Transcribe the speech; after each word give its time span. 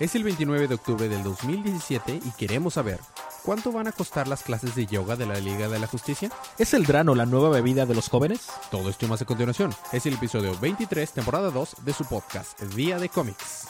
Es 0.00 0.16
el 0.16 0.24
29 0.24 0.66
de 0.66 0.74
octubre 0.74 1.08
del 1.08 1.22
2017 1.22 2.20
y 2.24 2.30
queremos 2.32 2.74
saber, 2.74 2.98
¿cuánto 3.44 3.70
van 3.70 3.86
a 3.86 3.92
costar 3.92 4.26
las 4.26 4.42
clases 4.42 4.74
de 4.74 4.86
yoga 4.86 5.14
de 5.14 5.24
la 5.24 5.38
Liga 5.38 5.68
de 5.68 5.78
la 5.78 5.86
Justicia? 5.86 6.32
¿Es 6.58 6.74
el 6.74 6.84
Drano 6.84 7.14
la 7.14 7.26
nueva 7.26 7.50
bebida 7.50 7.86
de 7.86 7.94
los 7.94 8.08
jóvenes? 8.08 8.48
Todo 8.72 8.90
esto 8.90 9.06
y 9.06 9.08
más 9.08 9.22
a 9.22 9.24
continuación. 9.24 9.72
Es 9.92 10.04
el 10.06 10.14
episodio 10.14 10.58
23, 10.58 11.12
temporada 11.12 11.50
2 11.50 11.76
de 11.84 11.92
su 11.92 12.04
podcast, 12.06 12.60
Día 12.74 12.98
de 12.98 13.08
Cómics. 13.08 13.68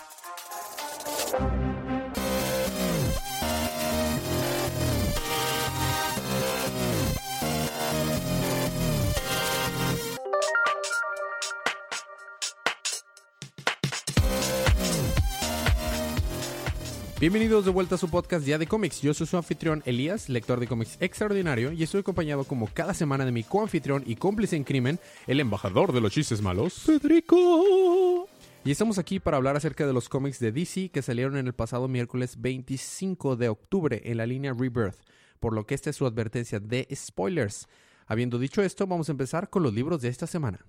Bienvenidos 17.25 17.65
de 17.65 17.71
vuelta 17.71 17.95
a 17.95 17.99
su 17.99 18.11
podcast 18.11 18.45
Día 18.45 18.59
de 18.59 18.67
Cómics. 18.67 19.01
Yo 19.01 19.15
soy 19.15 19.27
su 19.27 19.39
anfitrión 19.39 19.83
Elías, 19.87 20.29
lector 20.29 20.61
de 20.61 20.67
cómics 20.67 20.99
extraordinario, 21.01 21.73
y 21.73 21.83
estoy 21.83 22.01
acompañado 22.01 22.45
como 22.45 22.67
cada 22.67 22.93
semana 22.93 23.25
de 23.25 23.33
mi 23.33 23.43
coanfitrión 23.43 24.03
y 24.05 24.17
cómplice 24.17 24.57
en 24.57 24.65
crimen, 24.65 25.01
el 25.27 25.41
embajador 25.41 25.95
de 25.95 26.03
los 26.03 26.13
chistes 26.13 26.43
malos, 26.43 26.75
Federico. 26.75 28.29
Y 28.63 28.71
estamos 28.71 28.99
aquí 28.99 29.21
para 29.21 29.39
hablar 29.39 29.57
acerca 29.57 29.87
de 29.87 29.95
los 29.95 30.11
cómics 30.11 30.39
de 30.39 30.53
DC 30.53 30.91
que 30.91 31.01
salieron 31.01 31.39
en 31.39 31.47
el 31.47 31.55
pasado 31.55 31.89
miércoles 31.89 32.43
25 32.43 33.37
de 33.37 33.49
octubre 33.49 34.03
en 34.05 34.19
la 34.19 34.27
línea 34.27 34.53
Rebirth, 34.53 34.99
por 35.41 35.55
lo 35.55 35.67
que 35.67 35.75
esta 35.75 35.89
es 35.89 35.97
su 35.97 36.05
advertencia 36.05 36.61
de 36.61 36.87
spoilers. 36.95 37.69
Habiendo 38.07 38.39
dicho 38.39 38.61
esto, 38.61 38.87
vamos 38.87 39.09
a 39.09 39.13
empezar 39.13 39.49
con 39.49 39.63
los 39.63 39.73
libros 39.73 40.03
de 40.03 40.09
esta 40.11 40.27
semana. 40.27 40.67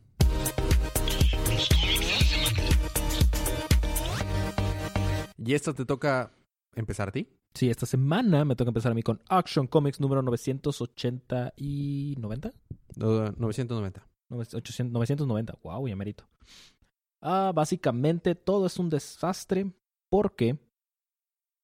Y 5.38 5.54
esta 5.54 5.74
te 5.74 5.84
toca 5.84 6.32
empezar 6.76 7.10
a 7.10 7.12
ti. 7.12 7.28
Sí, 7.54 7.70
esta 7.70 7.86
semana 7.86 8.46
me 8.46 8.56
toca 8.56 8.70
empezar 8.70 8.92
a 8.92 8.96
mí 8.96 9.02
con 9.02 9.22
Action 9.30 9.68
Comics 9.68 10.00
número 10.00 10.22
980 10.22 11.54
y 11.56 12.16
90. 12.20 12.52
No, 12.98 13.32
990. 13.32 14.08
800 14.30 14.92
990. 14.92 15.60
Wow, 15.64 15.88
ya 15.88 15.96
merito. 15.96 16.28
Ah, 17.22 17.52
básicamente 17.56 18.36
todo 18.36 18.66
es 18.66 18.78
un 18.78 18.90
desastre 18.90 19.72
porque 20.10 20.60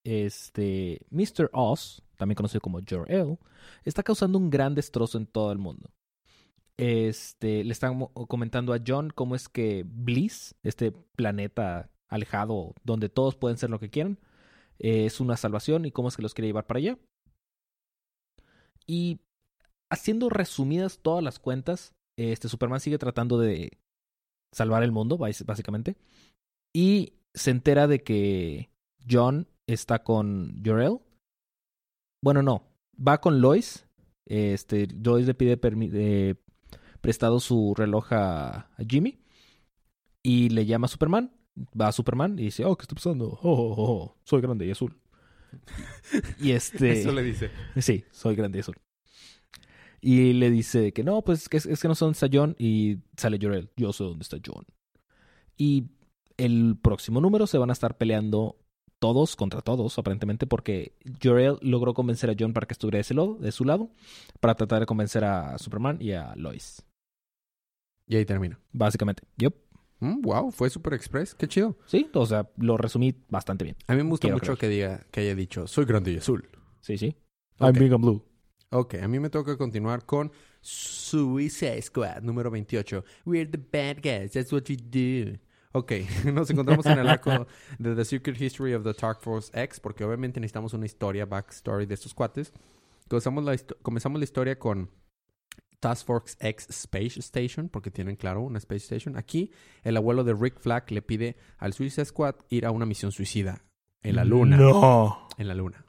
este 0.03 1.05
Mr. 1.09 1.49
Oz, 1.53 2.01
también 2.17 2.35
conocido 2.35 2.61
como 2.61 2.79
Jor-El, 2.87 3.37
está 3.83 4.01
causando 4.03 4.37
un 4.37 4.49
gran 4.49 4.73
destrozo 4.73 5.17
en 5.17 5.27
todo 5.27 5.51
el 5.51 5.57
mundo. 5.57 5.91
Este, 6.77 7.63
le 7.63 7.71
están 7.71 7.99
comentando 8.27 8.73
a 8.73 8.79
John 8.85 9.11
cómo 9.13 9.35
es 9.35 9.49
que 9.49 9.83
Bliss, 9.85 10.55
este 10.63 10.91
planeta 10.91 11.91
alejado 12.07 12.73
donde 12.83 13.09
todos 13.09 13.35
pueden 13.35 13.57
ser 13.57 13.69
lo 13.69 13.79
que 13.79 13.89
quieran, 13.89 14.17
eh, 14.79 15.05
es 15.05 15.19
una 15.19 15.37
salvación 15.37 15.85
y 15.85 15.91
cómo 15.91 16.07
es 16.07 16.15
que 16.15 16.21
los 16.21 16.33
quiere 16.33 16.47
llevar 16.47 16.67
para 16.67 16.79
allá. 16.79 16.97
Y 18.87 19.19
haciendo 19.91 20.29
resumidas 20.29 20.99
todas 21.01 21.23
las 21.23 21.39
cuentas, 21.39 21.93
este 22.17 22.49
Superman 22.49 22.79
sigue 22.79 22.97
tratando 22.97 23.37
de 23.39 23.77
salvar 24.53 24.83
el 24.83 24.91
mundo, 24.91 25.17
bás- 25.17 25.45
básicamente. 25.45 25.95
Y 26.73 27.13
se 27.33 27.51
entera 27.51 27.87
de 27.87 28.03
que 28.03 28.69
John 29.09 29.47
está 29.67 30.03
con 30.03 30.61
Jor-El. 30.65 30.99
Bueno, 32.23 32.41
no. 32.41 32.63
Va 32.95 33.21
con 33.21 33.41
Lois. 33.41 33.87
Este, 34.27 34.87
Lois 34.87 35.25
le 35.25 35.33
pide 35.33 35.59
eh, 35.63 36.35
prestado 37.01 37.39
su 37.39 37.73
reloj 37.75 38.13
a, 38.13 38.49
a 38.75 38.83
Jimmy. 38.87 39.19
Y 40.23 40.49
le 40.49 40.65
llama 40.65 40.87
Superman. 40.87 41.31
Va 41.79 41.87
a 41.87 41.91
Superman 41.91 42.39
y 42.39 42.43
dice, 42.43 42.65
oh, 42.65 42.75
¿qué 42.75 42.83
está 42.83 42.95
pasando? 42.95 43.39
Oh, 43.41 43.51
oh, 43.51 43.75
oh, 43.77 43.91
oh, 44.03 44.17
soy 44.23 44.41
grande 44.41 44.65
y 44.65 44.71
azul. 44.71 44.97
y 46.39 46.51
este... 46.51 46.91
Eso 46.99 47.11
le 47.11 47.23
dice. 47.23 47.51
Sí, 47.77 48.05
soy 48.11 48.35
grande 48.35 48.59
y 48.59 48.61
azul. 48.61 48.75
Y 50.01 50.33
le 50.33 50.49
dice 50.49 50.93
que 50.93 51.03
no, 51.03 51.21
pues 51.21 51.47
que 51.47 51.57
es, 51.57 51.65
es 51.67 51.81
que 51.81 51.87
no 51.87 51.95
sé 51.95 52.05
dónde 52.05 52.15
está 52.15 52.27
John. 52.31 52.55
Y 52.57 52.99
sale 53.17 53.37
Jorel, 53.39 53.69
yo 53.77 53.93
sé 53.93 54.03
dónde 54.03 54.23
está 54.23 54.37
John. 54.43 54.65
Y 55.57 55.91
el 56.37 56.77
próximo 56.81 57.21
número 57.21 57.45
se 57.45 57.59
van 57.59 57.69
a 57.69 57.73
estar 57.73 57.97
peleando 57.97 58.57
todos 59.01 59.35
contra 59.35 59.61
todos, 59.61 59.97
aparentemente, 59.97 60.45
porque 60.45 60.95
Jorel 61.21 61.57
logró 61.61 61.93
convencer 61.93 62.29
a 62.29 62.35
John 62.37 62.53
para 62.53 62.67
que 62.67 62.73
estuviera 62.73 62.97
de, 62.97 63.01
ese 63.01 63.15
lado, 63.15 63.35
de 63.35 63.51
su 63.51 63.65
lado, 63.65 63.89
para 64.39 64.55
tratar 64.55 64.79
de 64.79 64.85
convencer 64.85 65.23
a 65.23 65.57
Superman 65.57 65.97
y 65.99 66.11
a 66.13 66.35
Lois. 66.35 66.83
Y 68.07 68.15
ahí 68.15 68.25
termina. 68.25 68.59
Básicamente. 68.71 69.23
Yep. 69.37 69.55
Mm, 70.01 70.21
wow, 70.21 70.51
fue 70.51 70.69
Super 70.69 70.93
Express. 70.93 71.33
Qué 71.35 71.47
chido. 71.47 71.77
Sí, 71.85 72.09
o 72.13 72.25
sea, 72.25 72.49
lo 72.57 72.75
resumí 72.75 73.15
bastante 73.29 73.63
bien. 73.63 73.77
A 73.87 73.93
mí 73.93 74.03
me 74.03 74.09
gusta 74.09 74.25
Quiero 74.27 74.35
mucho 74.35 74.57
creer. 74.57 74.59
que 74.59 74.67
diga, 74.67 75.05
que 75.11 75.21
haya 75.21 75.35
dicho, 75.35 75.67
soy 75.67 75.85
grande 75.85 76.11
y 76.11 76.17
azul. 76.17 76.49
Sí, 76.81 76.97
sí. 76.97 77.15
I'm 77.59 77.73
big 77.73 77.93
and 77.93 78.03
blue. 78.03 78.23
Ok, 78.71 78.95
a 78.95 79.07
mí 79.07 79.19
me 79.19 79.29
toca 79.29 79.57
continuar 79.57 80.05
con 80.05 80.31
Suicide 80.61 81.81
Squad 81.81 82.21
número 82.23 82.49
28. 82.49 83.03
We're 83.25 83.49
the 83.49 83.57
bad 83.57 83.97
guys, 84.01 84.31
that's 84.31 84.51
what 84.51 84.63
we 84.69 84.75
do. 84.75 85.37
Ok, 85.73 85.91
nos 86.33 86.49
encontramos 86.49 86.85
en 86.85 86.99
el 86.99 87.07
arco 87.07 87.47
de 87.79 87.95
The 87.95 88.03
Secret 88.05 88.41
History 88.41 88.73
of 88.73 88.83
the 88.83 88.93
Dark 88.93 89.21
Force 89.21 89.51
X, 89.53 89.79
porque 89.79 90.03
obviamente 90.03 90.39
necesitamos 90.39 90.73
una 90.73 90.85
historia, 90.85 91.25
backstory 91.25 91.85
de 91.85 91.93
estos 91.93 92.13
cuates. 92.13 92.51
Comenzamos 93.07 93.43
la, 93.43 93.57
comenzamos 93.81 94.19
la 94.19 94.23
historia 94.23 94.57
con 94.57 94.89
Task 95.81 96.05
Force 96.05 96.37
X 96.39 96.67
Space 96.69 97.19
Station, 97.19 97.67
porque 97.67 97.91
tienen, 97.91 98.15
claro, 98.15 98.41
una 98.41 98.59
Space 98.59 98.85
Station. 98.85 99.17
Aquí, 99.17 99.51
el 99.83 99.97
abuelo 99.97 100.23
de 100.23 100.33
Rick 100.33 100.59
Flag 100.61 100.89
le 100.91 101.01
pide 101.01 101.35
al 101.57 101.73
Suicide 101.73 102.05
Squad 102.05 102.35
ir 102.49 102.65
a 102.65 102.71
una 102.71 102.85
misión 102.85 103.11
suicida 103.11 103.65
en 104.01 104.15
la 104.15 104.23
luna 104.23 104.55
No. 104.55 105.27
en 105.37 105.47
la 105.49 105.53
luna. 105.55 105.83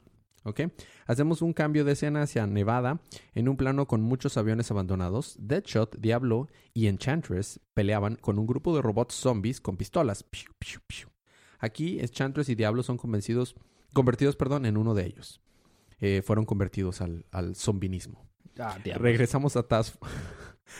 ¿Ok? 0.45 0.59
Hacemos 1.05 1.41
un 1.41 1.53
cambio 1.53 1.85
de 1.85 1.93
escena 1.93 2.23
hacia 2.23 2.45
Nevada 2.45 2.99
en 3.33 3.47
un 3.47 3.55
plano 3.55 3.87
con 3.87 4.01
muchos 4.01 4.35
aviones 4.35 4.69
abandonados. 4.71 5.37
Deadshot, 5.39 5.97
Diablo 5.99 6.49
y 6.73 6.87
Enchantress 6.87 7.61
peleaban 7.73 8.17
con 8.17 8.37
un 8.39 8.45
grupo 8.45 8.75
de 8.75 8.81
robots 8.81 9.13
zombies 9.15 9.61
con 9.61 9.77
pistolas. 9.77 10.23
Piu, 10.23 10.51
piu, 10.59 10.81
piu. 10.85 11.07
Aquí 11.59 11.99
Enchantress 12.01 12.49
y 12.49 12.55
Diablo 12.55 12.83
son 12.83 12.97
convencidos, 12.97 13.55
convertidos 13.93 14.35
perdón, 14.35 14.65
en 14.65 14.75
uno 14.75 14.93
de 14.93 15.05
ellos. 15.05 15.39
Eh, 15.99 16.21
fueron 16.25 16.45
convertidos 16.45 16.99
al, 16.99 17.25
al 17.31 17.55
zombinismo. 17.55 18.27
Ah. 18.59 18.77
Regresamos 18.95 19.55
a 19.55 19.63
Task 19.63 19.95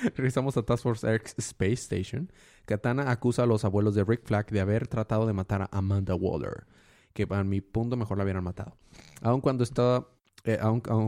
Regresamos 0.15 0.57
a 0.57 0.63
Task 0.63 0.83
Force 0.83 1.15
X 1.15 1.35
Space 1.37 1.73
Station. 1.73 2.31
Katana 2.65 3.11
acusa 3.11 3.43
a 3.43 3.45
los 3.45 3.65
abuelos 3.65 3.95
de 3.95 4.03
Rick 4.03 4.23
Flag 4.25 4.49
de 4.49 4.59
haber 4.59 4.87
tratado 4.87 5.25
de 5.25 5.33
matar 5.33 5.63
a 5.63 5.69
Amanda 5.71 6.15
Waller, 6.15 6.65
que 7.13 7.27
a 7.29 7.43
mi 7.43 7.61
punto 7.61 7.97
mejor 7.97 8.17
la 8.17 8.23
hubieran 8.23 8.43
matado. 8.43 8.77
Aun 9.21 9.41
cuando 9.41 9.63
eh, 10.45 10.59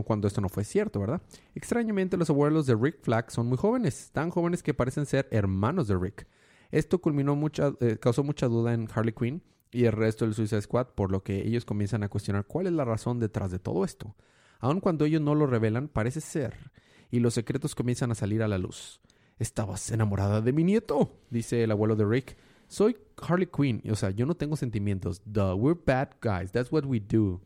cuando 0.04 0.28
esto 0.28 0.40
no 0.40 0.48
fue 0.48 0.64
cierto, 0.64 1.00
¿verdad? 1.00 1.20
Extrañamente 1.54 2.16
los 2.16 2.30
abuelos 2.30 2.66
de 2.66 2.74
Rick 2.74 3.02
Flag 3.02 3.30
son 3.30 3.46
muy 3.46 3.58
jóvenes, 3.58 4.10
tan 4.12 4.30
jóvenes 4.30 4.62
que 4.62 4.74
parecen 4.74 5.06
ser 5.06 5.28
hermanos 5.30 5.88
de 5.88 5.96
Rick. 5.96 6.26
Esto 6.70 7.00
culminó 7.00 7.36
mucha, 7.36 7.72
eh, 7.80 7.98
causó 8.00 8.24
mucha 8.24 8.48
duda 8.48 8.72
en 8.74 8.88
Harley 8.92 9.12
Quinn 9.12 9.42
y 9.70 9.84
el 9.84 9.92
resto 9.92 10.24
del 10.24 10.34
Suicide 10.34 10.62
Squad, 10.62 10.88
por 10.94 11.12
lo 11.12 11.22
que 11.22 11.46
ellos 11.46 11.64
comienzan 11.64 12.02
a 12.02 12.08
cuestionar 12.08 12.46
cuál 12.46 12.66
es 12.66 12.72
la 12.72 12.84
razón 12.84 13.18
detrás 13.18 13.50
de 13.50 13.58
todo 13.58 13.84
esto. 13.84 14.16
Aun 14.58 14.80
cuando 14.80 15.04
ellos 15.04 15.20
no 15.20 15.34
lo 15.34 15.46
revelan, 15.46 15.88
parece 15.88 16.20
ser, 16.20 16.70
y 17.10 17.20
los 17.20 17.34
secretos 17.34 17.74
comienzan 17.74 18.10
a 18.10 18.14
salir 18.14 18.42
a 18.42 18.48
la 18.48 18.58
luz. 18.58 19.00
Estabas 19.38 19.90
enamorada 19.90 20.40
de 20.40 20.52
mi 20.52 20.64
nieto, 20.64 21.18
dice 21.30 21.62
el 21.62 21.70
abuelo 21.70 21.96
de 21.96 22.06
Rick. 22.06 22.36
Soy 22.68 22.96
Harley 23.20 23.46
Quinn, 23.46 23.82
o 23.90 23.94
sea, 23.94 24.10
yo 24.10 24.26
no 24.26 24.34
tengo 24.34 24.56
sentimientos. 24.56 25.22
Duh, 25.24 25.54
we're 25.54 25.78
bad 25.84 26.08
guys, 26.20 26.50
that's 26.50 26.72
what 26.72 26.84
we 26.84 27.00
do. 27.00 27.40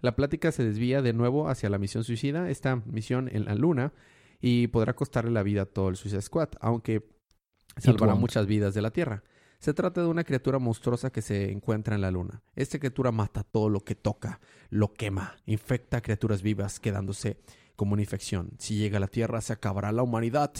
La 0.00 0.16
plática 0.16 0.50
se 0.50 0.64
desvía 0.64 1.00
de 1.00 1.12
nuevo 1.12 1.48
hacia 1.48 1.70
la 1.70 1.78
misión 1.78 2.02
suicida, 2.02 2.50
esta 2.50 2.76
misión 2.86 3.28
en 3.32 3.44
la 3.44 3.54
luna, 3.54 3.92
y 4.40 4.66
podrá 4.66 4.94
costarle 4.94 5.30
la 5.30 5.44
vida 5.44 5.62
a 5.62 5.66
todo 5.66 5.88
el 5.88 5.96
Suicide 5.96 6.22
Squad, 6.22 6.48
aunque 6.60 7.08
salvará 7.76 8.16
muchas 8.16 8.46
vidas 8.46 8.74
de 8.74 8.82
la 8.82 8.90
Tierra. 8.90 9.22
Se 9.62 9.74
trata 9.74 10.00
de 10.00 10.08
una 10.08 10.24
criatura 10.24 10.58
monstruosa 10.58 11.12
que 11.12 11.22
se 11.22 11.52
encuentra 11.52 11.94
en 11.94 12.00
la 12.00 12.10
luna. 12.10 12.42
Esta 12.56 12.80
criatura 12.80 13.12
mata 13.12 13.44
todo 13.44 13.68
lo 13.68 13.84
que 13.84 13.94
toca, 13.94 14.40
lo 14.70 14.92
quema, 14.92 15.36
infecta 15.46 15.98
a 15.98 16.00
criaturas 16.00 16.42
vivas, 16.42 16.80
quedándose 16.80 17.36
como 17.76 17.92
una 17.92 18.02
infección. 18.02 18.50
Si 18.58 18.74
llega 18.74 18.96
a 18.96 19.00
la 19.00 19.06
Tierra, 19.06 19.40
se 19.40 19.52
acabará 19.52 19.92
la 19.92 20.02
humanidad. 20.02 20.52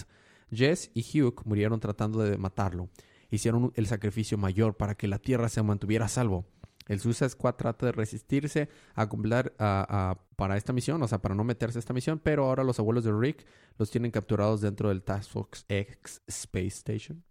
Jess 0.53 0.93
y 0.95 1.01
Hugh 1.01 1.43
murieron 1.47 1.81
tratando 1.81 2.21
de 2.21 2.39
matarlo. 2.39 2.91
Hicieron 3.29 3.73
el 3.75 3.89
sacrificio 3.89 4.39
mayor 4.39 4.77
para 4.77 4.95
que 4.95 5.09
la 5.09 5.19
Tierra 5.19 5.49
se 5.49 5.65
mantuviera 5.65 6.05
a 6.05 6.09
salvo. 6.09 6.47
El 6.87 7.01
Suicide 7.01 7.31
Squad 7.31 7.57
trata 7.57 7.87
de 7.87 7.91
resistirse 7.91 8.69
a 8.95 9.09
cumplir 9.09 9.53
para 9.57 10.57
esta 10.57 10.73
misión, 10.73 11.03
o 11.03 11.09
sea, 11.09 11.21
para 11.21 11.35
no 11.35 11.43
meterse 11.43 11.79
a 11.79 11.81
esta 11.81 11.93
misión, 11.93 12.21
pero 12.23 12.45
ahora 12.45 12.63
los 12.63 12.79
abuelos 12.79 13.03
de 13.03 13.11
Rick 13.13 13.45
los 13.79 13.91
tienen 13.91 14.13
capturados 14.13 14.61
dentro 14.61 14.91
del 14.91 15.03
Task 15.03 15.29
Force 15.29 15.65
X 15.69 16.23
Space 16.29 16.69
Station 16.69 17.25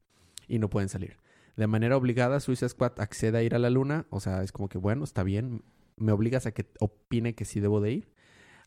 y 0.50 0.60
no 0.60 0.70
pueden 0.70 0.90
salir. 0.90 1.16
De 1.56 1.68
manera 1.68 1.98
obligada, 1.98 2.40
Suicide 2.40 2.70
Squad 2.70 3.00
accede 3.00 3.38
a 3.38 3.44
ir 3.44 3.56
a 3.56 3.60
la 3.60 3.70
luna, 3.70 4.06
o 4.10 4.20
sea, 4.20 4.44
es 4.44 4.52
como 4.52 4.70
que, 4.70 4.78
bueno, 4.78 5.04
está 5.04 5.24
bien, 5.24 5.64
me 5.98 6.12
obligas 6.12 6.46
a 6.46 6.54
que 6.54 6.66
opine 6.80 7.36
que 7.36 7.46
sí 7.46 7.60
debo 7.60 7.82
de 7.82 7.92
ir, 7.92 8.14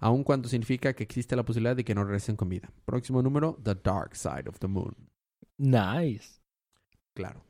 aun 0.01 0.23
cuando 0.23 0.49
significa 0.49 0.93
que 0.95 1.03
existe 1.03 1.37
la 1.37 1.45
posibilidad 1.45 1.77
de 1.77 1.85
que 1.85 1.95
no 1.95 2.05
regresen 2.05 2.37
con 2.37 2.49
vida. 2.49 2.71
Próximo 2.85 3.23
número, 3.23 3.59
The 3.63 3.75
Dark 3.75 4.17
Side 4.17 4.49
of 4.49 4.59
the 4.59 4.69
Moon. 4.69 4.95
Nice. 5.57 6.41
Claro. 7.15 7.43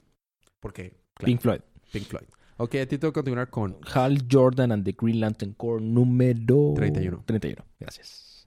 Porque, 0.60 0.90
claro, 1.14 1.26
Pink 1.26 1.40
Floyd. 1.40 1.60
Pink 1.92 2.06
Floyd. 2.06 2.26
Ok, 2.56 2.76
a 2.76 2.86
ti 2.86 2.98
tengo 2.98 3.12
que 3.12 3.18
continuar 3.18 3.50
con 3.50 3.76
Hal 3.92 4.26
Jordan 4.30 4.70
and 4.70 4.84
the 4.84 4.94
Green 4.96 5.20
Lantern 5.20 5.54
Corps 5.54 5.82
número 5.82 6.74
31. 6.76 7.24
31, 7.26 7.64
gracias. 7.80 8.46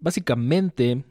Básicamente, 0.00 1.04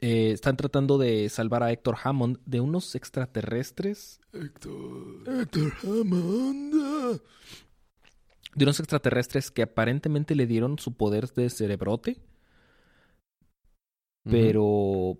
eh, 0.00 0.30
están 0.32 0.56
tratando 0.56 0.96
de 0.98 1.28
salvar 1.28 1.62
a 1.62 1.72
Héctor 1.72 1.96
Hammond 2.02 2.38
de 2.46 2.60
unos 2.60 2.94
extraterrestres. 2.94 4.20
Héctor. 4.32 5.24
Héctor 5.40 5.72
Hammond. 5.82 7.20
De 8.54 8.64
unos 8.64 8.80
extraterrestres 8.80 9.50
que 9.50 9.62
aparentemente 9.62 10.34
le 10.34 10.46
dieron 10.46 10.78
su 10.78 10.96
poder 10.96 11.28
de 11.32 11.50
cerebrote. 11.50 12.18
Pero. 14.24 15.18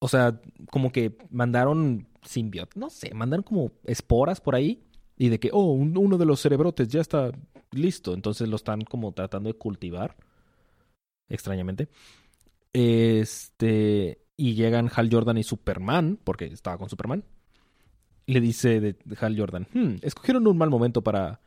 O 0.00 0.08
sea, 0.08 0.40
como 0.70 0.92
que 0.92 1.16
mandaron 1.30 2.06
simbiot. 2.22 2.74
No 2.76 2.90
sé, 2.90 3.14
mandaron 3.14 3.42
como 3.42 3.72
esporas 3.84 4.40
por 4.40 4.54
ahí. 4.54 4.82
Y 5.16 5.28
de 5.28 5.38
que, 5.38 5.50
oh, 5.52 5.72
un- 5.72 5.96
uno 5.96 6.18
de 6.18 6.26
los 6.26 6.40
cerebrotes 6.40 6.88
ya 6.88 7.00
está 7.00 7.30
listo. 7.70 8.12
Entonces 8.14 8.48
lo 8.48 8.56
están 8.56 8.82
como 8.82 9.12
tratando 9.12 9.48
de 9.48 9.54
cultivar. 9.58 10.16
Extrañamente. 11.28 11.88
Este. 12.74 14.20
Y 14.36 14.54
llegan 14.54 14.90
Hal 14.94 15.08
Jordan 15.10 15.38
y 15.38 15.44
Superman, 15.44 16.18
porque 16.22 16.46
estaba 16.46 16.76
con 16.76 16.90
Superman. 16.90 17.24
Le 18.26 18.40
dice 18.40 18.80
de 18.80 18.96
Hal 19.20 19.38
Jordan: 19.38 19.66
"Hmm, 19.72 19.96
escogieron 20.02 20.46
un 20.46 20.58
mal 20.58 20.68
momento 20.68 21.02
para 21.02 21.40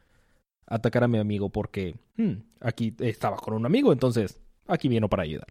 atacar 0.66 1.04
a 1.04 1.08
mi 1.08 1.18
amigo, 1.18 1.50
porque 1.50 1.96
hmm, 2.18 2.34
aquí 2.62 2.96
estaba 3.00 3.38
con 3.38 3.54
un 3.54 3.66
amigo, 3.66 3.92
entonces 3.92 4.40
aquí 4.68 4.88
vino 4.88 5.10
para 5.10 5.24
ayudar. 5.24 5.48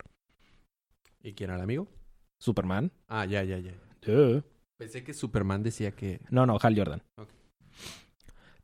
¿Y 1.23 1.32
quién 1.32 1.50
era 1.50 1.56
el 1.56 1.64
amigo? 1.64 1.88
Superman. 2.38 2.93
Ah, 3.08 3.25
ya, 3.25 3.43
ya, 3.43 3.58
ya. 3.58 3.73
Pensé 4.76 5.02
que 5.02 5.14
Superman 5.14 5.62
decía 5.62 5.90
que... 5.93 6.20
No, 6.31 6.46
no, 6.46 6.58
Hal 6.61 6.76
Jordan. 6.76 7.02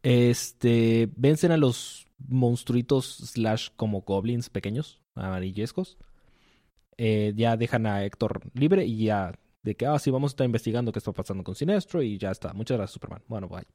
Este, 0.02 1.10
vencen 1.16 1.52
a 1.52 1.56
los 1.56 2.06
monstruitos 2.18 3.16
slash 3.32 3.70
como 3.76 4.02
goblins 4.02 4.50
pequeños, 4.50 5.00
amarillescos. 5.14 5.96
Eh, 6.96 7.32
ya 7.36 7.56
dejan 7.56 7.86
a 7.86 8.04
Héctor 8.04 8.42
libre 8.54 8.84
y 8.84 9.04
ya 9.04 9.38
de 9.62 9.76
que, 9.76 9.86
ah, 9.86 9.98
sí, 9.98 10.10
vamos 10.10 10.30
a 10.30 10.32
estar 10.32 10.44
investigando 10.44 10.92
qué 10.92 10.98
está 10.98 11.12
pasando 11.12 11.44
con 11.44 11.54
Sinestro 11.54 12.02
y 12.02 12.18
ya 12.18 12.30
está. 12.30 12.52
Muchas 12.52 12.76
gracias, 12.76 12.94
Superman. 12.94 13.22
Bueno, 13.28 13.48
bye. 13.48 13.66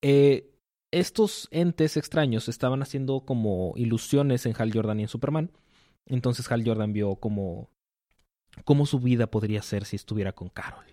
Eh, 0.00 0.52
estos 0.90 1.48
entes 1.50 1.96
extraños 1.96 2.48
estaban 2.48 2.82
haciendo 2.82 3.24
como 3.24 3.72
ilusiones 3.76 4.46
en 4.46 4.54
Hal 4.58 4.72
Jordan 4.72 5.00
y 5.00 5.02
en 5.02 5.08
Superman. 5.08 5.52
Entonces 6.06 6.50
Hal 6.50 6.64
Jordan 6.66 6.92
vio 6.92 7.16
como 7.16 7.70
cómo 8.64 8.86
su 8.86 9.00
vida 9.00 9.28
podría 9.28 9.62
ser 9.62 9.84
si 9.84 9.96
estuviera 9.96 10.32
con 10.32 10.48
Carol. 10.48 10.84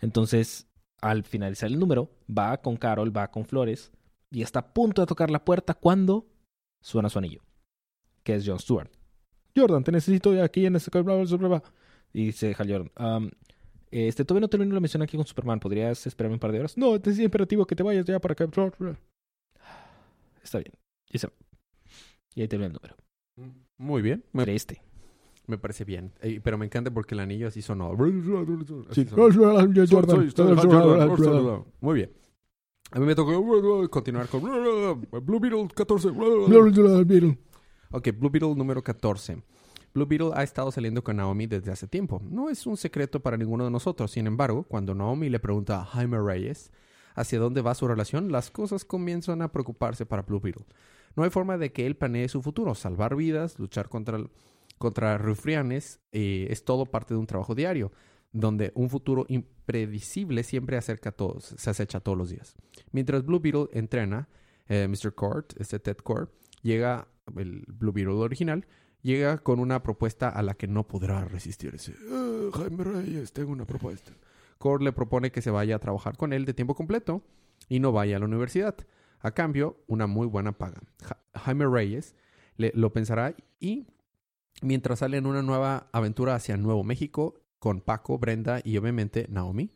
Entonces, 0.00 0.66
al 1.00 1.24
finalizar 1.24 1.68
el 1.70 1.78
número, 1.78 2.10
va 2.28 2.56
con 2.58 2.76
Carol, 2.76 3.16
va 3.16 3.30
con 3.30 3.44
Flores 3.44 3.92
y 4.30 4.42
está 4.42 4.60
a 4.60 4.74
punto 4.74 5.02
de 5.02 5.06
tocar 5.06 5.30
la 5.30 5.44
puerta 5.44 5.74
cuando 5.74 6.26
suena 6.80 7.08
su 7.08 7.18
anillo, 7.18 7.42
que 8.22 8.34
es 8.34 8.44
John 8.46 8.58
Stewart. 8.58 8.90
Jordan, 9.58 9.84
te 9.84 9.92
necesito 9.92 10.30
aquí 10.42 10.66
en 10.66 10.76
ese... 10.76 10.90
Y 12.12 12.26
dice 12.26 12.54
Hal 12.58 12.70
Jordan, 12.70 12.90
"Am, 12.96 13.30
este, 13.90 14.24
todavía 14.24 14.42
no 14.42 14.48
termino 14.48 14.74
la 14.74 14.80
misión 14.80 15.02
aquí 15.02 15.16
con 15.16 15.26
Superman. 15.26 15.60
¿Podrías 15.60 16.06
esperarme 16.06 16.34
un 16.34 16.40
par 16.40 16.52
de 16.52 16.60
horas? 16.60 16.76
No, 16.76 16.96
es 16.96 17.18
imperativo 17.18 17.66
que 17.66 17.76
te 17.76 17.82
vayas 17.82 18.04
ya 18.04 18.18
para 18.18 18.34
que... 18.34 18.44
Está 20.42 20.58
bien. 20.58 20.72
Y 21.10 21.18
se 21.18 21.26
va. 21.26 21.32
Y 22.34 22.42
ahí 22.42 22.48
termina 22.48 22.68
el 22.68 22.72
número. 22.74 22.96
Muy 23.78 24.02
bien. 24.02 24.24
Me, 24.32 24.44
Triste. 24.44 24.82
me 25.46 25.58
parece 25.58 25.84
bien. 25.84 26.12
Eh, 26.20 26.40
pero 26.42 26.58
me 26.58 26.66
encanta 26.66 26.90
porque 26.90 27.14
el 27.14 27.20
anillo 27.20 27.48
así 27.48 27.62
sonó. 27.62 27.94
Sí. 28.90 28.90
Así 28.90 29.04
sonó. 29.06 29.22
Muy 31.80 31.94
bien. 31.94 32.10
A 32.90 33.00
mí 33.00 33.06
me 33.06 33.14
tocó 33.14 33.88
continuar 33.90 34.28
con 34.28 34.42
Blue 34.42 35.40
Beetle 35.40 35.68
14. 35.74 36.08
Ok, 37.90 38.10
Blue 38.18 38.28
Beetle 38.28 38.54
número 38.54 38.82
14. 38.82 39.42
Blue 39.94 40.06
Beetle 40.06 40.32
ha 40.34 40.42
estado 40.42 40.70
saliendo 40.70 41.02
con 41.02 41.16
Naomi 41.16 41.46
desde 41.46 41.72
hace 41.72 41.86
tiempo. 41.88 42.20
No 42.22 42.50
es 42.50 42.66
un 42.66 42.76
secreto 42.76 43.20
para 43.20 43.38
ninguno 43.38 43.64
de 43.64 43.70
nosotros. 43.70 44.10
Sin 44.10 44.26
embargo, 44.26 44.64
cuando 44.64 44.94
Naomi 44.94 45.30
le 45.30 45.38
pregunta 45.38 45.80
a 45.80 45.84
Jaime 45.86 46.20
Reyes 46.20 46.70
hacia 47.14 47.38
dónde 47.38 47.62
va 47.62 47.74
su 47.74 47.88
relación, 47.88 48.30
las 48.30 48.50
cosas 48.50 48.84
comienzan 48.84 49.40
a 49.40 49.52
preocuparse 49.52 50.04
para 50.04 50.20
Blue 50.20 50.38
Beetle. 50.38 50.66
No 51.16 51.22
hay 51.24 51.30
forma 51.30 51.56
de 51.56 51.72
que 51.72 51.86
él 51.86 51.96
planee 51.96 52.28
su 52.28 52.42
futuro. 52.42 52.74
Salvar 52.74 53.16
vidas, 53.16 53.58
luchar 53.58 53.88
contra, 53.88 54.18
contra 54.76 55.18
eh, 55.18 56.46
es 56.50 56.64
todo 56.64 56.84
parte 56.84 57.14
de 57.14 57.20
un 57.20 57.26
trabajo 57.26 57.54
diario, 57.54 57.90
donde 58.32 58.70
un 58.74 58.90
futuro 58.90 59.24
impredecible 59.28 60.42
siempre 60.42 60.76
acerca 60.76 61.08
a 61.08 61.12
todos, 61.12 61.54
se 61.56 61.70
acecha 61.70 62.00
todos 62.00 62.18
los 62.18 62.28
días. 62.28 62.54
Mientras 62.92 63.24
Blue 63.24 63.40
Beetle 63.40 63.68
entrena, 63.72 64.28
eh, 64.68 64.86
Mr. 64.86 65.14
Court, 65.14 65.54
este 65.58 65.78
Ted 65.78 65.96
Court, 65.96 66.30
llega, 66.62 67.08
el 67.36 67.64
Blue 67.68 67.92
Beetle 67.92 68.14
original, 68.14 68.66
llega 69.02 69.38
con 69.38 69.60
una 69.60 69.82
propuesta 69.82 70.28
a 70.28 70.42
la 70.42 70.54
que 70.54 70.66
no 70.68 70.86
podrá 70.86 71.24
resistirse. 71.24 71.94
"Ah, 72.10 72.50
Jaime 72.56 72.84
Reyes, 72.84 73.32
tengo 73.32 73.52
una 73.52 73.64
propuesta. 73.64 74.12
Cord 74.58 74.82
le 74.82 74.92
propone 74.92 75.30
que 75.30 75.40
se 75.42 75.50
vaya 75.50 75.76
a 75.76 75.78
trabajar 75.78 76.16
con 76.16 76.32
él 76.32 76.44
de 76.44 76.54
tiempo 76.54 76.74
completo 76.74 77.22
y 77.68 77.78
no 77.80 77.92
vaya 77.92 78.16
a 78.16 78.18
la 78.18 78.24
universidad. 78.26 78.74
A 79.20 79.30
cambio, 79.32 79.82
una 79.86 80.06
muy 80.06 80.26
buena 80.26 80.52
paga. 80.52 80.80
Ja- 81.02 81.20
Jaime 81.34 81.66
Reyes 81.66 82.14
lo 82.56 82.92
pensará 82.92 83.34
y 83.60 83.86
mientras 84.62 84.98
sale 85.00 85.16
en 85.16 85.26
una 85.26 85.42
nueva 85.42 85.88
aventura 85.92 86.34
hacia 86.34 86.56
Nuevo 86.56 86.82
México 86.82 87.34
con 87.60 87.80
Paco, 87.80 88.18
Brenda 88.18 88.60
y 88.64 88.76
obviamente 88.78 89.26
Naomi, 89.28 89.70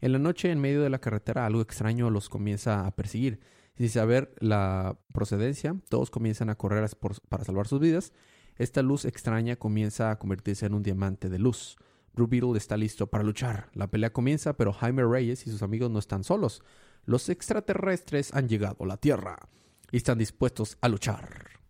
en 0.00 0.12
la 0.12 0.18
noche 0.18 0.50
en 0.50 0.60
medio 0.60 0.82
de 0.82 0.90
la 0.90 1.00
carretera 1.00 1.46
algo 1.46 1.60
extraño 1.60 2.10
los 2.10 2.28
comienza 2.28 2.86
a 2.86 2.94
perseguir. 2.94 3.40
Sin 3.76 3.88
saber 3.88 4.34
la 4.40 4.98
procedencia, 5.12 5.76
todos 5.88 6.10
comienzan 6.10 6.50
a 6.50 6.56
correr 6.56 6.88
para 7.28 7.44
salvar 7.44 7.68
sus 7.68 7.80
vidas. 7.80 8.12
Esta 8.56 8.82
luz 8.82 9.04
extraña 9.04 9.56
comienza 9.56 10.10
a 10.10 10.18
convertirse 10.18 10.66
en 10.66 10.74
un 10.74 10.82
diamante 10.82 11.28
de 11.28 11.38
luz. 11.38 11.76
Blue 12.12 12.26
Beetle 12.26 12.58
está 12.58 12.76
listo 12.76 13.06
para 13.06 13.22
luchar. 13.22 13.70
La 13.74 13.88
pelea 13.88 14.12
comienza, 14.12 14.56
pero 14.56 14.72
Jaime 14.72 15.04
Reyes 15.04 15.46
y 15.46 15.50
sus 15.50 15.62
amigos 15.62 15.90
no 15.90 16.00
están 16.00 16.24
solos. 16.24 16.62
Los 17.04 17.28
extraterrestres 17.28 18.34
han 18.34 18.48
llegado 18.48 18.76
a 18.80 18.86
la 18.86 18.96
Tierra 18.96 19.48
y 19.92 19.98
están 19.98 20.18
dispuestos 20.18 20.76
a 20.80 20.88
luchar. 20.88 21.60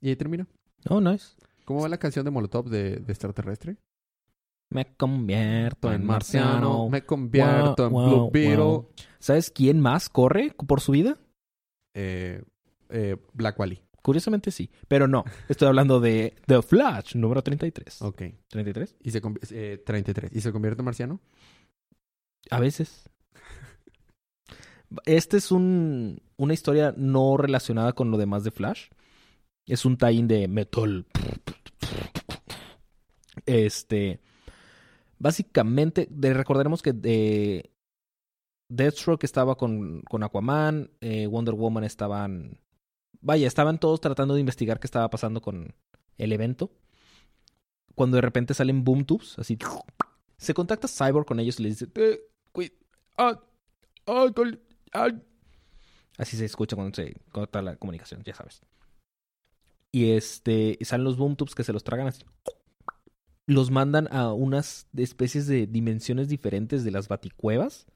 Y 0.00 0.08
ahí 0.08 0.16
termina. 0.16 0.48
Oh, 0.88 1.00
nice. 1.00 1.36
¿Cómo 1.64 1.82
va 1.82 1.88
la 1.88 1.98
canción 1.98 2.24
de 2.24 2.32
Molotov 2.32 2.68
de, 2.68 2.96
de 2.96 3.12
extraterrestre? 3.12 3.76
Me 4.70 4.96
convierto 4.96 5.92
en 5.92 6.04
marciano. 6.04 6.88
Me 6.88 7.04
convierto 7.04 7.86
en 7.86 7.92
Wow, 7.92 8.08
Blue 8.08 8.30
Beetle. 8.32 8.56
wow. 8.64 8.88
¿Sabes 9.18 9.50
quién 9.50 9.80
más 9.80 10.08
corre 10.08 10.54
por 10.66 10.80
su 10.80 10.92
vida? 10.92 11.18
Eh, 11.94 12.42
eh, 12.90 13.16
Black 13.32 13.58
Wally. 13.58 13.80
Curiosamente 14.02 14.50
sí, 14.50 14.70
pero 14.86 15.08
no. 15.08 15.24
Estoy 15.48 15.66
hablando 15.68 15.98
de 16.00 16.36
The 16.46 16.62
Flash, 16.62 17.16
número 17.16 17.42
33. 17.42 18.02
Ok. 18.02 18.22
¿33? 18.52 18.94
Y 19.00 19.10
se 19.10 19.20
conv- 19.22 19.38
eh, 19.50 19.78
33. 19.84 20.30
¿Y 20.34 20.40
se 20.40 20.52
convierte 20.52 20.82
en 20.82 20.84
marciano? 20.84 21.20
A 22.50 22.60
veces. 22.60 23.08
Este 25.04 25.36
es 25.38 25.50
un, 25.50 26.22
una 26.36 26.54
historia 26.54 26.94
no 26.96 27.36
relacionada 27.36 27.92
con 27.94 28.10
lo 28.12 28.18
demás 28.18 28.44
de 28.44 28.52
Flash. 28.52 28.88
Es 29.66 29.84
un 29.84 29.96
tie-in 29.96 30.28
de 30.28 30.46
metal. 30.46 31.06
Este. 33.46 34.20
Básicamente, 35.18 36.08
recordaremos 36.10 36.82
que 36.82 36.92
de 36.92 37.70
Deathstroke 38.68 39.24
estaba 39.24 39.56
con, 39.56 40.02
con 40.02 40.22
Aquaman, 40.22 40.90
eh, 41.00 41.26
Wonder 41.26 41.54
Woman 41.54 41.84
estaban. 41.84 42.60
Vaya, 43.20 43.46
estaban 43.46 43.78
todos 43.78 44.00
tratando 44.00 44.34
de 44.34 44.40
investigar 44.40 44.78
qué 44.78 44.86
estaba 44.86 45.08
pasando 45.10 45.40
con 45.40 45.74
el 46.18 46.32
evento. 46.32 46.70
Cuando 47.94 48.16
de 48.16 48.20
repente 48.20 48.54
salen 48.54 48.84
boom 48.84 49.04
tubes, 49.04 49.38
así. 49.38 49.58
Se 50.36 50.52
contacta 50.52 50.88
Cyborg 50.88 51.26
con 51.26 51.40
ellos 51.40 51.58
y 51.58 51.62
les 51.64 51.78
dice: 51.78 51.90
"Eh, 51.94 52.20
ah, 53.16 53.40
ah, 54.06 54.26
ah". 54.92 55.08
Así 56.18 56.36
se 56.36 56.44
escucha 56.44 56.76
cuando 56.76 56.94
se 56.94 57.14
corta 57.30 57.62
la 57.62 57.76
comunicación, 57.76 58.22
ya 58.22 58.34
sabes. 58.34 58.62
Y 59.92 60.12
este, 60.12 60.78
salen 60.82 61.04
los 61.04 61.16
boom 61.16 61.36
tubes 61.36 61.54
que 61.54 61.64
se 61.64 61.72
los 61.72 61.84
tragan 61.84 62.08
así. 62.08 62.24
Los 63.46 63.70
mandan 63.70 64.08
a 64.10 64.32
unas 64.32 64.88
especies 64.96 65.46
de 65.46 65.66
dimensiones 65.66 66.28
diferentes 66.28 66.84
de 66.84 66.90
las 66.90 67.08
baticuevas. 67.08 67.86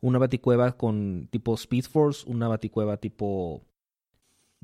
Una 0.00 0.18
baticueva 0.18 0.76
con 0.76 1.28
tipo 1.30 1.54
Speed 1.54 1.84
Force, 1.84 2.28
una 2.28 2.48
baticueva 2.48 2.96
tipo 2.96 3.62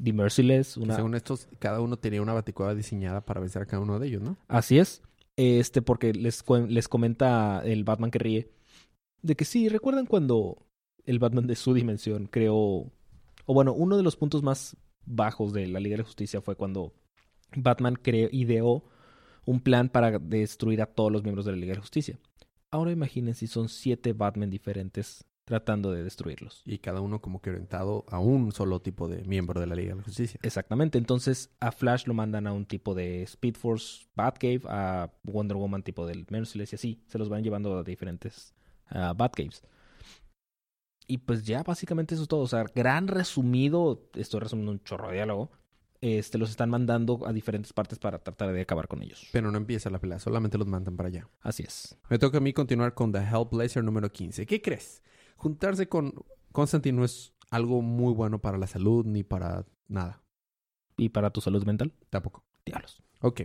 The 0.03 0.13
Merciless, 0.13 0.77
una... 0.77 0.97
Según 0.97 1.15
estos, 1.15 1.49
cada 1.59 1.81
uno 1.81 1.99
tenía 1.99 2.23
una 2.23 2.33
baticueva 2.33 2.75
diseñada 2.75 3.21
para 3.25 3.41
vencer 3.41 3.63
a 3.63 3.67
cada 3.67 3.83
uno 3.83 3.99
de 3.99 4.09
ellos, 4.09 4.23
¿no? 4.23 4.37
Así 4.49 4.79
es. 4.79 5.03
Este, 5.37 5.83
porque 5.83 6.13
les, 6.13 6.45
les 6.69 6.89
comenta 6.89 7.63
el 7.65 7.85
Batman 7.85 8.11
que 8.11 8.19
ríe 8.19 8.53
de 9.23 9.37
que 9.37 9.45
sí, 9.45 9.69
¿recuerdan 9.69 10.07
cuando 10.07 10.67
el 11.07 11.19
Batman 11.19 11.47
de 11.47 11.57
su 11.57 11.75
dimensión 11.75 12.27
creó. 12.27 12.57
O 12.57 13.55
bueno, 13.55 13.73
uno 13.73 13.97
de 13.97 14.03
los 14.03 14.17
puntos 14.17 14.43
más 14.43 14.77
bajos 15.05 15.53
de 15.53 15.67
la 15.67 15.81
Liga 15.81 15.95
de 15.95 16.03
la 16.03 16.07
Justicia 16.07 16.41
fue 16.41 16.57
cuando 16.57 16.93
Batman 17.57 17.99
creó, 18.01 18.29
ideó 18.31 18.85
un 19.45 19.61
plan 19.61 19.89
para 19.89 20.19
destruir 20.19 20.83
a 20.83 20.87
todos 20.87 21.11
los 21.11 21.23
miembros 21.23 21.45
de 21.47 21.53
la 21.53 21.59
Liga 21.59 21.73
de 21.73 21.77
la 21.77 21.83
Justicia. 21.83 22.19
Ahora 22.71 22.91
imaginen 22.91 23.35
si 23.35 23.47
son 23.47 23.69
siete 23.69 24.13
Batman 24.13 24.51
diferentes 24.51 25.25
tratando 25.45 25.93
de 25.93 26.05
destruirlos. 26.05 26.63
Y 26.65 26.79
cada 26.79 27.01
uno 27.01 27.21
como 27.21 27.41
que 27.41 27.51
orientado 27.51 28.05
a 28.09 28.19
un 28.19 28.53
solo 28.53 28.81
tipo 28.81 29.09
de 29.09 29.25
miembro 29.25 29.61
de 29.61 29.67
la 29.67 29.75
Liga 29.75 29.91
de 29.91 29.97
la 29.97 30.03
Justicia. 30.05 30.39
Exactamente. 30.43 30.99
Entonces 30.99 31.51
a 31.61 31.73
Flash 31.73 32.07
lo 32.07 32.15
mandan 32.15 32.47
a 32.47 32.53
un 32.53 32.65
tipo 32.65 32.95
de 32.95 33.23
Speed 33.25 33.57
Force 33.57 34.07
Batcave, 34.15 34.63
a 34.67 35.11
Wonder 35.25 35.57
Woman 35.57 35.83
tipo 35.83 36.07
del 36.07 36.27
Merciless 36.31 36.73
y 36.73 36.77
así. 36.77 37.03
Se 37.07 37.19
los 37.19 37.29
van 37.29 37.43
llevando 37.43 37.77
a 37.77 37.83
diferentes 37.83 38.55
uh, 38.93 39.15
Batcaves. 39.15 39.63
Y 41.07 41.19
pues 41.19 41.45
ya 41.45 41.63
básicamente 41.63 42.15
eso 42.15 42.23
es 42.23 42.29
todo. 42.29 42.43
O 42.43 42.49
sea, 42.49 42.65
gran 42.75 43.09
resumido, 43.09 44.09
estoy 44.15 44.41
resumiendo 44.41 44.73
un 44.73 44.83
chorro 44.83 45.09
de 45.09 45.15
diálogo. 45.15 45.51
Este, 46.03 46.37
los 46.37 46.51
están 46.51 46.69
mandando 46.69 47.21
a 47.25 47.33
diferentes 47.33 47.73
partes 47.73 48.01
para 48.01 48.19
tratar 48.19 48.53
de 48.53 48.61
acabar 48.61 48.89
con 48.89 49.05
ellos. 49.05 49.29
Pero 49.31 49.53
no 49.53 49.57
empieza 49.57 49.89
la 49.89 50.01
pelea, 50.01 50.19
solamente 50.19 50.59
los 50.59 50.67
mandan 50.67 50.97
para 50.97 51.09
allá. 51.09 51.29
Así 51.41 51.63
es. 51.63 51.97
Me 52.11 52.19
toca 52.19 52.39
a 52.39 52.41
mí 52.41 52.53
continuar 52.53 52.93
con 52.93 53.13
The 53.13 53.21
Hellblazer 53.21 53.85
número 53.85 54.11
15. 54.11 54.45
¿Qué 54.45 54.61
crees? 54.61 55.01
Juntarse 55.37 55.89
con 55.89 56.13
Constantine 56.51 56.99
no 56.99 57.05
es 57.05 57.35
algo 57.51 57.83
muy 57.83 58.13
bueno 58.15 58.41
para 58.41 58.59
la 58.59 58.67
salud 58.67 59.07
ni 59.07 59.23
para 59.23 59.65
nada. 59.87 60.25
¿Y 60.97 61.11
para 61.11 61.31
tu 61.31 61.41
salud 61.41 61.65
mental? 61.65 61.93
Tampoco. 62.11 62.43
Diablos. 62.67 63.01
Ok. 63.21 63.43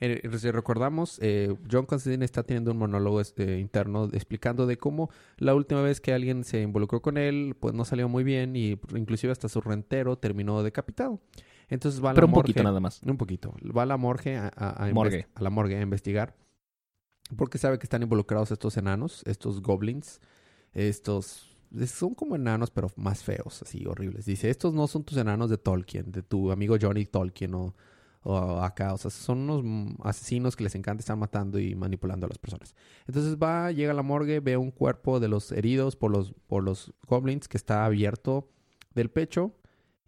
Eh, 0.00 0.30
si 0.36 0.50
recordamos, 0.50 1.18
eh, 1.22 1.56
John 1.70 1.86
Constantine 1.86 2.26
está 2.26 2.42
teniendo 2.42 2.72
un 2.72 2.76
monólogo 2.76 3.22
este, 3.22 3.58
interno 3.58 4.10
explicando 4.12 4.66
de 4.66 4.76
cómo 4.76 5.08
la 5.38 5.54
última 5.54 5.80
vez 5.80 6.02
que 6.02 6.12
alguien 6.12 6.44
se 6.44 6.60
involucró 6.60 7.00
con 7.00 7.16
él, 7.16 7.56
pues 7.58 7.72
no 7.72 7.86
salió 7.86 8.06
muy 8.06 8.22
bien 8.22 8.54
y 8.54 8.78
inclusive 8.94 9.32
hasta 9.32 9.48
su 9.48 9.62
rentero 9.62 10.18
terminó 10.18 10.62
decapitado. 10.62 11.20
Entonces 11.68 12.02
va 12.02 12.10
a 12.10 12.12
la 12.12 12.14
Pero 12.16 12.26
un 12.26 12.32
morgue, 12.32 12.42
poquito 12.52 12.62
nada 12.62 12.80
más. 12.80 13.02
Un 13.02 13.16
poquito. 13.16 13.54
Va 13.76 13.82
a 13.82 13.86
la 13.86 13.96
morgue 13.96 14.36
a, 14.36 14.50
a- 14.56 14.86
a 14.86 14.92
Morgue. 14.92 15.20
inves- 15.22 15.26
a 15.34 15.42
la 15.42 15.50
morgue 15.50 15.76
a 15.76 15.80
investigar. 15.82 16.36
Porque 17.36 17.58
sabe 17.58 17.78
que 17.78 17.84
están 17.86 18.02
involucrados 18.02 18.52
estos 18.52 18.76
enanos, 18.76 19.22
estos 19.26 19.60
goblins, 19.62 20.20
estos... 20.72 21.52
Son 21.86 22.14
como 22.14 22.36
enanos, 22.36 22.70
pero 22.70 22.88
más 22.96 23.24
feos, 23.24 23.60
así 23.62 23.84
horribles. 23.86 24.24
Dice, 24.26 24.48
estos 24.48 24.72
no 24.72 24.86
son 24.86 25.02
tus 25.02 25.18
enanos 25.18 25.50
de 25.50 25.58
Tolkien, 25.58 26.12
de 26.12 26.22
tu 26.22 26.52
amigo 26.52 26.76
Johnny 26.80 27.04
Tolkien 27.04 27.52
o, 27.54 27.74
o 28.22 28.60
acá. 28.62 28.94
O 28.94 28.96
sea, 28.98 29.10
son 29.10 29.50
unos 29.50 29.96
asesinos 30.04 30.54
que 30.54 30.62
les 30.62 30.76
encanta 30.76 31.00
estar 31.00 31.16
matando 31.16 31.58
y 31.58 31.74
manipulando 31.74 32.26
a 32.26 32.28
las 32.28 32.38
personas. 32.38 32.76
Entonces 33.08 33.36
va, 33.36 33.72
llega 33.72 33.90
a 33.90 33.94
la 33.94 34.02
morgue, 34.04 34.38
ve 34.38 34.56
un 34.56 34.70
cuerpo 34.70 35.18
de 35.18 35.26
los 35.26 35.50
heridos 35.50 35.96
por 35.96 36.12
los, 36.12 36.32
por 36.46 36.62
los 36.62 36.94
goblins 37.08 37.48
que 37.48 37.56
está 37.56 37.84
abierto 37.84 38.48
del 38.94 39.10
pecho. 39.10 39.52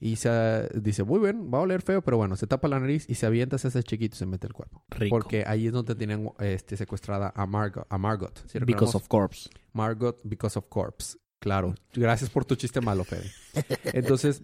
Y 0.01 0.17
se 0.17 0.69
dice, 0.75 1.03
muy 1.03 1.19
bien, 1.19 1.51
va 1.53 1.59
a 1.59 1.63
oler 1.63 1.83
feo, 1.83 2.03
pero 2.03 2.17
bueno, 2.17 2.37
se 2.37 2.47
tapa 2.47 2.69
la 2.69 2.79
nariz 2.79 3.05
y 3.09 3.15
se 3.15 3.27
avienta 3.27 3.57
hacia 3.57 3.69
ese 3.69 3.83
chiquito 3.83 4.15
y 4.15 4.19
se 4.19 4.27
mete 4.27 4.47
el 4.47 4.53
cuerpo. 4.53 4.85
Rico. 4.91 5.17
Porque 5.17 5.45
ahí 5.47 5.67
es 5.67 5.73
donde 5.73 5.95
tienen 5.97 6.31
este, 6.39 6.77
secuestrada 6.77 7.33
a 7.35 7.47
Margot. 7.47 7.85
A 7.89 7.99
Margot 7.99 8.45
¿sí 8.47 8.59
Because 8.61 8.97
of 8.97 9.09
Corpse. 9.09 9.51
Margot 9.73 10.21
because 10.25 10.59
of 10.59 10.67
corpse. 10.69 11.19
Claro. 11.41 11.75
Gracias 11.95 12.31
por 12.31 12.45
tu 12.45 12.55
chiste 12.57 12.81
malo, 12.81 13.05
Fede. 13.05 13.31
Entonces, 13.93 14.43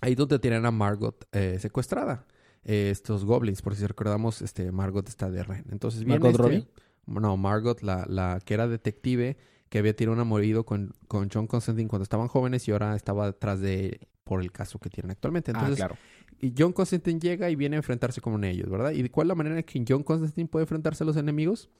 ahí 0.00 0.14
donde 0.14 0.38
tienen 0.38 0.64
a 0.66 0.70
Margot 0.70 1.26
eh, 1.32 1.58
secuestrada. 1.60 2.26
Eh, 2.64 2.90
estos 2.90 3.24
goblins, 3.24 3.62
por 3.62 3.74
si 3.74 3.86
recordamos, 3.86 4.42
este, 4.42 4.70
Margot 4.72 5.08
está 5.08 5.30
de 5.30 5.42
rehén. 5.42 5.64
Entonces 5.70 6.04
viene 6.04 6.20
¿Margot 6.20 6.30
este- 6.32 6.42
Robbie? 6.42 6.68
No, 7.06 7.36
Margot, 7.36 7.80
la, 7.82 8.04
la 8.08 8.40
que 8.44 8.54
era 8.54 8.68
detective, 8.68 9.38
que 9.68 9.78
había 9.78 9.94
tenido 9.94 10.12
un 10.12 10.20
amorío 10.20 10.64
con, 10.64 10.94
con 11.06 11.28
John 11.32 11.46
Constantine 11.46 11.88
cuando 11.88 12.02
estaban 12.02 12.28
jóvenes 12.28 12.66
y 12.68 12.72
ahora 12.72 12.96
estaba 12.96 13.26
detrás 13.26 13.60
de 13.60 14.00
por 14.24 14.40
el 14.40 14.52
caso 14.52 14.78
que 14.78 14.90
tienen 14.90 15.10
actualmente. 15.10 15.52
ah, 15.52 15.58
Entonces, 15.58 15.76
claro. 15.78 15.96
y 16.40 16.54
John 16.56 16.72
Constantine 16.72 17.18
llega 17.20 17.50
y 17.50 17.56
viene 17.56 17.76
a 17.76 17.78
enfrentarse 17.78 18.20
con 18.20 18.42
ellos, 18.44 18.68
¿verdad? 18.68 18.92
¿Y 18.92 19.08
cuál 19.08 19.26
es 19.26 19.28
la 19.28 19.34
manera 19.34 19.56
en 19.58 19.64
que 19.64 19.84
John 19.86 20.02
Constantine 20.02 20.48
puede 20.48 20.64
enfrentarse 20.64 21.04
a 21.04 21.06
los 21.06 21.16
enemigos? 21.16 21.70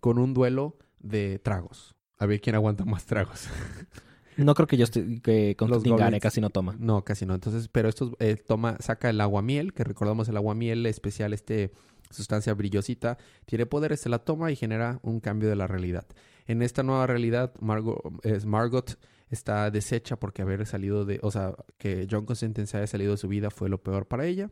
Con 0.00 0.18
un 0.18 0.34
duelo 0.34 0.76
de 1.00 1.38
tragos. 1.38 1.96
A 2.18 2.26
ver 2.26 2.40
quién 2.40 2.54
aguanta 2.54 2.84
más 2.84 3.04
tragos. 3.06 3.48
No 4.38 4.54
creo 4.54 4.68
que 4.68 4.76
yo 4.76 4.84
esté, 4.84 5.20
que 5.20 5.56
Constantine 5.58 5.96
gane, 5.96 6.20
casi 6.20 6.40
no 6.40 6.48
toma. 6.50 6.76
No, 6.78 7.02
casi 7.04 7.26
no. 7.26 7.34
Entonces, 7.34 7.66
pero 7.66 7.88
esto 7.88 8.16
eh, 8.20 8.36
toma, 8.36 8.76
saca 8.78 9.10
el 9.10 9.20
aguamiel, 9.20 9.72
que 9.72 9.82
recordamos 9.82 10.28
el 10.28 10.36
aguamiel 10.36 10.86
especial, 10.86 11.32
este 11.32 11.72
sustancia 12.10 12.54
brillosita, 12.54 13.18
tiene 13.46 13.66
poderes, 13.66 14.00
se 14.00 14.08
la 14.08 14.20
toma 14.20 14.52
y 14.52 14.56
genera 14.56 15.00
un 15.02 15.18
cambio 15.18 15.48
de 15.48 15.56
la 15.56 15.66
realidad. 15.66 16.06
En 16.48 16.62
esta 16.62 16.82
nueva 16.82 17.06
realidad, 17.06 17.52
Margot, 17.60 18.02
Margot 18.44 18.98
está 19.30 19.70
deshecha 19.70 20.18
porque 20.18 20.42
haber 20.42 20.66
salido 20.66 21.04
de, 21.04 21.20
o 21.22 21.30
sea, 21.30 21.54
que 21.76 22.08
John 22.10 22.24
Constantine 22.24 22.66
se 22.66 22.78
haya 22.78 22.86
salido 22.86 23.12
de 23.12 23.18
su 23.18 23.28
vida 23.28 23.50
fue 23.50 23.68
lo 23.68 23.82
peor 23.82 24.06
para 24.06 24.26
ella. 24.26 24.50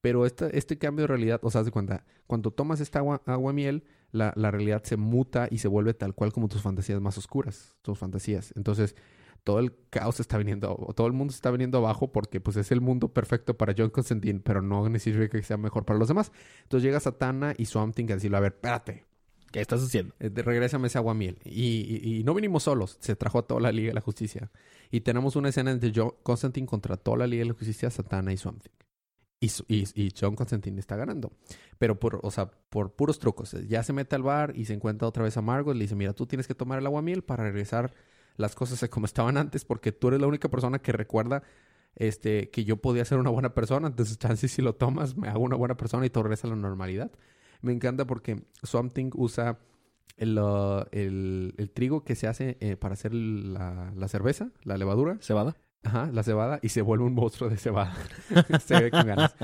Pero 0.00 0.26
este, 0.26 0.78
cambio 0.78 1.04
de 1.04 1.06
realidad, 1.06 1.40
o 1.44 1.50
sea, 1.50 1.62
de 1.62 1.70
cuenta, 1.70 2.04
cuando 2.26 2.50
tomas 2.50 2.80
esta 2.80 2.98
agua, 2.98 3.22
aguamiel, 3.24 3.84
la, 4.10 4.32
la 4.34 4.50
realidad 4.50 4.82
se 4.82 4.96
muta 4.96 5.46
y 5.48 5.58
se 5.58 5.68
vuelve 5.68 5.94
tal 5.94 6.12
cual 6.12 6.32
como 6.32 6.48
tus 6.48 6.60
fantasías 6.60 7.00
más 7.00 7.16
oscuras, 7.16 7.76
tus 7.82 7.96
fantasías. 7.96 8.52
Entonces, 8.56 8.96
todo 9.44 9.60
el 9.60 9.72
caos 9.90 10.18
está 10.18 10.38
viniendo, 10.38 10.92
todo 10.96 11.06
el 11.06 11.12
mundo 11.12 11.32
está 11.32 11.52
viniendo 11.52 11.78
abajo 11.78 12.10
porque 12.10 12.40
pues 12.40 12.56
es 12.56 12.72
el 12.72 12.80
mundo 12.80 13.12
perfecto 13.12 13.56
para 13.56 13.74
John 13.76 13.90
Constantine, 13.90 14.40
pero 14.40 14.60
no 14.60 14.84
significa 14.98 15.38
que 15.38 15.44
sea 15.44 15.56
mejor 15.56 15.84
para 15.84 16.00
los 16.00 16.08
demás. 16.08 16.32
Entonces 16.64 16.84
llega 16.84 16.98
Satana 16.98 17.54
y 17.56 17.66
Swamp 17.66 17.94
Thing 17.94 18.10
a 18.10 18.14
decirle, 18.14 18.36
a 18.36 18.40
ver, 18.40 18.52
espérate, 18.54 19.04
¿Qué 19.52 19.60
estás 19.60 19.82
haciendo? 19.82 20.14
eh, 20.18 20.30
regrésame 20.34 20.88
ese 20.88 20.98
aguamiel. 20.98 21.38
Y, 21.44 22.00
y, 22.02 22.24
no 22.24 22.34
vinimos 22.34 22.64
solos, 22.64 22.96
se 23.00 23.14
trajo 23.16 23.38
a 23.38 23.46
toda 23.46 23.60
la 23.60 23.70
Liga 23.70 23.88
de 23.88 23.94
la 23.94 24.00
Justicia. 24.00 24.50
Y 24.90 25.02
tenemos 25.02 25.36
una 25.36 25.50
escena 25.50 25.70
entre 25.70 25.92
John 25.94 26.12
Constantine 26.22 26.66
contra 26.66 26.96
toda 26.96 27.18
la 27.18 27.26
Liga 27.26 27.42
de 27.42 27.50
la 27.50 27.54
Justicia, 27.54 27.90
Satana 27.90 28.32
y 28.32 28.36
Swamp 28.36 28.62
Thing. 28.62 28.72
Y, 29.40 29.84
y, 29.94 30.12
John 30.18 30.36
Constantine 30.36 30.78
está 30.78 30.96
ganando. 30.96 31.32
Pero 31.78 31.98
por, 31.98 32.20
o 32.22 32.30
sea, 32.30 32.50
por 32.70 32.94
puros 32.94 33.18
trucos. 33.18 33.52
Ya 33.68 33.82
se 33.82 33.92
mete 33.92 34.14
al 34.16 34.22
bar 34.22 34.52
y 34.56 34.66
se 34.66 34.74
encuentra 34.74 35.08
otra 35.08 35.24
vez 35.24 35.36
a 35.36 35.42
Margot. 35.42 35.74
Le 35.74 35.82
dice, 35.82 35.96
mira, 35.96 36.12
tú 36.12 36.26
tienes 36.26 36.46
que 36.46 36.54
tomar 36.54 36.78
el 36.78 36.86
aguamiel 36.86 37.22
para 37.22 37.44
regresar 37.44 37.92
las 38.36 38.54
cosas 38.54 38.88
como 38.88 39.06
estaban 39.06 39.36
antes, 39.36 39.64
porque 39.64 39.92
tú 39.92 40.08
eres 40.08 40.20
la 40.20 40.28
única 40.28 40.48
persona 40.48 40.78
que 40.78 40.92
recuerda 40.92 41.42
este, 41.96 42.50
que 42.50 42.64
yo 42.64 42.76
podía 42.78 43.04
ser 43.04 43.18
una 43.18 43.30
buena 43.30 43.52
persona. 43.54 43.88
Entonces, 43.88 44.18
chance 44.20 44.48
si 44.48 44.62
lo 44.62 44.74
tomas, 44.76 45.16
me 45.16 45.28
hago 45.28 45.40
una 45.40 45.56
buena 45.56 45.76
persona 45.76 46.06
y 46.06 46.10
todo 46.10 46.24
regresa 46.24 46.46
a 46.46 46.50
la 46.50 46.56
normalidad. 46.56 47.10
Me 47.62 47.72
encanta 47.72 48.06
porque 48.06 48.42
Swamp 48.62 48.92
Thing 48.92 49.10
usa 49.14 49.58
el, 50.16 50.38
uh, 50.38 50.84
el, 50.92 51.54
el 51.56 51.70
trigo 51.70 52.04
que 52.04 52.14
se 52.14 52.26
hace 52.28 52.56
eh, 52.60 52.76
para 52.76 52.94
hacer 52.94 53.14
la, 53.14 53.92
la 53.96 54.08
cerveza, 54.08 54.50
la 54.64 54.76
levadura. 54.76 55.16
¿Cebada? 55.20 55.56
Ajá, 55.84 56.10
la 56.12 56.22
cebada 56.22 56.60
y 56.62 56.68
se 56.68 56.82
vuelve 56.82 57.04
un 57.04 57.14
monstruo 57.14 57.48
de 57.50 57.56
cebada. 57.56 57.96
se 58.64 58.80
ve 58.80 58.90
con 58.90 59.06
ganas. 59.06 59.34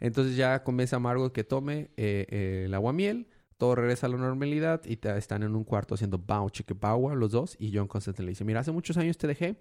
Entonces 0.00 0.36
ya 0.36 0.62
convence 0.62 0.94
a 0.94 0.98
Margot 0.98 1.32
que 1.32 1.44
tome 1.44 1.90
eh, 1.96 2.26
eh, 2.28 2.62
el 2.66 2.74
aguamiel, 2.74 3.28
todo 3.56 3.74
regresa 3.74 4.06
a 4.06 4.10
la 4.10 4.18
normalidad 4.18 4.82
y 4.84 4.96
te- 4.96 5.16
están 5.16 5.42
en 5.42 5.54
un 5.54 5.64
cuarto 5.64 5.94
haciendo 5.94 6.18
bow, 6.18 6.50
chique 6.50 6.74
bow, 6.74 7.14
los 7.14 7.30
dos. 7.32 7.56
Y 7.58 7.74
John 7.74 7.86
Constantine 7.88 8.26
le 8.26 8.30
dice, 8.32 8.44
mira, 8.44 8.60
hace 8.60 8.72
muchos 8.72 8.96
años 8.98 9.16
te 9.16 9.26
dejé 9.26 9.56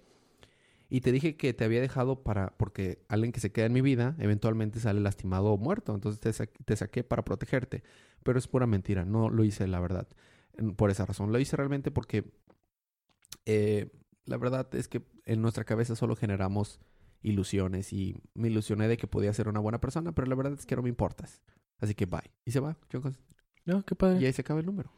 y 0.90 1.02
te 1.02 1.12
dije 1.12 1.36
que 1.38 1.54
te 1.54 1.64
había 1.66 1.82
dejado 1.82 2.24
para, 2.24 2.56
porque 2.58 3.04
alguien 3.10 3.32
que 3.32 3.40
se 3.40 3.52
queda 3.52 3.66
en 3.66 3.74
mi 3.74 3.82
vida 3.82 4.16
eventualmente 4.20 4.80
sale 4.80 5.00
lastimado 5.02 5.48
o 5.52 5.58
muerto. 5.58 5.94
Entonces 5.96 6.20
te, 6.20 6.32
sa- 6.34 6.46
te 6.48 6.76
saqué 6.76 7.04
para 7.04 7.24
protegerte. 7.26 7.84
Pero 8.24 8.38
es 8.40 8.48
pura 8.48 8.68
mentira, 8.68 9.06
no 9.06 9.30
lo 9.30 9.44
hice 9.44 9.68
la 9.68 9.80
verdad. 9.80 10.08
Por 10.78 10.90
esa 10.92 11.06
razón, 11.06 11.32
lo 11.32 11.40
hice 11.40 11.56
realmente 11.58 11.92
porque 11.92 12.32
eh, 13.46 13.92
la 14.26 14.38
verdad 14.38 14.74
es 14.76 14.88
que 14.88 15.04
en 15.26 15.42
nuestra 15.42 15.64
cabeza 15.64 15.96
solo 15.96 16.16
generamos 16.16 16.80
ilusiones 17.22 17.92
y 17.94 18.16
me 18.34 18.48
ilusioné 18.50 18.88
de 18.88 18.98
que 18.98 19.08
podía 19.08 19.34
ser 19.34 19.48
una 19.48 19.60
buena 19.60 19.80
persona, 19.82 20.14
pero 20.14 20.28
la 20.28 20.36
verdad 20.36 20.54
es 20.54 20.66
que 20.66 20.76
no 20.76 20.82
me 20.84 20.90
importas. 20.90 21.42
Así 21.80 21.94
que 21.96 22.06
bye. 22.06 22.32
Y 22.46 22.52
se 22.52 22.60
va 22.60 22.78
John 22.92 23.02
Constantine. 23.02 23.36
No, 23.66 23.84
qué 23.84 23.96
padre. 23.96 24.22
Y 24.22 24.26
ahí 24.26 24.34
se 24.34 24.42
acaba 24.42 24.60
el 24.60 24.66
número. 24.66 24.92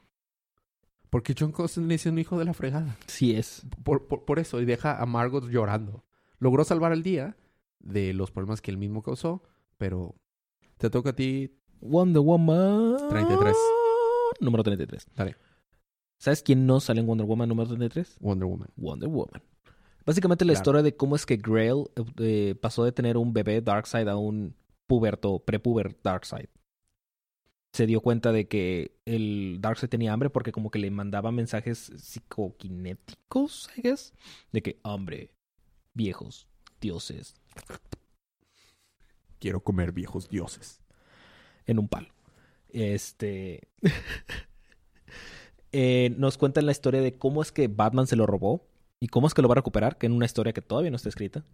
Porque 1.10 1.34
John 1.38 1.52
Constantine 1.52 1.96
es 1.96 2.06
un 2.06 2.20
hijo 2.20 2.38
de 2.38 2.46
la 2.46 2.54
fregada. 2.54 2.98
Sí 3.08 3.36
es. 3.36 3.66
Por, 3.84 4.08
por, 4.08 4.26
por 4.26 4.40
eso, 4.40 4.60
y 4.62 4.66
deja 4.66 5.02
a 5.02 5.06
Margot 5.06 5.48
llorando. 5.50 6.04
Logró 6.40 6.64
salvar 6.64 6.92
el 6.92 7.02
día 7.04 7.38
de 7.80 8.14
los 8.14 8.32
problemas 8.32 8.62
que 8.62 8.72
él 8.72 8.78
mismo 8.78 9.02
causó, 9.02 9.42
pero 9.78 10.16
te 10.78 10.90
toca 10.90 11.12
a 11.12 11.14
ti. 11.16 11.54
Wonder 11.80 12.22
Woman. 12.22 12.98
33. 13.10 13.56
Número 14.42 14.64
33. 14.64 15.08
Dale. 15.16 15.36
¿Sabes 16.18 16.42
quién 16.44 16.66
no 16.66 16.80
sale 16.80 17.00
en 17.02 17.08
Wonder 17.08 17.26
Woman 17.28 17.48
número 17.50 17.68
33? 17.70 18.18
Wonder 18.20 18.48
Woman. 18.48 18.70
Wonder 18.76 19.08
Woman. 19.10 19.42
Básicamente 20.06 20.46
la 20.46 20.54
Claro. 20.54 20.62
historia 20.62 20.82
de 20.84 20.96
cómo 20.96 21.16
es 21.16 21.26
que 21.26 21.38
Grail 21.38 21.84
eh, 22.20 22.56
pasó 22.62 22.84
de 22.84 22.92
tener 22.92 23.18
un 23.18 23.34
bebé 23.34 23.62
Darkseid 23.62 24.08
a 24.08 24.18
un 24.18 24.56
puberto, 24.88 25.40
prepuber 25.40 25.96
Darkseid. 26.04 26.48
Se 27.77 27.86
dio 27.86 28.01
cuenta 28.01 28.31
de 28.31 28.48
que 28.48 28.98
el 29.05 29.60
Darkseid 29.62 29.88
tenía 29.88 30.12
hambre 30.12 30.31
porque 30.31 30.51
como 30.51 30.72
que 30.72 30.79
le 30.79 30.89
mandaba 30.89 31.31
mensajes 31.31 31.91
psicoquinéticos, 31.96 33.69
I 33.77 33.81
guess. 33.81 34.15
De 34.51 34.63
que 34.63 34.79
hambre, 34.81 35.36
viejos, 35.93 36.48
dioses, 36.81 37.36
Quiero 39.38 39.60
comer 39.60 39.91
viejos 39.91 40.27
dioses. 40.27 40.81
en 41.67 41.77
un 41.77 41.88
palo. 41.88 42.10
Este. 42.69 43.67
Eh, 45.74 46.15
nos 46.17 46.38
cuentan 46.38 46.65
la 46.65 46.72
historia 46.72 47.01
de 47.01 47.17
cómo 47.17 47.41
es 47.41 47.51
que 47.51 47.67
Batman 47.67 48.07
se 48.07 48.15
lo 48.15 48.25
robó 48.25 48.65
y 49.01 49.10
cómo 49.10 49.27
es 49.27 49.36
que 49.36 49.41
lo 49.43 49.50
va 49.50 49.53
a 49.53 49.57
recuperar, 49.62 49.98
que 49.98 50.07
en 50.07 50.13
una 50.13 50.25
historia 50.25 50.53
que 50.53 50.62
todavía 50.62 50.89
no 50.89 50.96
está 50.96 51.10
escrita. 51.10 51.46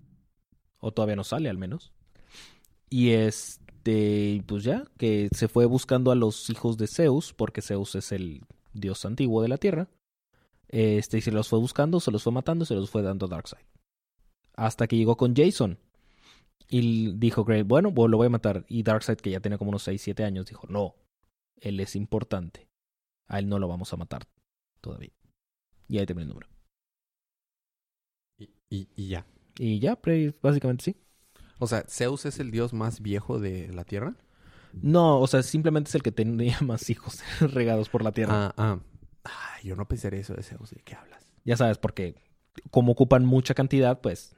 O 0.78 0.94
todavía 0.94 1.18
no 1.18 1.26
sale, 1.26 1.50
al 1.50 1.58
menos. 1.58 1.92
Y 2.90 3.10
este. 3.84 4.44
Pues 4.46 4.64
ya, 4.64 4.86
que 4.98 5.30
se 5.34 5.48
fue 5.48 5.66
buscando 5.66 6.12
a 6.12 6.16
los 6.16 6.50
hijos 6.50 6.78
de 6.78 6.88
Zeus, 6.88 7.34
porque 7.34 7.62
Zeus 7.62 7.96
es 7.96 8.12
el 8.12 8.42
dios 8.74 9.06
antiguo 9.06 9.42
de 9.42 9.48
la 9.50 9.58
tierra. 9.58 9.90
Este, 10.70 11.20
y 11.20 11.22
se 11.22 11.32
los 11.32 11.50
fue 11.50 11.60
buscando, 11.60 12.00
se 12.00 12.12
los 12.12 12.24
fue 12.24 12.34
matando, 12.34 12.66
se 12.66 12.74
los 12.76 12.90
fue 12.90 13.02
dando 13.04 13.28
a 13.28 13.30
Darkseid. 13.30 13.62
Hasta 14.56 14.88
que 14.88 14.98
llegó 14.98 15.18
con 15.18 15.36
Jason. 15.36 15.78
Y 16.70 17.12
dijo 17.18 17.44
Grey, 17.44 17.62
bueno, 17.62 17.94
pues 17.94 18.10
lo 18.10 18.18
voy 18.18 18.28
a 18.28 18.32
matar. 18.32 18.66
Y 18.68 18.84
Darkseid, 18.84 19.18
que 19.18 19.30
ya 19.32 19.40
tenía 19.40 19.58
como 19.58 19.70
unos 19.70 19.84
6, 19.84 20.02
7 20.02 20.24
años, 20.24 20.48
dijo, 20.48 20.66
no, 20.70 20.96
él 21.58 21.80
es 21.80 21.96
importante. 21.96 22.68
A 23.28 23.40
él 23.40 23.48
no 23.48 23.60
lo 23.60 23.68
vamos 23.68 23.94
a 23.94 23.98
matar 23.98 24.28
todavía. 24.82 25.12
Y 25.88 26.00
ahí 26.00 26.06
termina 26.06 26.24
el 26.24 26.30
número. 26.30 26.48
Y, 28.38 28.50
y- 28.70 28.90
y 28.96 29.08
ya. 29.10 29.26
Y 29.60 29.80
ya, 29.80 30.00
básicamente 30.42 30.84
sí. 30.86 30.96
O 31.64 31.68
sea, 31.68 31.84
Zeus 31.88 32.26
es 32.26 32.40
el 32.40 32.52
dios 32.52 32.74
más 32.74 33.02
viejo 33.02 33.40
de 33.40 33.72
la 33.74 33.84
Tierra. 33.84 34.16
No, 34.74 35.20
o 35.20 35.28
sea, 35.28 35.44
simplemente 35.44 35.90
es 35.90 35.96
el 35.96 36.04
que 36.04 36.12
tenía 36.12 36.58
más 36.62 36.90
hijos 36.90 37.22
regados 37.40 37.90
por 37.90 38.04
la 38.04 38.12
tierra. 38.12 38.48
Ah, 38.48 38.54
ah. 38.58 38.80
Ah, 39.24 39.58
yo 39.64 39.76
no 39.76 39.88
pensaría 39.88 40.20
eso 40.20 40.34
de 40.34 40.44
Zeus. 40.44 40.72
¿De 40.72 40.82
qué 40.84 40.96
hablas? 40.96 41.26
Ya 41.46 41.56
sabes, 41.56 41.78
porque 41.78 42.16
como 42.72 42.92
ocupan 42.92 43.26
mucha 43.26 43.54
cantidad, 43.54 44.02
pues 44.02 44.36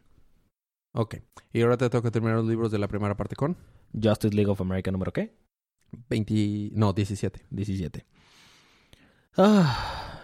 Ok. 0.91 1.15
Y 1.51 1.61
ahora 1.61 1.77
te 1.77 1.89
toca 1.89 2.09
terminar 2.09 2.37
los 2.37 2.47
libros 2.47 2.71
de 2.71 2.79
la 2.79 2.87
primera 2.87 3.17
parte 3.17 3.35
con 3.35 3.57
Justice 3.93 4.33
League 4.33 4.49
of 4.49 4.61
America 4.61 4.91
número 4.91 5.11
qué? 5.11 5.35
20... 6.09 6.71
No, 6.73 6.93
17. 6.93 7.45
17. 7.49 8.05
Ah, 9.37 10.21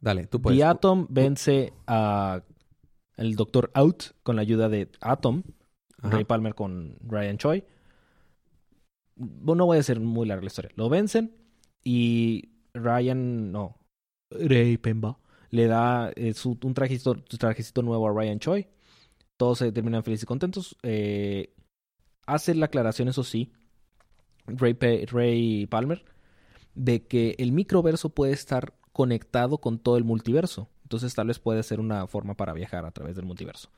Dale, 0.00 0.26
tú 0.26 0.40
puedes. 0.40 0.58
The 0.58 0.64
Atom 0.64 1.06
vence 1.08 1.72
a 1.86 2.42
el 3.16 3.36
Doctor 3.36 3.70
Out 3.72 4.04
con 4.22 4.36
la 4.36 4.42
ayuda 4.42 4.68
de 4.68 4.90
Atom, 5.00 5.44
Ray 6.04 6.24
Palmer 6.24 6.54
con 6.54 6.96
Ryan 7.06 7.38
Choi. 7.38 7.64
No 9.16 9.66
voy 9.66 9.76
a 9.76 9.80
hacer 9.80 10.00
muy 10.00 10.26
larga 10.26 10.42
la 10.42 10.46
historia. 10.48 10.70
Lo 10.76 10.88
vencen 10.88 11.34
y 11.82 12.50
Ryan, 12.72 13.52
no, 13.52 13.76
Ray 14.30 14.76
Pemba, 14.78 15.18
le 15.50 15.66
da 15.66 16.10
eh, 16.16 16.34
su- 16.34 16.58
un 16.62 16.74
trajecito, 16.74 17.82
nuevo 17.82 18.08
a 18.08 18.12
Ryan 18.12 18.38
Choi. 18.40 18.66
Todos 19.36 19.58
se 19.58 19.72
terminan 19.72 20.02
felices 20.02 20.24
y 20.24 20.26
contentos. 20.26 20.76
Eh, 20.82 21.54
hace 22.26 22.54
la 22.54 22.66
aclaración, 22.66 23.08
eso 23.08 23.22
sí, 23.22 23.52
Ray, 24.46 24.76
Ray 25.06 25.66
Palmer, 25.66 26.04
de 26.74 27.06
que 27.06 27.36
el 27.38 27.52
microverso 27.52 28.08
puede 28.10 28.32
estar 28.32 28.74
conectado 28.92 29.58
con 29.58 29.78
todo 29.78 29.96
el 29.96 30.04
multiverso. 30.04 30.68
Entonces 30.82 31.14
tal 31.14 31.28
vez 31.28 31.38
puede 31.38 31.62
ser 31.62 31.80
una 31.80 32.06
forma 32.06 32.34
para 32.34 32.52
viajar 32.52 32.84
a 32.84 32.90
través 32.90 33.16
del 33.16 33.24
multiverso. 33.24 33.70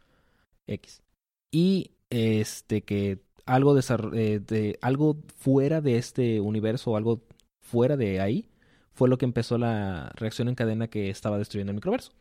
X. 0.66 1.02
Y 1.50 1.92
este 2.11 2.83
que 2.83 3.21
algo, 3.45 3.79
eh, 3.79 4.41
de, 4.45 4.79
algo 4.83 5.17
fuera 5.37 5.81
de 5.81 5.99
este 5.99 6.41
universo, 6.41 6.97
algo 6.97 7.23
fuera 7.61 7.97
de 7.97 8.21
ahí, 8.21 8.49
fue 8.93 9.09
lo 9.09 9.19
que 9.19 9.25
empezó 9.27 9.59
la 9.59 10.11
reacción 10.17 10.49
en 10.49 10.55
cadena 10.55 10.89
que 10.89 11.11
estaba 11.11 11.39
destruyendo 11.39 11.71
el 11.71 11.77
microverso. 11.77 12.13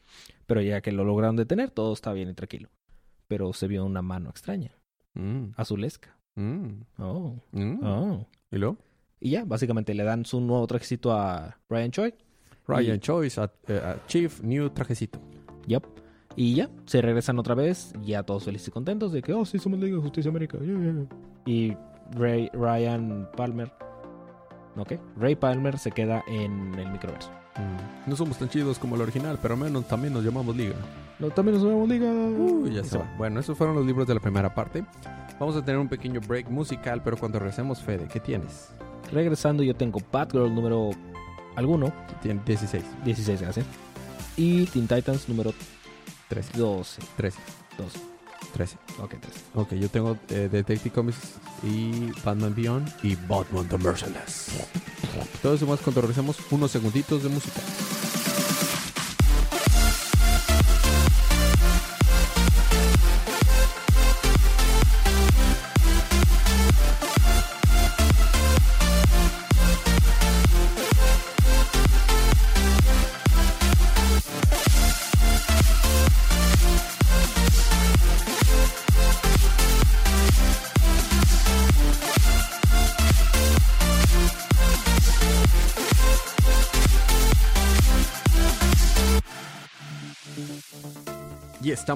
Pero 0.46 0.62
ya 0.62 0.82
que 0.82 0.92
lo 0.92 1.04
lograron 1.04 1.36
detener, 1.36 1.72
todo 1.72 1.94
está 1.94 2.14
bien 2.14 2.30
y 2.30 2.34
tranquilo. 2.34 2.70
Pero 3.28 3.54
se 3.54 3.68
vio 3.68 3.86
una 3.86 4.02
mano 4.02 4.30
extraña, 4.30 4.72
Mm, 5.16 5.52
azulesca. 5.56 6.18
mm, 6.36 6.70
Oh, 7.00 7.36
mm. 7.54 7.80
oh. 7.84 8.28
¿Y 8.52 8.58
luego? 8.58 8.78
Y 9.20 9.32
ya, 9.32 9.46
básicamente 9.46 9.94
le 9.94 10.04
dan 10.04 10.26
su 10.26 10.42
nuevo 10.42 10.68
trajecito 10.68 11.14
a 11.14 11.58
Ryan 11.70 11.92
Choi. 11.92 12.14
Ryan 12.68 12.98
Y- 12.98 13.00
Choice, 13.00 13.40
a, 13.42 13.52
eh, 13.68 13.82
a 13.84 14.06
Chief, 14.08 14.42
New 14.44 14.70
trajecito. 14.72 15.20
Yup. 15.68 15.86
Y 16.36 16.56
ya, 16.56 16.70
se 16.86 17.02
regresan 17.02 17.40
otra 17.40 17.56
vez, 17.56 17.94
ya 18.04 18.24
todos 18.24 18.44
felices 18.44 18.68
y 18.68 18.72
contentos 18.72 19.12
de 19.12 19.22
que, 19.22 19.34
oh, 19.34 19.46
sí, 19.46 19.58
somos 19.58 19.80
Liga 19.80 19.96
de 19.96 20.02
Justicia 20.02 20.30
América. 20.30 20.58
yeah, 20.60 20.78
yeah". 20.78 21.06
Y 21.46 21.78
Ray, 22.12 22.50
Ryan 22.54 23.30
Palmer, 23.38 23.72
¿no 24.76 24.84
qué? 24.84 25.00
Ray 25.18 25.36
Palmer 25.36 25.78
se 25.78 25.92
queda 25.92 26.24
en 26.28 26.76
el 26.78 26.92
microverso. 26.92 27.30
Mm. 27.56 28.10
No 28.10 28.16
somos 28.16 28.38
tan 28.38 28.50
chidos 28.50 28.78
como 28.80 28.96
el 28.96 29.02
original, 29.02 29.40
pero 29.42 29.54
al 29.54 29.60
menos 29.62 29.88
también 29.88 30.14
nos 30.14 30.24
llamamos 30.24 30.56
Liga. 30.56 30.76
No, 31.20 31.30
también 31.30 31.56
nos 31.56 31.64
llamamos 31.64 31.88
Liga. 31.88 32.12
Uy, 32.12 32.74
ya 32.74 32.84
se 32.84 32.98
va. 32.98 33.10
Bueno, 33.18 33.40
esos 33.40 33.58
fueron 33.58 33.76
los 33.76 33.86
libros 33.86 34.06
de 34.08 34.14
la 34.14 34.20
primera 34.20 34.54
parte. 34.54 34.84
Vamos 35.40 35.56
a 35.56 35.64
tener 35.64 35.80
un 35.80 35.88
pequeño 35.88 36.20
break 36.22 36.50
musical, 36.50 37.02
pero 37.04 37.18
cuando 37.18 37.40
regresemos, 37.40 37.82
Fede, 37.82 38.08
¿qué 38.12 38.20
tienes? 38.20 38.70
Regresando, 39.12 39.64
yo 39.64 39.76
tengo 39.76 40.00
Batgirl 40.12 40.54
número 40.54 40.92
alguno, 41.56 41.94
Tienes 42.22 42.44
16, 42.46 42.84
16, 43.06 43.42
gracias. 43.42 43.66
Y 44.36 44.66
Teen 44.66 44.88
Titans 44.88 45.30
número 45.30 45.54
13, 46.30 46.58
12. 46.58 47.02
13, 47.18 47.40
12. 47.78 48.00
13. 48.54 48.78
Ok, 49.00 49.16
13. 49.20 49.40
Ok, 49.56 49.74
yo 49.74 49.90
tengo 49.90 50.18
eh, 50.30 50.50
Detective 50.52 50.94
Comics 50.94 51.18
y 51.64 52.12
Batman 52.24 52.56
Beyond 52.56 52.90
y 53.04 53.16
Batman 53.16 53.68
The 53.68 53.78
Merciless. 53.78 54.48
Todo 55.42 55.54
eso 55.54 55.66
más 55.66 55.80
cuando 55.80 56.02
regresemos 56.02 56.38
unos 56.52 56.72
segunditos 56.72 57.24
de 57.24 57.30
música. 57.30 57.62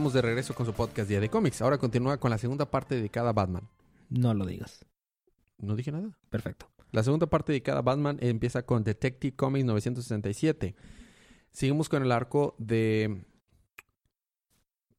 Estamos 0.10 0.14
de 0.14 0.22
regreso 0.28 0.56
con 0.56 0.66
su 0.66 0.74
podcast 0.74 1.08
Día 1.08 1.20
de 1.20 1.30
Cómics. 1.30 1.62
Ahora 1.62 1.78
continúa 1.78 2.18
con 2.20 2.32
la 2.32 2.38
segunda 2.40 2.66
parte 2.66 2.96
dedicada 2.96 3.30
a 3.30 3.34
Batman. 3.34 3.70
No 4.10 4.34
lo 4.34 4.46
digas. 4.46 4.84
No 5.60 5.76
dije 5.76 5.92
nada. 5.92 6.18
Perfecto. 6.32 6.68
La 6.92 7.04
segunda 7.04 7.28
parte 7.28 7.52
dedicada 7.52 7.80
a 7.80 7.82
Batman 7.84 8.18
empieza 8.22 8.64
con 8.64 8.84
Detective 8.84 9.36
Comics 9.36 9.66
967. 9.66 10.76
Seguimos 11.52 11.90
con 11.90 12.02
el 12.02 12.12
arco 12.12 12.56
de 12.58 13.24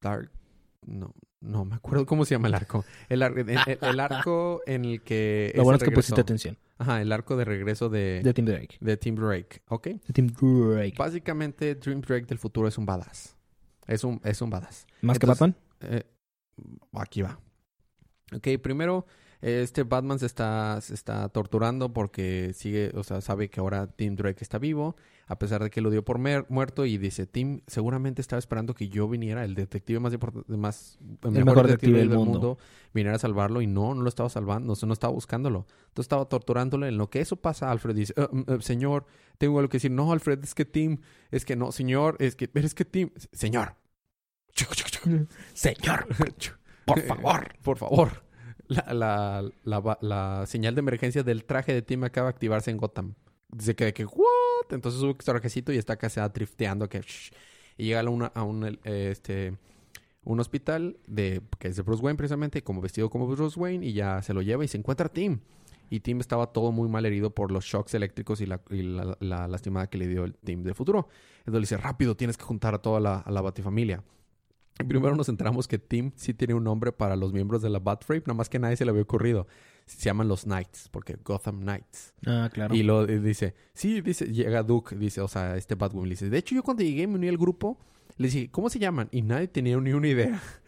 Dark. 0.01 0.31
No, 0.87 1.13
no 1.41 1.65
me 1.65 1.75
acuerdo 1.75 2.07
cómo 2.07 2.25
se 2.25 2.35
llama 2.37 2.47
el 2.49 2.55
arco. 2.55 2.85
El, 3.09 3.23
ar- 3.23 3.37
el- 3.37 3.49
el- 3.51 3.79
el 3.81 4.01
arco 4.01 4.63
en 4.67 4.85
el 4.85 5.03
que. 5.03 5.53
Lo 5.57 5.65
bueno 5.65 5.77
es 5.77 5.81
que 5.83 5.87
regreso. 5.87 5.99
pusiste 6.07 6.21
atención. 6.21 6.57
Ajá, 6.79 7.03
el 7.03 7.11
arco 7.11 7.37
de 7.37 7.45
regreso 7.45 7.89
de, 7.89 8.21
De 8.23 8.33
Team 8.33 8.47
Drake. 8.47 8.77
de 8.81 8.97
Tim 8.97 9.17
Drake. 9.17 9.61
¿Ok? 9.69 9.87
De 9.89 10.13
Team 10.15 10.29
Drake. 10.29 10.95
Básicamente, 10.97 11.75
Dream 11.75 12.01
Drake 12.01 12.27
del 12.27 12.39
futuro 12.39 12.69
es 12.69 12.79
un 12.79 12.87
badass. 12.87 13.37
Es 13.91 14.05
un, 14.05 14.21
es 14.25 14.41
un 14.41 14.51
badass. 14.51 14.87
¿Más 15.03 15.19
que 15.19 15.27
Batman? 15.27 15.57
Eh, 15.81 16.05
aquí 16.93 17.23
va. 17.23 17.41
Ok, 18.33 18.47
primero, 18.63 19.05
este 19.41 19.83
Batman 19.83 20.19
se 20.19 20.27
está, 20.27 20.81
se 20.81 20.95
está 20.95 21.29
torturando 21.31 21.93
porque 21.93 22.53
sigue, 22.55 22.93
o 22.95 23.03
sea, 23.03 23.21
sabe 23.21 23.49
que 23.51 23.59
ahora 23.59 23.89
Tim 23.89 24.15
Drake 24.15 24.39
está 24.43 24.59
vivo, 24.59 24.97
a 25.27 25.39
pesar 25.39 25.63
de 25.63 25.71
que 25.71 25.81
lo 25.81 25.91
dio 25.91 26.05
por 26.05 26.19
muerto 26.19 26.87
y 26.87 26.99
dice, 26.99 27.27
Tim 27.27 27.63
seguramente 27.67 28.21
estaba 28.21 28.39
esperando 28.39 28.75
que 28.75 28.89
yo 28.89 29.09
viniera, 29.09 29.45
el 29.45 29.55
detective 29.55 29.99
más 29.99 30.13
importante, 30.13 30.57
más, 30.57 30.99
el 31.23 31.45
mejor 31.45 31.67
detective 31.67 31.99
del 31.99 32.11
mundo. 32.11 32.59
viniera 32.93 33.17
a 33.17 33.19
salvarlo 33.19 33.63
y 33.63 33.67
no, 33.67 33.95
no 33.95 34.03
lo 34.03 34.09
estaba 34.09 34.29
salvando, 34.29 34.75
no, 34.75 34.87
no 34.87 34.93
estaba 34.93 35.13
buscándolo. 35.13 35.67
Entonces 35.89 36.05
estaba 36.05 36.29
torturándolo. 36.29 36.87
En 36.87 36.99
lo 36.99 37.09
que 37.11 37.21
eso 37.21 37.37
pasa, 37.37 37.71
Alfred 37.71 37.95
dice, 37.95 38.13
"Eh, 38.17 38.29
mm, 38.31 38.43
eh, 38.47 38.59
señor, 38.61 39.07
tengo 39.39 39.59
algo 39.59 39.69
que 39.69 39.77
decir. 39.77 39.91
No, 39.91 40.13
Alfred, 40.13 40.45
es 40.45 40.55
que 40.55 40.65
Tim, 40.65 40.99
es 41.31 41.45
que 41.45 41.57
no, 41.57 41.73
señor, 41.73 42.17
es 42.19 42.37
que, 42.37 42.47
pero 42.47 42.67
es 42.67 42.75
que 42.75 42.85
Tim, 42.85 43.11
señor. 43.33 43.77
Señor, 45.55 46.07
Por 46.85 47.01
favor. 47.07 47.53
Por 47.63 47.79
favor. 47.79 48.25
La, 48.69 48.95
la, 48.95 49.51
la, 49.65 49.81
va- 49.81 49.99
la 50.01 50.45
señal 50.47 50.75
de 50.75 50.81
emergencia 50.81 51.23
del 51.23 51.45
traje 51.45 51.75
de 51.75 51.83
Tim 51.83 52.05
acaba 52.05 52.29
de 52.29 52.35
activarse 52.35 52.71
en 52.71 52.77
Gotham. 52.77 53.15
Dice 53.49 53.75
que, 53.75 53.93
que 53.93 54.05
¿what? 54.05 54.71
Entonces 54.71 55.01
sube 55.01 55.13
su 55.19 55.25
trajecito 55.25 55.73
y 55.73 55.77
está 55.79 55.97
casi 55.97 56.21
drifteando 56.33 56.89
que 56.89 57.01
shh, 57.01 57.33
y 57.77 57.87
llega 57.87 58.01
a, 58.01 58.09
una- 58.09 58.27
a 58.35 58.43
un 58.45 58.65
eh, 58.85 59.09
este 59.11 59.57
un 60.23 60.39
hospital 60.39 60.99
de 61.07 61.41
que 61.59 61.69
es 61.69 61.77
de 61.77 61.83
Bruce 61.83 62.03
Wayne 62.03 62.17
precisamente, 62.19 62.63
como 62.63 62.81
vestido 62.81 63.09
como 63.11 63.27
Bruce 63.27 63.59
Wayne 63.59 63.85
y 63.87 63.93
ya 63.95 64.21
se 64.23 64.35
lo 64.35 64.43
lleva 64.43 64.65
y 64.65 64.69
se 64.69 64.77
encuentra 64.79 65.07
a 65.07 65.13
Tim. 65.13 65.41
Y 65.89 66.01
Tim 66.01 66.21
estaba 66.21 66.53
todo 66.53 66.71
muy 66.71 66.89
mal 66.89 67.05
herido 67.07 67.35
por 67.35 67.51
los 67.51 67.65
shocks 67.65 67.95
eléctricos 67.95 68.41
y 68.41 68.47
la, 68.47 68.61
y 68.71 68.83
lastimada 68.83 69.89
que 69.89 69.99
le 69.99 70.07
dio 70.07 70.23
el 70.25 70.35
Tim 70.35 70.63
de 70.63 70.75
futuro. 70.75 71.09
Entonces 71.39 71.55
le 71.55 71.61
dice, 71.61 71.77
rápido, 71.79 72.17
tienes 72.17 72.37
que 72.37 72.45
juntar 72.45 72.75
a 72.75 72.79
toda 72.79 73.01
la, 73.01 73.17
a 73.19 73.31
la 73.33 73.41
batifamilia. 73.41 74.05
Primero 74.89 75.15
nos 75.17 75.29
enteramos 75.29 75.69
que 75.69 75.79
Tim 75.79 76.13
sí 76.17 76.35
tiene 76.35 76.55
un 76.55 76.65
nombre 76.65 76.93
para 76.93 77.17
los 77.17 77.33
miembros 77.33 77.63
de 77.63 77.71
la 77.71 77.79
Batframe, 77.79 78.23
nada 78.27 78.35
más 78.35 78.49
que 78.49 78.59
nadie 78.59 78.77
se 78.77 78.85
le 78.85 78.91
había 78.91 79.03
ocurrido. 79.03 79.47
Se 79.87 79.99
llaman 80.05 80.29
los 80.29 80.45
Knights, 80.45 80.89
porque 80.91 81.17
Gotham 81.25 81.61
Knights. 81.61 82.15
Ah, 82.27 82.49
claro. 82.53 82.75
Y 82.75 82.83
lo 82.83 83.07
dice, 83.07 83.55
sí, 83.75 84.01
dice, 84.01 84.27
llega 84.33 84.63
Duke, 84.63 84.97
dice, 84.97 85.21
o 85.21 85.29
sea, 85.29 85.57
este 85.57 85.75
Batwoman 85.75 86.09
le 86.09 86.15
dice, 86.15 86.31
de 86.31 86.39
hecho 86.39 86.55
yo 86.55 86.63
cuando 86.63 86.83
llegué 86.83 87.07
me 87.07 87.17
uní 87.17 87.29
al 87.29 87.39
grupo, 87.39 87.79
le 88.17 88.29
dije, 88.29 88.51
¿cómo 88.51 88.69
se 88.71 88.79
llaman? 88.79 89.09
Y 89.11 89.23
nadie 89.23 89.49
tenía 89.49 89.77
ni 89.79 89.93
una 89.93 90.09
idea. 90.09 90.41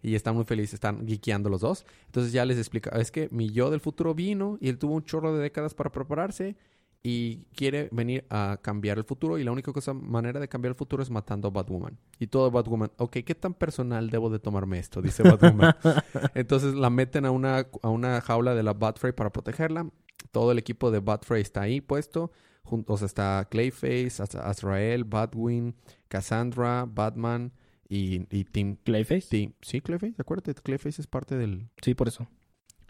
Y 0.00 0.14
están 0.14 0.36
muy 0.36 0.44
felices, 0.44 0.74
están 0.74 1.08
geekeando 1.08 1.50
los 1.50 1.60
dos. 1.60 1.84
Entonces 2.06 2.32
ya 2.32 2.44
les 2.44 2.56
explica, 2.56 2.90
es 2.90 3.10
que 3.10 3.28
mi 3.32 3.50
yo 3.50 3.68
del 3.68 3.80
futuro 3.80 4.14
vino 4.14 4.56
y 4.60 4.68
él 4.68 4.78
tuvo 4.78 4.94
un 4.94 5.02
chorro 5.02 5.34
de 5.34 5.42
décadas 5.42 5.74
para 5.74 5.90
prepararse 5.90 6.54
y 7.02 7.44
quiere 7.54 7.88
venir 7.92 8.26
a 8.28 8.58
cambiar 8.60 8.98
el 8.98 9.04
futuro 9.04 9.38
y 9.38 9.44
la 9.44 9.52
única 9.52 9.72
cosa, 9.72 9.94
manera 9.94 10.40
de 10.40 10.48
cambiar 10.48 10.70
el 10.72 10.76
futuro 10.76 11.02
es 11.02 11.10
matando 11.10 11.48
a 11.48 11.50
Batwoman. 11.50 11.98
Y 12.18 12.26
todo 12.26 12.50
Batwoman, 12.50 12.90
ok, 12.98 13.18
¿qué 13.24 13.34
tan 13.34 13.54
personal 13.54 14.10
debo 14.10 14.30
de 14.30 14.38
tomarme 14.40 14.78
esto? 14.78 15.00
Dice 15.00 15.22
Batwoman. 15.22 15.74
Entonces 16.34 16.74
la 16.74 16.90
meten 16.90 17.24
a 17.24 17.30
una, 17.30 17.66
a 17.82 17.88
una 17.88 18.20
jaula 18.20 18.54
de 18.54 18.62
la 18.62 18.74
Batfrey 18.74 19.12
para 19.12 19.30
protegerla. 19.30 19.88
Todo 20.32 20.52
el 20.52 20.58
equipo 20.58 20.90
de 20.90 21.00
Batfrey 21.00 21.40
está 21.42 21.62
ahí 21.62 21.80
puesto. 21.80 22.32
Juntos 22.64 23.00
está 23.02 23.46
Clayface, 23.50 24.22
Az- 24.22 24.34
Azrael, 24.34 25.04
Batwing, 25.04 25.74
Cassandra, 26.08 26.84
Batman 26.86 27.52
y, 27.88 28.26
y 28.36 28.44
Team, 28.44 28.76
Clayface. 28.84 29.28
Team. 29.30 29.52
Sí, 29.62 29.80
Clayface, 29.80 30.16
acuérdate, 30.18 30.54
Clayface 30.54 31.00
es 31.00 31.06
parte 31.06 31.36
del... 31.38 31.68
Sí, 31.80 31.94
por 31.94 32.08
eso. 32.08 32.26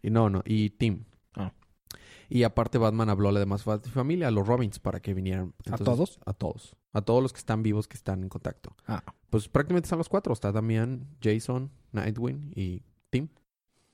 Y 0.02 0.10
no, 0.10 0.30
no, 0.30 0.42
y 0.44 0.70
Team. 0.70 1.04
Y 2.28 2.42
aparte 2.42 2.78
Batman 2.78 3.08
habló 3.10 3.30
a 3.30 3.32
la 3.32 3.40
demás 3.40 3.62
fa- 3.62 3.78
familia, 3.80 4.28
a 4.28 4.30
los 4.30 4.46
Robins, 4.46 4.78
para 4.78 5.00
que 5.00 5.14
vinieran. 5.14 5.54
¿A 5.70 5.78
todos? 5.78 6.20
A 6.26 6.32
todos. 6.34 6.76
A 6.92 7.00
todos 7.02 7.22
los 7.22 7.32
que 7.32 7.38
están 7.38 7.62
vivos, 7.62 7.88
que 7.88 7.96
están 7.96 8.22
en 8.22 8.28
contacto. 8.28 8.76
Ah. 8.86 9.02
Pues 9.30 9.48
prácticamente 9.48 9.86
están 9.86 9.98
los 9.98 10.08
cuatro. 10.08 10.32
Está 10.32 10.52
Damian, 10.52 11.06
Jason, 11.22 11.70
Nightwing 11.92 12.52
y 12.54 12.82
Tim. 13.10 13.28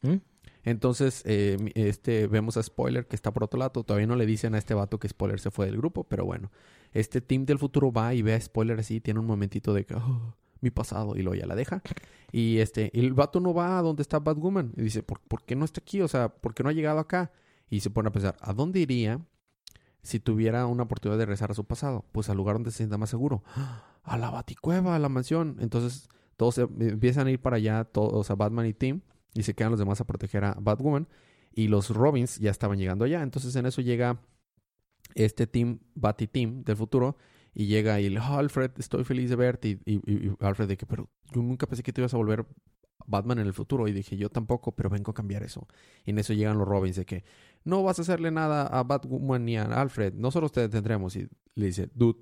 ¿Mm? 0.02 0.16
Entonces, 0.64 1.22
eh, 1.26 1.56
este, 1.74 2.26
vemos 2.26 2.56
a 2.56 2.62
Spoiler 2.62 3.06
que 3.06 3.16
está 3.16 3.32
por 3.32 3.44
otro 3.44 3.58
lado. 3.58 3.84
Todavía 3.84 4.06
no 4.06 4.16
le 4.16 4.26
dicen 4.26 4.54
a 4.54 4.58
este 4.58 4.74
vato 4.74 4.98
que 4.98 5.08
Spoiler 5.08 5.38
se 5.38 5.50
fue 5.50 5.66
del 5.66 5.76
grupo, 5.76 6.04
pero 6.04 6.24
bueno. 6.24 6.50
Este 6.92 7.20
Tim 7.20 7.44
del 7.44 7.58
futuro 7.58 7.92
va 7.92 8.14
y 8.14 8.22
ve 8.22 8.34
a 8.34 8.40
Spoiler 8.40 8.78
así, 8.80 9.00
tiene 9.00 9.20
un 9.20 9.26
momentito 9.26 9.74
de 9.74 9.84
que, 9.84 9.94
"Oh, 9.94 10.34
mi 10.60 10.70
pasado, 10.70 11.16
y 11.16 11.22
luego 11.22 11.34
ya 11.34 11.46
la 11.46 11.54
deja. 11.54 11.82
Y 12.32 12.58
este, 12.58 12.90
el 12.98 13.12
vato 13.12 13.38
no 13.40 13.52
va 13.52 13.78
a 13.78 13.82
donde 13.82 14.00
está 14.02 14.18
Batwoman. 14.20 14.72
Y 14.76 14.82
dice, 14.82 15.02
¿por, 15.02 15.20
por 15.20 15.42
qué 15.44 15.54
no 15.54 15.64
está 15.66 15.80
aquí? 15.80 16.00
O 16.00 16.08
sea, 16.08 16.30
¿por 16.30 16.54
qué 16.54 16.62
no 16.62 16.70
ha 16.70 16.72
llegado 16.72 16.98
acá? 16.98 17.30
Y 17.70 17.80
se 17.80 17.90
pone 17.90 18.08
a 18.08 18.12
pensar, 18.12 18.36
¿a 18.40 18.52
dónde 18.52 18.80
iría 18.80 19.20
si 20.02 20.20
tuviera 20.20 20.66
una 20.66 20.82
oportunidad 20.84 21.18
de 21.18 21.24
regresar 21.26 21.50
a 21.50 21.54
su 21.54 21.64
pasado? 21.64 22.04
Pues 22.12 22.28
al 22.28 22.36
lugar 22.36 22.56
donde 22.56 22.70
se 22.70 22.78
sienta 22.78 22.98
más 22.98 23.10
seguro. 23.10 23.42
A 24.06 24.18
la 24.18 24.28
baticueva, 24.28 24.94
a 24.94 24.98
la 24.98 25.08
mansión. 25.08 25.56
Entonces, 25.60 26.10
todos 26.36 26.56
se- 26.56 26.68
empiezan 26.78 27.26
a 27.26 27.30
ir 27.30 27.40
para 27.40 27.56
allá, 27.56 27.84
todos, 27.84 28.12
o 28.12 28.22
sea, 28.22 28.36
Batman 28.36 28.66
y 28.66 28.74
Tim, 28.74 29.00
y 29.32 29.44
se 29.44 29.54
quedan 29.54 29.70
los 29.70 29.78
demás 29.80 29.98
a 30.02 30.04
proteger 30.04 30.44
a 30.44 30.54
Batwoman. 30.60 31.08
Y 31.52 31.68
los 31.68 31.88
Robins 31.88 32.38
ya 32.38 32.50
estaban 32.50 32.76
llegando 32.78 33.06
allá. 33.06 33.22
Entonces, 33.22 33.56
en 33.56 33.64
eso 33.64 33.80
llega 33.80 34.20
este 35.14 35.46
Team, 35.46 35.78
Batty 35.94 36.26
Team 36.26 36.64
del 36.64 36.76
futuro, 36.76 37.16
y 37.54 37.64
llega 37.64 37.98
y 37.98 38.10
le, 38.10 38.20
"Oh, 38.20 38.36
Alfred, 38.38 38.72
estoy 38.76 39.04
feliz 39.04 39.30
de 39.30 39.36
verte. 39.36 39.68
Y- 39.68 39.78
y- 39.86 40.26
y 40.28 40.36
Alfred 40.40 40.68
de 40.68 40.76
que, 40.76 40.84
pero 40.84 41.08
yo 41.32 41.40
nunca 41.40 41.66
pensé 41.66 41.82
que 41.82 41.92
te 41.94 42.02
ibas 42.02 42.12
a 42.12 42.18
volver 42.18 42.44
Batman 43.06 43.38
en 43.38 43.46
el 43.46 43.52
futuro. 43.52 43.88
Y 43.88 43.92
dije, 43.92 44.16
yo 44.16 44.30
tampoco, 44.30 44.72
pero 44.72 44.90
vengo 44.90 45.10
a 45.10 45.14
cambiar 45.14 45.42
eso. 45.42 45.66
Y 46.04 46.10
en 46.10 46.18
eso 46.18 46.32
llegan 46.32 46.58
los 46.58 46.68
Robins 46.68 46.96
de 46.96 47.04
que, 47.04 47.24
no 47.64 47.82
vas 47.82 47.98
a 47.98 48.02
hacerle 48.02 48.30
nada 48.30 48.66
a 48.66 48.82
Batwoman 48.82 49.44
ni 49.44 49.56
a 49.56 49.64
Alfred. 49.64 50.14
Nosotros 50.14 50.52
te 50.52 50.60
detendremos. 50.60 51.16
Y 51.16 51.28
le 51.54 51.66
dice, 51.66 51.88
dude, 51.94 52.20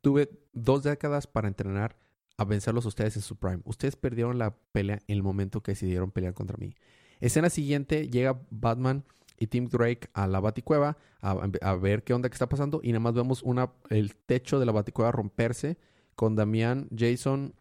tuve 0.00 0.30
dos 0.52 0.82
décadas 0.82 1.26
para 1.26 1.48
entrenar 1.48 1.96
a 2.36 2.44
vencerlos 2.44 2.84
ustedes 2.84 3.16
en 3.16 3.22
su 3.22 3.36
prime. 3.36 3.60
Ustedes 3.64 3.96
perdieron 3.96 4.38
la 4.38 4.54
pelea 4.72 5.00
en 5.06 5.16
el 5.16 5.22
momento 5.22 5.62
que 5.62 5.72
decidieron 5.72 6.10
pelear 6.10 6.34
contra 6.34 6.56
mí. 6.58 6.74
Escena 7.20 7.48
siguiente, 7.50 8.08
llega 8.08 8.40
Batman 8.50 9.04
y 9.38 9.46
Tim 9.46 9.68
Drake 9.68 10.08
a 10.12 10.26
la 10.26 10.40
baticueva 10.40 10.96
a, 11.20 11.48
a 11.62 11.76
ver 11.76 12.02
qué 12.02 12.12
onda 12.12 12.28
que 12.28 12.34
está 12.34 12.48
pasando. 12.48 12.80
Y 12.82 12.88
nada 12.88 13.00
más 13.00 13.14
vemos 13.14 13.42
una, 13.42 13.70
el 13.90 14.16
techo 14.16 14.58
de 14.58 14.66
la 14.66 14.72
baticueva 14.72 15.12
romperse 15.12 15.78
con 16.16 16.34
Damián, 16.34 16.88
Jason, 16.96 17.54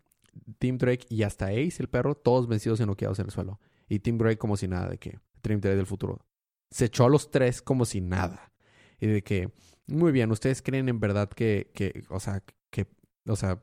Tim 0.60 0.78
Drake 0.78 1.06
y 1.10 1.24
hasta 1.24 1.48
Ace, 1.48 1.76
el 1.80 1.90
perro, 1.90 2.16
todos 2.16 2.48
vencidos 2.48 2.80
y 2.80 2.86
noqueados 2.86 3.20
en 3.20 3.26
el 3.26 3.32
suelo. 3.32 3.60
Y 3.90 4.00
Tim 4.00 4.18
Drake 4.18 4.38
como 4.38 4.58
si 4.58 4.68
nada, 4.68 4.90
de 4.90 4.98
que 4.98 5.20
Tim 5.42 5.60
Drake 5.60 5.78
del 5.78 5.86
futuro. 5.86 6.26
Se 6.72 6.86
echó 6.86 7.06
a 7.06 7.10
los 7.10 7.32
tres 7.32 7.62
como 7.62 7.86
si 7.86 8.02
nada. 8.02 8.52
Y 9.00 9.08
de 9.08 9.24
que, 9.24 9.52
muy 9.88 10.12
bien, 10.12 10.32
ustedes 10.32 10.62
creen 10.62 10.90
en 10.90 11.00
verdad 11.00 11.30
que, 11.30 11.72
que 11.74 12.04
o 12.10 12.20
sea, 12.20 12.44
que, 12.70 12.88
o 13.28 13.36
sea, 13.36 13.62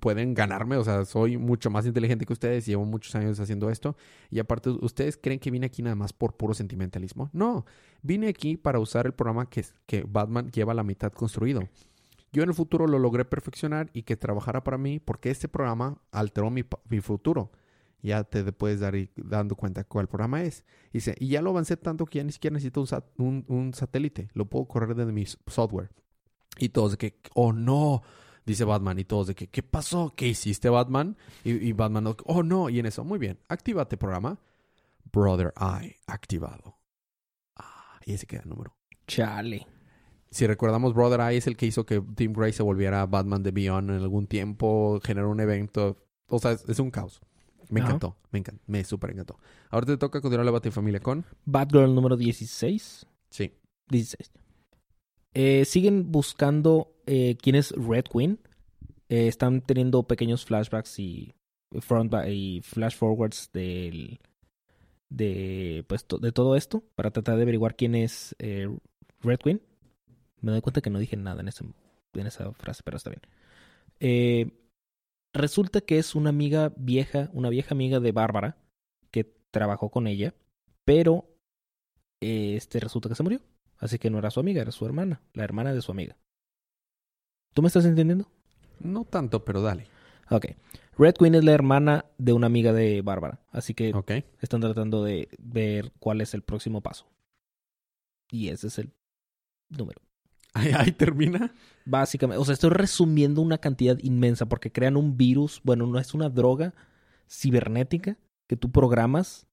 pueden 0.00 0.34
ganarme, 0.34 0.76
o 0.76 0.84
sea, 0.84 1.04
soy 1.04 1.36
mucho 1.36 1.70
más 1.70 1.86
inteligente 1.86 2.26
que 2.26 2.32
ustedes, 2.32 2.66
llevo 2.66 2.84
muchos 2.84 3.14
años 3.14 3.38
haciendo 3.40 3.70
esto. 3.70 3.96
Y 4.30 4.38
aparte, 4.38 4.70
¿ustedes 4.70 5.16
creen 5.16 5.38
que 5.38 5.50
vine 5.50 5.66
aquí 5.66 5.82
nada 5.82 5.96
más 5.96 6.12
por 6.12 6.36
puro 6.36 6.54
sentimentalismo? 6.54 7.30
No, 7.32 7.64
vine 8.02 8.28
aquí 8.28 8.56
para 8.56 8.78
usar 8.78 9.06
el 9.06 9.12
programa 9.12 9.48
que, 9.48 9.64
que 9.86 10.04
Batman 10.06 10.50
lleva 10.50 10.74
la 10.74 10.82
mitad 10.82 11.12
construido. 11.12 11.62
Yo 12.32 12.42
en 12.42 12.48
el 12.50 12.54
futuro 12.54 12.86
lo 12.86 12.98
logré 12.98 13.24
perfeccionar 13.24 13.90
y 13.92 14.02
que 14.04 14.16
trabajara 14.16 14.62
para 14.62 14.78
mí 14.78 15.00
porque 15.00 15.30
este 15.30 15.48
programa 15.48 16.00
alteró 16.12 16.50
mi, 16.50 16.64
mi 16.88 17.00
futuro. 17.00 17.50
Ya 18.02 18.24
te 18.24 18.50
puedes 18.52 18.80
dar 18.80 18.94
dando 19.16 19.56
cuenta 19.56 19.84
cuál 19.84 20.08
programa 20.08 20.42
es. 20.42 20.64
Y, 20.90 20.98
dice, 20.98 21.14
y 21.18 21.28
ya 21.28 21.42
lo 21.42 21.50
avancé 21.50 21.76
tanto 21.76 22.06
que 22.06 22.18
ya 22.18 22.24
ni 22.24 22.32
siquiera 22.32 22.54
necesito 22.54 22.84
un, 23.18 23.44
un- 23.48 23.74
satélite. 23.74 24.30
Lo 24.32 24.46
puedo 24.46 24.66
correr 24.66 24.94
desde 24.94 25.12
mi 25.12 25.26
software. 25.26 25.90
Y 26.56 26.70
todos 26.70 26.92
de 26.92 26.98
que, 26.98 27.20
oh 27.34 27.52
no, 27.52 28.02
dice 28.46 28.64
Batman. 28.64 28.98
Y 28.98 29.04
todos 29.04 29.26
de 29.26 29.34
que, 29.34 29.48
¿qué 29.48 29.62
pasó? 29.62 30.14
¿Qué 30.16 30.28
hiciste, 30.28 30.68
Batman? 30.70 31.16
Y, 31.44 31.50
y 31.50 31.72
Batman, 31.72 32.14
oh 32.24 32.42
no. 32.42 32.70
Y 32.70 32.78
en 32.78 32.86
eso, 32.86 33.04
muy 33.04 33.18
bien, 33.18 33.38
actívate 33.48 33.96
programa. 33.98 34.38
Brother 35.12 35.52
Eye 35.60 35.98
activado. 36.06 36.78
Ah, 37.56 37.98
y 38.06 38.12
ese 38.14 38.26
queda 38.26 38.42
el 38.42 38.48
número. 38.48 38.74
Chale. 39.06 39.66
Si 40.30 40.46
recordamos, 40.46 40.94
Brother 40.94 41.20
Eye 41.20 41.38
es 41.38 41.46
el 41.46 41.56
que 41.56 41.66
hizo 41.66 41.84
que 41.84 42.00
Tim 42.14 42.32
Gray 42.32 42.52
se 42.52 42.62
volviera 42.62 43.04
Batman 43.06 43.42
de 43.42 43.50
Beyond 43.50 43.90
en 43.90 43.96
algún 43.96 44.26
tiempo, 44.26 45.00
generó 45.02 45.30
un 45.30 45.40
evento. 45.40 45.96
O 46.28 46.38
sea, 46.38 46.52
es, 46.52 46.64
es 46.68 46.78
un 46.78 46.90
caos. 46.90 47.20
Me 47.68 47.80
encantó, 47.80 48.16
me 48.32 48.38
encantó, 48.40 48.62
me 48.66 48.82
súper 48.84 49.10
encantó. 49.10 49.38
Ahora 49.70 49.86
te 49.86 49.96
toca 49.96 50.20
continuar 50.20 50.44
la 50.44 50.50
Batifamilia 50.52 51.00
con. 51.00 51.24
Batgirl 51.44 51.94
número 51.94 52.16
16. 52.16 53.06
Sí. 53.30 53.52
16. 53.88 54.32
Eh, 55.34 55.64
siguen 55.64 56.10
buscando 56.10 56.92
eh, 57.06 57.36
quién 57.40 57.54
es 57.56 57.70
Red 57.72 58.04
Queen. 58.12 58.40
Eh, 59.08 59.28
están 59.28 59.60
teniendo 59.60 60.02
pequeños 60.04 60.44
flashbacks 60.44 60.98
y, 60.98 61.32
front 61.80 62.12
y 62.28 62.60
flash 62.62 62.96
forwards 62.96 63.50
del, 63.52 64.18
de, 65.08 65.84
pues, 65.88 66.04
to- 66.06 66.18
de 66.18 66.32
todo 66.32 66.56
esto 66.56 66.84
para 66.94 67.10
tratar 67.10 67.36
de 67.36 67.42
averiguar 67.42 67.76
quién 67.76 67.94
es 67.94 68.34
eh, 68.38 68.68
Red 69.20 69.38
Queen. 69.38 69.60
Me 70.40 70.52
doy 70.52 70.60
cuenta 70.60 70.80
que 70.80 70.90
no 70.90 70.98
dije 70.98 71.16
nada 71.16 71.40
en, 71.40 71.48
ese, 71.48 71.64
en 72.14 72.26
esa 72.26 72.52
frase, 72.52 72.82
pero 72.84 72.96
está 72.96 73.10
bien. 73.10 73.22
Eh, 74.00 74.50
resulta 75.32 75.80
que 75.80 75.98
es 75.98 76.14
una 76.14 76.30
amiga 76.30 76.72
vieja, 76.76 77.30
una 77.32 77.50
vieja 77.50 77.74
amiga 77.74 78.00
de 78.00 78.12
Bárbara 78.12 78.56
que 79.10 79.24
trabajó 79.50 79.90
con 79.90 80.06
ella, 80.06 80.34
pero 80.84 81.28
eh, 82.20 82.54
este 82.56 82.80
resulta 82.80 83.08
que 83.08 83.14
se 83.14 83.22
murió. 83.22 83.40
Así 83.78 83.98
que 83.98 84.10
no 84.10 84.18
era 84.18 84.30
su 84.30 84.40
amiga, 84.40 84.60
era 84.60 84.72
su 84.72 84.84
hermana, 84.84 85.22
la 85.32 85.44
hermana 85.44 85.72
de 85.72 85.82
su 85.82 85.92
amiga. 85.92 86.16
¿Tú 87.54 87.62
me 87.62 87.68
estás 87.68 87.84
entendiendo? 87.84 88.28
No 88.78 89.04
tanto, 89.04 89.44
pero 89.44 89.62
dale. 89.62 89.86
Ok. 90.30 90.46
Red 90.96 91.14
Queen 91.14 91.34
es 91.34 91.44
la 91.44 91.52
hermana 91.52 92.04
de 92.18 92.32
una 92.32 92.46
amiga 92.46 92.72
de 92.72 93.00
Bárbara. 93.02 93.40
Así 93.50 93.74
que 93.74 93.92
están 94.40 94.60
tratando 94.60 95.02
de 95.02 95.28
ver 95.38 95.92
cuál 95.98 96.20
es 96.20 96.34
el 96.34 96.42
próximo 96.42 96.82
paso. 96.82 97.06
Y 98.30 98.48
ese 98.48 98.68
es 98.68 98.78
el 98.78 98.92
número. 99.70 100.00
Ahí, 100.54 100.72
ahí 100.76 100.92
termina. 100.92 101.54
Básicamente, 101.84 102.40
o 102.40 102.44
sea, 102.44 102.54
estoy 102.54 102.70
resumiendo 102.70 103.40
una 103.40 103.58
cantidad 103.58 103.98
inmensa 104.00 104.46
porque 104.46 104.72
crean 104.72 104.96
un 104.96 105.16
virus, 105.16 105.60
bueno, 105.64 105.86
no 105.86 105.98
es 105.98 106.14
una 106.14 106.28
droga 106.28 106.74
cibernética 107.28 108.18
que 108.48 108.56
tú 108.56 108.70
programas. 108.70 109.46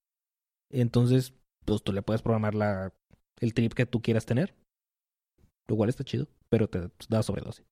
Entonces, 0.69 1.33
pues 1.65 1.83
tú 1.83 1.93
le 1.93 2.01
puedes 2.01 2.21
programar 2.21 2.55
la, 2.55 2.93
el 3.39 3.53
trip 3.53 3.73
que 3.73 3.85
tú 3.85 4.01
quieras 4.01 4.25
tener. 4.25 4.55
Lo 5.67 5.75
cual 5.75 5.89
está 5.89 6.03
chido, 6.03 6.27
pero 6.49 6.69
te 6.69 6.89
da 7.09 7.23
sobredosis. 7.23 7.65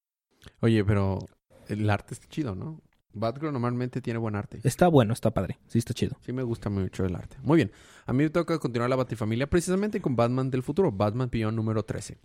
Oye, 0.59 0.83
pero 0.83 1.19
el 1.67 1.89
arte 1.89 2.13
está 2.13 2.27
chido, 2.27 2.55
¿no? 2.55 2.81
Batgirl 3.13 3.53
normalmente 3.53 4.01
tiene 4.01 4.19
buen 4.19 4.35
arte. 4.35 4.59
Está 4.63 4.89
bueno, 4.89 5.13
está 5.13 5.31
padre. 5.31 5.57
Sí, 5.67 5.79
está 5.79 5.93
chido. 5.93 6.17
Sí 6.21 6.33
me 6.33 6.43
gusta 6.43 6.69
mucho 6.69 7.05
el 7.05 7.15
arte. 7.15 7.37
Muy 7.41 7.55
bien. 7.55 7.71
A 8.05 8.13
mí 8.13 8.23
me 8.23 8.29
toca 8.29 8.59
continuar 8.59 8.89
la 8.89 8.97
Batifamilia 8.97 9.49
precisamente 9.49 10.01
con 10.01 10.15
Batman 10.17 10.51
del 10.51 10.63
futuro. 10.63 10.91
Batman 10.91 11.29
Beyond 11.31 11.55
número 11.55 11.83
13. 11.83 12.17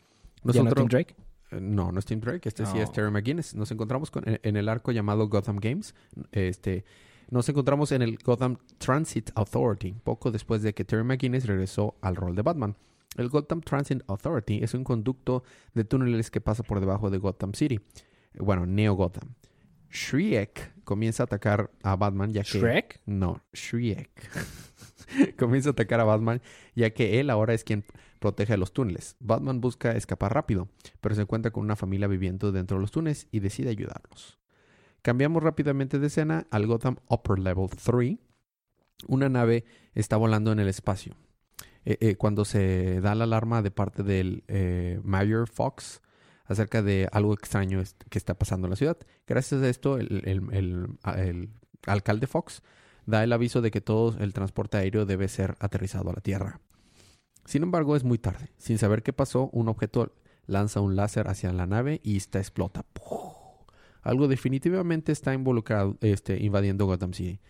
¿Ya 0.44 0.62
no 0.62 0.72
Tim 0.72 0.86
Drake? 0.88 1.14
Eh, 1.50 1.60
No, 1.60 1.90
no 1.92 1.98
es 1.98 2.04
Tim 2.06 2.20
Drake, 2.20 2.48
este 2.48 2.64
sí 2.66 2.78
es 2.78 2.90
Terry 2.92 3.10
McGuinness. 3.10 3.54
Nos 3.54 3.70
encontramos 3.70 4.10
con- 4.10 4.28
en, 4.28 4.38
en 4.42 4.56
el 4.56 4.68
arco 4.68 4.92
llamado 4.92 5.28
Gotham 5.28 5.56
Games. 5.56 5.94
Este, 6.32 6.84
nos 7.30 7.48
encontramos 7.48 7.92
en 7.92 8.02
el 8.02 8.18
Gotham 8.18 8.56
Transit 8.78 9.30
Authority, 9.34 9.92
poco 10.04 10.30
después 10.30 10.62
de 10.62 10.72
que 10.74 10.84
Terry 10.84 11.04
McGuinness 11.04 11.46
regresó 11.46 11.96
al 12.00 12.16
rol 12.16 12.34
de 12.36 12.42
Batman. 12.42 12.76
El 13.16 13.28
Gotham 13.28 13.60
Transit 13.60 14.02
Authority 14.06 14.62
es 14.62 14.72
un 14.74 14.84
conducto 14.84 15.42
de 15.74 15.84
túneles 15.84 16.30
que 16.30 16.40
pasa 16.40 16.62
por 16.62 16.78
debajo 16.80 17.10
de 17.10 17.18
Gotham 17.18 17.52
City. 17.54 17.80
Bueno, 18.38 18.64
Neo 18.66 18.94
Gotham. 18.94 19.34
Shriek 19.90 20.72
comienza 20.84 21.24
a 21.24 21.26
atacar 21.26 21.70
a 21.82 21.96
Batman 21.96 22.32
ya 22.32 22.42
que... 22.44 22.58
¿Shrek? 22.60 23.00
No, 23.06 23.42
Shriek. 23.52 24.08
Comienza 25.36 25.70
a 25.70 25.72
atacar 25.72 25.98
a 25.98 26.04
Batman, 26.04 26.40
ya 26.76 26.90
que 26.90 27.18
él 27.18 27.30
ahora 27.30 27.52
es 27.54 27.64
quien 27.64 27.84
protege 28.20 28.56
los 28.56 28.72
túneles. 28.72 29.16
Batman 29.18 29.60
busca 29.60 29.92
escapar 29.96 30.32
rápido, 30.32 30.68
pero 31.00 31.16
se 31.16 31.22
encuentra 31.22 31.50
con 31.50 31.64
una 31.64 31.74
familia 31.74 32.06
viviendo 32.06 32.52
dentro 32.52 32.76
de 32.76 32.82
los 32.82 32.92
túneles 32.92 33.26
y 33.32 33.40
decide 33.40 33.70
ayudarlos. 33.70 34.38
Cambiamos 35.02 35.42
rápidamente 35.42 35.98
de 35.98 36.06
escena 36.06 36.46
al 36.50 36.66
Gotham 36.66 36.96
Upper 37.08 37.38
Level 37.38 37.68
3. 37.68 38.18
Una 39.08 39.28
nave 39.28 39.64
está 39.94 40.16
volando 40.16 40.52
en 40.52 40.60
el 40.60 40.68
espacio. 40.68 41.16
eh, 41.86 41.96
eh, 42.00 42.16
cuando 42.16 42.44
se 42.44 43.00
da 43.00 43.14
la 43.14 43.24
alarma 43.24 43.62
de 43.62 43.70
parte 43.70 44.02
del 44.02 44.44
eh, 44.48 45.00
Mayor 45.02 45.48
Fox 45.48 46.02
acerca 46.44 46.82
de 46.82 47.08
algo 47.10 47.32
extraño 47.32 47.82
que 48.10 48.18
está 48.18 48.34
pasando 48.34 48.66
en 48.66 48.70
la 48.70 48.76
ciudad. 48.76 48.98
Gracias 49.26 49.62
a 49.62 49.68
esto, 49.68 49.96
el 49.96 51.48
alcalde 51.86 52.26
Fox 52.26 52.62
da 53.06 53.24
el 53.24 53.32
aviso 53.32 53.62
de 53.62 53.70
que 53.70 53.80
todo 53.80 54.16
el 54.18 54.32
transporte 54.34 54.76
aéreo 54.76 55.06
debe 55.06 55.28
ser 55.28 55.56
aterrizado 55.60 56.10
a 56.10 56.14
la 56.14 56.20
Tierra. 56.20 56.60
Sin 57.44 57.62
embargo, 57.62 57.96
es 57.96 58.04
muy 58.04 58.18
tarde. 58.18 58.50
Sin 58.58 58.78
saber 58.78 59.02
qué 59.02 59.12
pasó, 59.12 59.48
un 59.52 59.68
objeto 59.68 60.14
lanza 60.46 60.80
un 60.80 60.96
láser 60.96 61.28
hacia 61.28 61.52
la 61.52 61.66
nave 61.66 62.00
y 62.02 62.16
esta 62.16 62.38
explota. 62.38 62.84
Algo 64.02 64.28
definitivamente 64.28 65.12
está 65.12 65.34
involucrado, 65.34 65.96
este, 66.00 66.42
invadiendo 66.42 66.86
Gotham 66.86 67.12
City. 67.12 67.40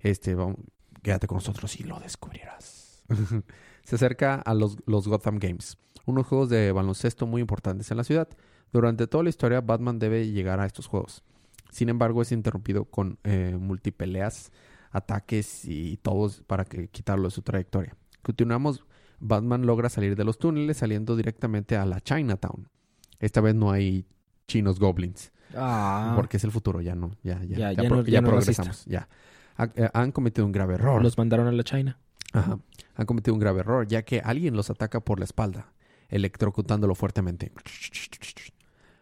Este, 0.00 0.34
vamos, 0.34 0.56
quédate 1.02 1.26
con 1.26 1.36
nosotros 1.36 1.78
y 1.80 1.84
lo 1.84 1.98
descubrirás. 2.00 3.02
Se 3.84 3.96
acerca 3.96 4.36
a 4.36 4.54
los, 4.54 4.76
los 4.86 5.08
Gotham 5.08 5.38
Games, 5.38 5.78
unos 6.06 6.26
juegos 6.26 6.48
de 6.48 6.72
baloncesto 6.72 7.26
muy 7.26 7.40
importantes 7.40 7.90
en 7.90 7.96
la 7.96 8.04
ciudad. 8.04 8.28
Durante 8.72 9.06
toda 9.06 9.24
la 9.24 9.30
historia, 9.30 9.60
Batman 9.60 9.98
debe 9.98 10.28
llegar 10.30 10.60
a 10.60 10.66
estos 10.66 10.86
juegos. 10.86 11.22
Sin 11.70 11.88
embargo, 11.88 12.22
es 12.22 12.32
interrumpido 12.32 12.84
con 12.84 13.18
eh, 13.24 13.56
multipeleas, 13.58 14.52
ataques 14.90 15.64
y 15.64 15.96
todos 15.98 16.42
para 16.46 16.64
que, 16.64 16.88
quitarlo 16.88 17.24
de 17.24 17.30
su 17.30 17.42
trayectoria. 17.42 17.96
Continuamos, 18.22 18.84
Batman 19.20 19.66
logra 19.66 19.88
salir 19.88 20.16
de 20.16 20.24
los 20.24 20.38
túneles 20.38 20.76
saliendo 20.78 21.16
directamente 21.16 21.76
a 21.76 21.84
la 21.86 22.00
Chinatown. 22.00 22.68
Esta 23.20 23.40
vez 23.40 23.54
no 23.54 23.70
hay 23.70 24.06
chinos 24.46 24.78
goblins. 24.78 25.32
Ah, 25.56 26.12
Porque 26.16 26.36
es 26.36 26.44
el 26.44 26.50
futuro, 26.50 26.80
ya 26.80 26.94
no, 26.94 27.12
ya, 27.22 27.40
ya, 27.44 27.56
Ya- 27.56 27.72
ya, 27.72 27.82
ya 27.82 27.88
pro- 27.88 27.96
no- 27.98 28.02
ya 28.04 28.12
ya 28.12 28.20
no 28.20 28.28
es 28.28 28.32
progresamos, 28.32 28.84
ya. 28.86 29.08
Ha- 29.56 29.70
eh, 29.76 29.88
han 29.94 30.10
cometido 30.12 30.44
un 30.44 30.52
grave 30.52 30.74
error. 30.74 31.00
los 31.02 31.16
mandaron 31.16 31.46
a 31.46 31.52
la 31.52 31.62
China. 31.62 31.98
Ajá. 32.32 32.58
Han 32.96 33.06
cometido 33.06 33.34
un 33.34 33.40
grave 33.40 33.60
error, 33.60 33.86
ya 33.86 34.02
que 34.02 34.20
alguien 34.20 34.56
los 34.56 34.68
ataca 34.70 34.98
por 35.00 35.20
la 35.20 35.24
espalda, 35.24 35.72
electrocutándolo 36.08 36.94
fuertemente. 36.96 37.52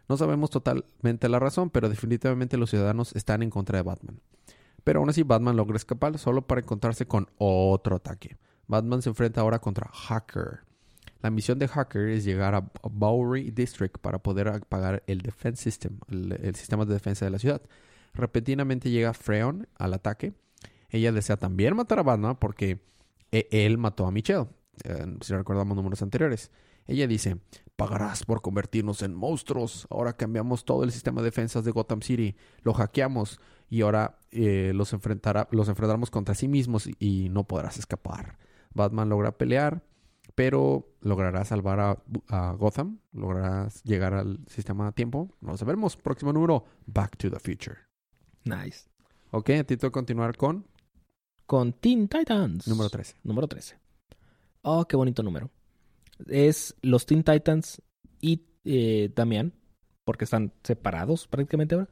No 0.08 0.16
sabemos 0.16 0.50
totalmente 0.50 1.28
la 1.28 1.38
razón, 1.38 1.70
pero 1.70 1.88
definitivamente 1.88 2.56
los 2.58 2.70
ciudadanos 2.70 3.14
están 3.16 3.42
en 3.42 3.50
contra 3.50 3.78
de 3.78 3.82
Batman. 3.82 4.20
Pero 4.84 5.00
aún 5.00 5.08
así 5.08 5.22
Batman 5.22 5.56
logra 5.56 5.76
escapar 5.76 6.18
solo 6.18 6.42
para 6.46 6.60
encontrarse 6.60 7.06
con 7.06 7.28
otro 7.38 7.96
ataque. 7.96 8.36
Batman 8.72 9.02
se 9.02 9.10
enfrenta 9.10 9.42
ahora 9.42 9.60
contra 9.60 9.88
Hacker. 9.92 10.60
La 11.20 11.30
misión 11.30 11.58
de 11.58 11.68
Hacker 11.68 12.08
es 12.08 12.24
llegar 12.24 12.54
a 12.54 12.68
Bowery 12.82 13.50
District 13.50 13.98
para 13.98 14.18
poder 14.20 14.48
apagar 14.48 15.04
el 15.06 15.20
Defense 15.20 15.62
System, 15.62 15.98
el, 16.08 16.54
sistema 16.56 16.84
de 16.84 16.94
defensa 16.94 17.24
de 17.24 17.30
la 17.30 17.38
ciudad. 17.38 17.62
Repentinamente 18.14 18.90
llega 18.90 19.12
Freon 19.12 19.68
al 19.78 19.94
ataque. 19.94 20.32
Ella 20.90 21.12
desea 21.12 21.36
también 21.36 21.76
matar 21.76 22.00
a 22.00 22.02
Batman 22.02 22.36
porque 22.36 22.80
e- 23.30 23.46
él 23.52 23.78
mató 23.78 24.06
a 24.06 24.10
Michelle. 24.10 24.48
si 25.20 25.34
recordamos 25.34 25.76
números 25.76 26.02
anteriores. 26.02 26.50
Ella 26.86 27.06
dice, 27.06 27.36
pagarás 27.76 28.24
por 28.24 28.42
convertirnos 28.42 29.02
en 29.02 29.14
monstruos. 29.14 29.86
Ahora 29.90 30.16
cambiamos 30.16 30.64
todo 30.64 30.82
el 30.82 30.92
sistema 30.92 31.20
de 31.20 31.26
defensas 31.26 31.64
de 31.64 31.70
Gotham 31.70 32.00
City. 32.00 32.36
Lo 32.62 32.72
hackeamos 32.72 33.38
y 33.70 33.82
ahora 33.82 34.18
eh, 34.30 34.72
los, 34.74 34.92
enfrentará, 34.92 35.46
los 35.50 35.68
enfrentaremos 35.68 36.10
contra 36.10 36.34
sí 36.34 36.48
mismos 36.48 36.88
y 36.98 37.28
no 37.28 37.44
podrás 37.44 37.78
escapar. 37.78 38.38
Batman 38.74 39.08
logra 39.08 39.36
pelear, 39.36 39.82
pero 40.34 40.88
¿logrará 41.00 41.44
salvar 41.44 41.80
a, 41.80 42.02
a 42.28 42.52
Gotham? 42.52 42.98
¿Lograrás 43.12 43.82
llegar 43.84 44.14
al 44.14 44.38
sistema 44.46 44.88
a 44.88 44.92
tiempo? 44.92 45.34
No 45.40 45.52
lo 45.52 45.56
sabremos. 45.56 45.96
Próximo 45.96 46.32
número, 46.32 46.64
Back 46.86 47.16
to 47.18 47.30
the 47.30 47.38
Future. 47.38 47.78
Nice. 48.44 48.88
Ok, 49.30 49.50
a 49.50 49.64
ti 49.64 49.76
te 49.76 49.86
voy 49.86 49.88
a 49.88 49.92
continuar 49.92 50.36
con 50.36 50.66
Con 51.46 51.72
Teen 51.74 52.08
Titans. 52.08 52.66
número 52.68 52.88
13. 52.90 53.16
Número 53.24 53.46
13. 53.48 53.78
Oh, 54.62 54.84
qué 54.86 54.96
bonito 54.96 55.22
número. 55.22 55.50
Es 56.28 56.76
los 56.82 57.04
Teen 57.06 57.24
Titans 57.24 57.82
y 58.20 58.42
eh, 58.64 59.10
Damián, 59.14 59.52
porque 60.04 60.24
están 60.24 60.52
separados 60.62 61.26
prácticamente 61.28 61.74
ahora. 61.74 61.88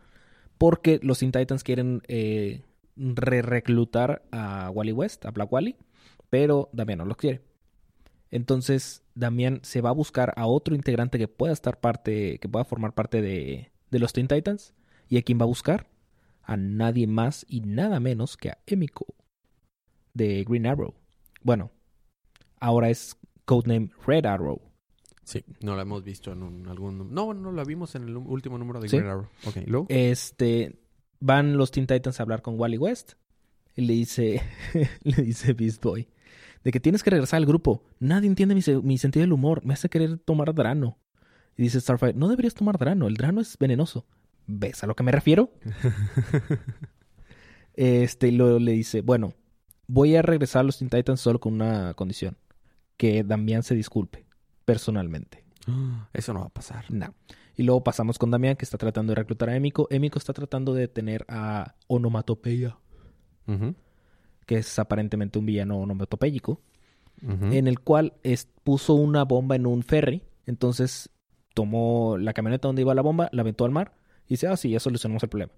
Porque 0.57 1.01
los 1.03 1.19
Teen 1.19 1.33
Titans 1.33 1.65
quieren 1.65 2.03
eh, 2.09 2.63
re-reclutar 2.97 4.23
a 4.31 4.71
Wally 4.71 4.93
West, 4.93 5.25
a 5.27 5.31
Black 5.31 5.53
Wally, 5.53 5.77
pero 6.31 6.71
Damián 6.73 6.99
no 6.99 7.05
lo 7.05 7.17
quiere. 7.17 7.43
Entonces, 8.31 9.03
Damián 9.15 9.61
se 9.63 9.81
va 9.81 9.91
a 9.91 9.95
buscar 9.95 10.33
a 10.37 10.47
otro 10.47 10.75
integrante 10.75 11.19
que 11.19 11.29
pueda 11.29 11.53
estar 11.53 11.81
parte, 11.81 12.39
que 12.39 12.49
pueda 12.49 12.65
formar 12.65 12.95
parte 12.95 13.21
de, 13.23 13.73
de 13.91 13.99
los 13.99 14.13
Teen 14.13 14.29
Titans. 14.29 14.75
¿Y 15.09 15.19
a 15.19 15.23
quién 15.23 15.39
va 15.39 15.43
a 15.43 15.47
buscar? 15.49 15.89
A 16.43 16.57
nadie 16.57 17.07
más 17.09 17.45
y 17.49 17.61
nada 17.63 17.99
menos 17.99 18.37
que 18.37 18.51
a 18.51 18.59
Emiko 18.67 19.07
de 20.15 20.45
Green 20.45 20.67
Arrow. 20.67 20.95
Bueno, 21.43 21.71
ahora 22.61 22.91
es 22.91 23.17
codename 23.45 23.91
Red 24.07 24.27
Arrow. 24.27 24.61
Sí, 25.25 25.45
no 25.61 25.75
la 25.77 25.83
hemos 25.83 26.03
visto 26.05 26.33
en 26.33 26.43
un- 26.43 26.69
algún... 26.69 27.13
No, 27.13 27.35
no 27.35 27.53
la 27.53 27.65
vimos 27.65 27.95
en 27.95 28.05
el 28.05 28.17
último 28.17 28.59
número 28.59 28.81
de 28.81 28.89
Sí. 28.89 28.97
Green 28.97 29.11
Arrow. 29.11 29.29
Ok, 29.47 29.57
¿y 29.67 29.71
luego? 29.71 29.87
Este, 29.89 30.81
van 31.21 31.57
los 31.57 31.71
Teen 31.73 31.87
Titans 31.89 32.21
a 32.21 32.23
hablar 32.23 32.43
con 32.43 32.59
Wally 32.59 32.79
West 32.79 33.13
y 33.77 33.83
le 33.83 33.93
dice, 33.95 34.43
le 35.03 35.23
dice 35.23 35.53
Beast 35.55 35.83
Boy, 35.83 36.09
de 36.65 36.71
que 36.73 36.81
tienes 36.81 37.03
que 37.03 37.11
regresar 37.11 37.39
al 37.39 37.47
grupo. 37.47 37.83
Nadie 37.99 38.29
entiende 38.29 38.55
mi, 38.55 38.63
se- 38.63 38.81
mi 38.81 38.99
sentido 38.99 39.23
del 39.23 39.33
humor. 39.33 39.65
Me 39.65 39.75
hace 39.75 39.89
querer 39.89 40.19
tomar 40.19 40.55
drano. 40.55 40.99
Y 41.57 41.63
dice 41.65 41.81
Starfire, 41.81 42.15
no 42.15 42.29
deberías 42.29 42.55
tomar 42.55 42.79
drano. 42.79 43.07
El 43.07 43.15
drano 43.17 43.41
es 43.41 43.57
venenoso. 43.59 44.07
¿Ves 44.47 44.83
a 44.83 44.87
lo 44.87 44.95
que 44.97 45.03
me 45.03 45.13
refiero? 45.13 45.51
Este, 47.75 48.29
y 48.29 48.33
luego 48.33 48.59
le 48.59 48.73
dice, 48.73 49.01
bueno, 49.01 49.33
voy 49.87 50.17
a 50.17 50.23
regresar 50.23 50.61
a 50.61 50.63
los 50.65 50.79
Teen 50.79 50.91
Titans 50.91 51.21
solo 51.21 51.41
con 51.41 51.55
una 51.55 51.95
condición. 51.95 52.37
Que 52.97 53.23
Damián 53.25 53.63
se 53.63 53.75
disculpe, 53.75 54.27
personalmente. 54.65 55.45
Eso 56.13 56.35
no 56.35 56.41
va 56.41 56.47
a 56.47 56.51
pasar. 56.51 56.85
No. 56.91 57.15
Y 57.57 57.63
luego 57.63 57.83
pasamos 57.83 58.19
con 58.19 58.31
Damián, 58.31 58.57
que 58.57 58.65
está 58.65 58.77
tratando 58.77 59.13
de 59.13 59.17
reclutar 59.17 59.49
a 59.51 59.57
Emiko. 59.57 59.87
Emiko 59.91 60.19
está 60.19 60.33
tratando 60.33 60.75
de 60.75 60.83
detener 60.83 61.25
a 61.29 61.75
Onomatopeya, 61.87 62.77
Ujú, 63.47 63.75
que 64.51 64.57
es 64.59 64.81
aparentemente 64.81 65.39
un 65.39 65.47
villano 65.47 65.79
onomatopéyico, 65.79 66.61
en 67.23 67.69
el 67.69 67.79
cual 67.79 68.15
es- 68.25 68.49
puso 68.65 68.95
una 68.95 69.25
bomba 69.25 69.55
en 69.55 69.65
un 69.65 69.85
ferry. 69.85 70.23
Entonces 70.45 71.09
tomó 71.55 72.19
la 72.19 72.33
camioneta 72.33 72.67
donde 72.67 72.83
iba 72.83 72.93
la 72.97 73.03
bomba, 73.03 73.29
la 73.31 73.43
aventó 73.43 73.65
al 73.65 73.71
mar 73.71 73.95
y 74.27 74.31
dice, 74.31 74.49
ah, 74.49 74.57
sí, 74.57 74.71
ya 74.71 74.81
solucionamos 74.81 75.23
el 75.23 75.29
problema. 75.29 75.53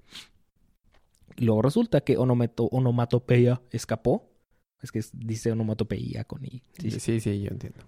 Luego 1.38 1.62
resulta 1.62 2.02
que 2.02 2.18
onomato- 2.18 2.68
Onomatopeya 2.70 3.62
escapó. 3.70 4.28
Es 4.82 4.92
que 4.92 4.98
es- 4.98 5.12
dice 5.14 5.50
onomatopeya 5.52 6.24
con 6.24 6.44
I. 6.44 6.60
Sí, 6.78 6.90
Sí, 6.90 6.90
sí. 6.90 7.00
sí, 7.00 7.20
sí, 7.20 7.40
yo 7.42 7.48
entiendo. 7.50 7.80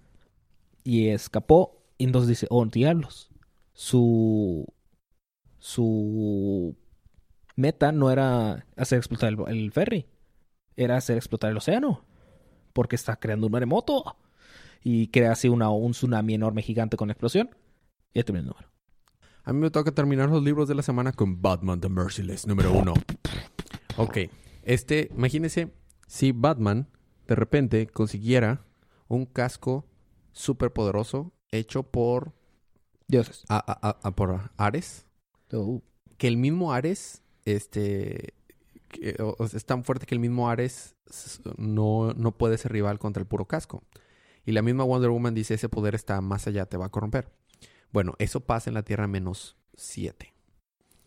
y 0.83 1.09
escapó. 1.09 1.83
Y 1.99 2.05
entonces 2.05 2.29
dice, 2.29 2.47
oh, 2.49 2.65
diablos. 2.65 3.29
Su. 3.73 4.65
Su 5.59 6.75
meta 7.55 7.91
no 7.91 8.09
era 8.11 8.65
hacer 8.75 8.97
explotar 8.97 9.33
el, 9.33 9.39
el 9.55 9.71
ferry. 9.71 10.05
Era 10.75 10.97
hacer 10.97 11.17
explotar 11.17 11.51
el 11.51 11.57
océano. 11.57 12.03
Porque 12.73 12.95
está 12.95 13.15
creando 13.15 13.47
un 13.47 13.51
maremoto. 13.53 14.17
Y 14.83 15.07
crea 15.07 15.31
así 15.31 15.47
una, 15.49 15.69
un 15.69 15.91
tsunami 15.93 16.33
enorme 16.35 16.61
gigante 16.61 16.97
con 16.97 17.09
explosión. 17.09 17.49
Y 18.13 18.19
ya 18.19 18.25
el 18.27 18.45
número. 18.45 18.69
A 19.43 19.53
mí 19.53 19.59
me 19.59 19.69
toca 19.71 19.91
terminar 19.91 20.29
los 20.29 20.43
libros 20.43 20.67
de 20.67 20.75
la 20.75 20.81
semana 20.81 21.11
con 21.11 21.41
Batman 21.41 21.79
the 21.79 21.89
Merciless, 21.89 22.47
número 22.47 22.71
uno. 22.73 22.93
Ok, 23.97 24.17
este, 24.63 25.09
imagínense 25.15 25.71
si 26.07 26.31
Batman 26.31 26.89
de 27.27 27.35
repente 27.35 27.85
consiguiera 27.87 28.65
un 29.07 29.25
casco 29.25 29.85
súper 30.31 30.73
poderoso 30.73 31.31
hecho 31.51 31.83
por, 31.83 32.33
Dioses. 33.07 33.43
a- 33.47 33.63
a- 33.87 33.99
a- 34.07 34.15
por 34.15 34.51
Ares, 34.57 35.05
Oh. 35.53 35.81
que 36.17 36.27
el 36.27 36.37
mismo 36.37 36.73
Ares, 36.73 37.21
este, 37.45 38.33
sea, 39.47 39.57
es 39.57 39.65
tan 39.65 39.83
fuerte 39.83 40.05
que 40.05 40.15
el 40.15 40.19
mismo 40.19 40.49
Ares 40.49 40.95
no, 41.57 42.13
no 42.13 42.31
puede 42.37 42.57
ser 42.57 42.71
rival 42.71 42.99
contra 42.99 43.21
el 43.21 43.27
puro 43.27 43.45
casco. 43.45 43.83
Y 44.45 44.51
la 44.51 44.61
misma 44.61 44.83
Wonder 44.83 45.09
Woman 45.09 45.33
dice, 45.33 45.55
ese 45.55 45.69
poder 45.69 45.95
está 45.95 46.21
más 46.21 46.47
allá, 46.47 46.65
te 46.65 46.77
va 46.77 46.85
a 46.85 46.89
corromper. 46.89 47.31
Bueno, 47.91 48.13
eso 48.19 48.41
pasa 48.41 48.69
en 48.69 48.75
la 48.75 48.83
Tierra 48.83 49.07
menos 49.07 49.57
7. 49.75 50.33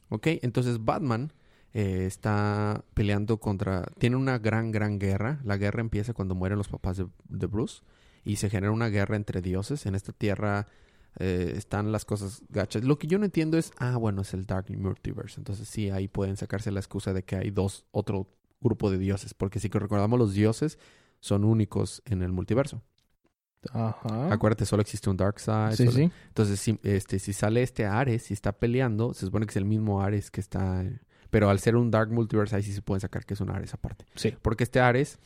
¿Ok? 0.08 0.26
Entonces 0.42 0.84
Batman 0.84 1.32
eh, 1.72 2.04
está 2.06 2.84
peleando 2.94 3.38
contra... 3.38 3.84
Tiene 3.98 4.16
una 4.16 4.38
gran, 4.38 4.72
gran 4.72 4.98
guerra. 4.98 5.40
La 5.44 5.56
guerra 5.56 5.80
empieza 5.80 6.14
cuando 6.14 6.34
mueren 6.34 6.58
los 6.58 6.68
papás 6.68 6.96
de, 6.96 7.06
de 7.28 7.46
Bruce. 7.46 7.82
Y 8.24 8.36
se 8.36 8.50
genera 8.50 8.72
una 8.72 8.88
guerra 8.88 9.16
entre 9.16 9.40
dioses. 9.40 9.86
En 9.86 9.94
esta 9.94 10.12
Tierra 10.12 10.66
eh, 11.18 11.54
están 11.56 11.92
las 11.92 12.04
cosas 12.04 12.42
gachas. 12.48 12.84
Lo 12.84 12.98
que 12.98 13.06
yo 13.06 13.18
no 13.18 13.24
entiendo 13.24 13.58
es... 13.58 13.72
Ah, 13.78 13.96
bueno, 13.96 14.22
es 14.22 14.34
el 14.34 14.46
Dark 14.46 14.66
Multiverse. 14.70 15.40
Entonces 15.40 15.68
sí, 15.68 15.90
ahí 15.90 16.08
pueden 16.08 16.36
sacarse 16.36 16.70
la 16.70 16.80
excusa 16.80 17.12
de 17.12 17.22
que 17.24 17.36
hay 17.36 17.50
dos, 17.50 17.86
otro 17.90 18.28
grupo 18.60 18.90
de 18.90 18.98
dioses. 18.98 19.34
Porque 19.34 19.60
si 19.60 19.68
que 19.70 19.78
recordamos, 19.78 20.18
los 20.18 20.34
dioses 20.34 20.78
son 21.20 21.44
únicos 21.44 22.02
en 22.04 22.22
el 22.22 22.32
multiverso. 22.32 22.82
Ajá. 23.72 24.32
Acuérdate, 24.32 24.64
solo 24.66 24.82
existe 24.82 25.10
un 25.10 25.16
Dark 25.16 25.40
Side. 25.40 25.76
Sí, 25.76 25.86
solo- 25.86 25.96
sí. 25.96 26.10
entonces, 26.28 26.60
si, 26.60 26.78
este, 26.84 27.18
si 27.18 27.32
sale 27.32 27.62
este 27.62 27.86
Ares 27.86 28.30
y 28.30 28.34
está 28.34 28.52
peleando, 28.52 29.14
se 29.14 29.26
supone 29.26 29.46
que 29.46 29.50
es 29.50 29.56
el 29.56 29.64
mismo 29.64 30.00
Ares 30.00 30.30
que 30.30 30.40
está... 30.40 30.84
Pero 31.30 31.50
al 31.50 31.58
ser 31.58 31.76
un 31.76 31.90
Dark 31.90 32.10
Multiverse, 32.10 32.54
ahí 32.56 32.62
sí 32.62 32.72
se 32.72 32.80
pueden 32.82 33.00
sacar 33.00 33.26
que 33.26 33.34
es 33.34 33.40
un 33.40 33.50
Ares 33.50 33.74
aparte. 33.74 34.06
Sí. 34.14 34.34
Porque 34.40 34.64
este 34.64 34.80
Ares 34.80 35.18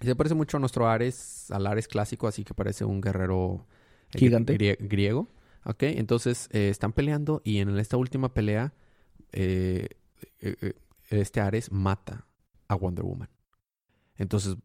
Se 0.00 0.14
parece 0.14 0.34
mucho 0.36 0.58
a 0.58 0.60
nuestro 0.60 0.86
Ares, 0.88 1.50
al 1.50 1.66
Ares 1.66 1.88
clásico, 1.88 2.28
así 2.28 2.44
que 2.44 2.54
parece 2.54 2.84
un 2.84 3.00
guerrero 3.00 3.66
Gigante. 4.14 4.54
grie- 4.56 4.76
griego. 4.80 5.28
Ok, 5.64 5.82
entonces 5.82 6.48
eh, 6.52 6.68
están 6.70 6.92
peleando 6.92 7.42
y 7.44 7.58
en 7.58 7.76
esta 7.78 7.96
última 7.96 8.32
pelea, 8.32 8.72
eh, 9.32 9.88
eh, 10.40 10.72
este 11.10 11.40
Ares 11.40 11.70
mata 11.72 12.26
a 12.68 12.74
Wonder 12.74 13.04
Woman. 13.04 13.28
Entonces, 14.16 14.56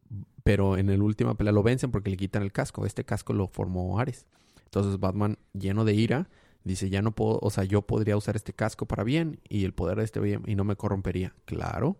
pero 0.42 0.76
en 0.78 0.86
la 0.86 1.02
última 1.04 1.36
pelea 1.36 1.52
lo 1.52 1.62
vencen 1.62 1.90
porque 1.90 2.10
le 2.10 2.16
quitan 2.16 2.42
el 2.42 2.52
casco. 2.52 2.86
Este 2.86 3.04
casco 3.04 3.32
lo 3.32 3.48
formó 3.48 3.98
Ares. 4.00 4.26
Entonces 4.64 4.98
Batman, 4.98 5.38
lleno 5.52 5.84
de 5.84 5.94
ira, 5.94 6.28
dice, 6.64 6.90
ya 6.90 7.02
no 7.02 7.12
puedo, 7.12 7.38
o 7.40 7.50
sea, 7.50 7.64
yo 7.64 7.82
podría 7.82 8.16
usar 8.16 8.34
este 8.36 8.52
casco 8.52 8.86
para 8.86 9.04
bien 9.04 9.40
y 9.48 9.64
el 9.64 9.72
poder 9.74 9.98
de 9.98 10.04
este 10.04 10.20
bien 10.20 10.42
y 10.46 10.54
no 10.54 10.64
me 10.64 10.76
corrompería. 10.76 11.34
Claro. 11.44 11.96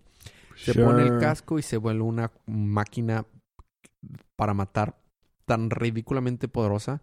Se 0.56 0.72
pone 0.74 1.02
el 1.02 1.18
casco 1.18 1.58
y 1.58 1.62
se 1.62 1.76
vuelve 1.76 2.02
una 2.02 2.32
máquina 2.46 3.26
para 4.36 4.54
matar 4.54 4.96
tan 5.46 5.68
ridículamente 5.70 6.48
poderosa 6.48 7.02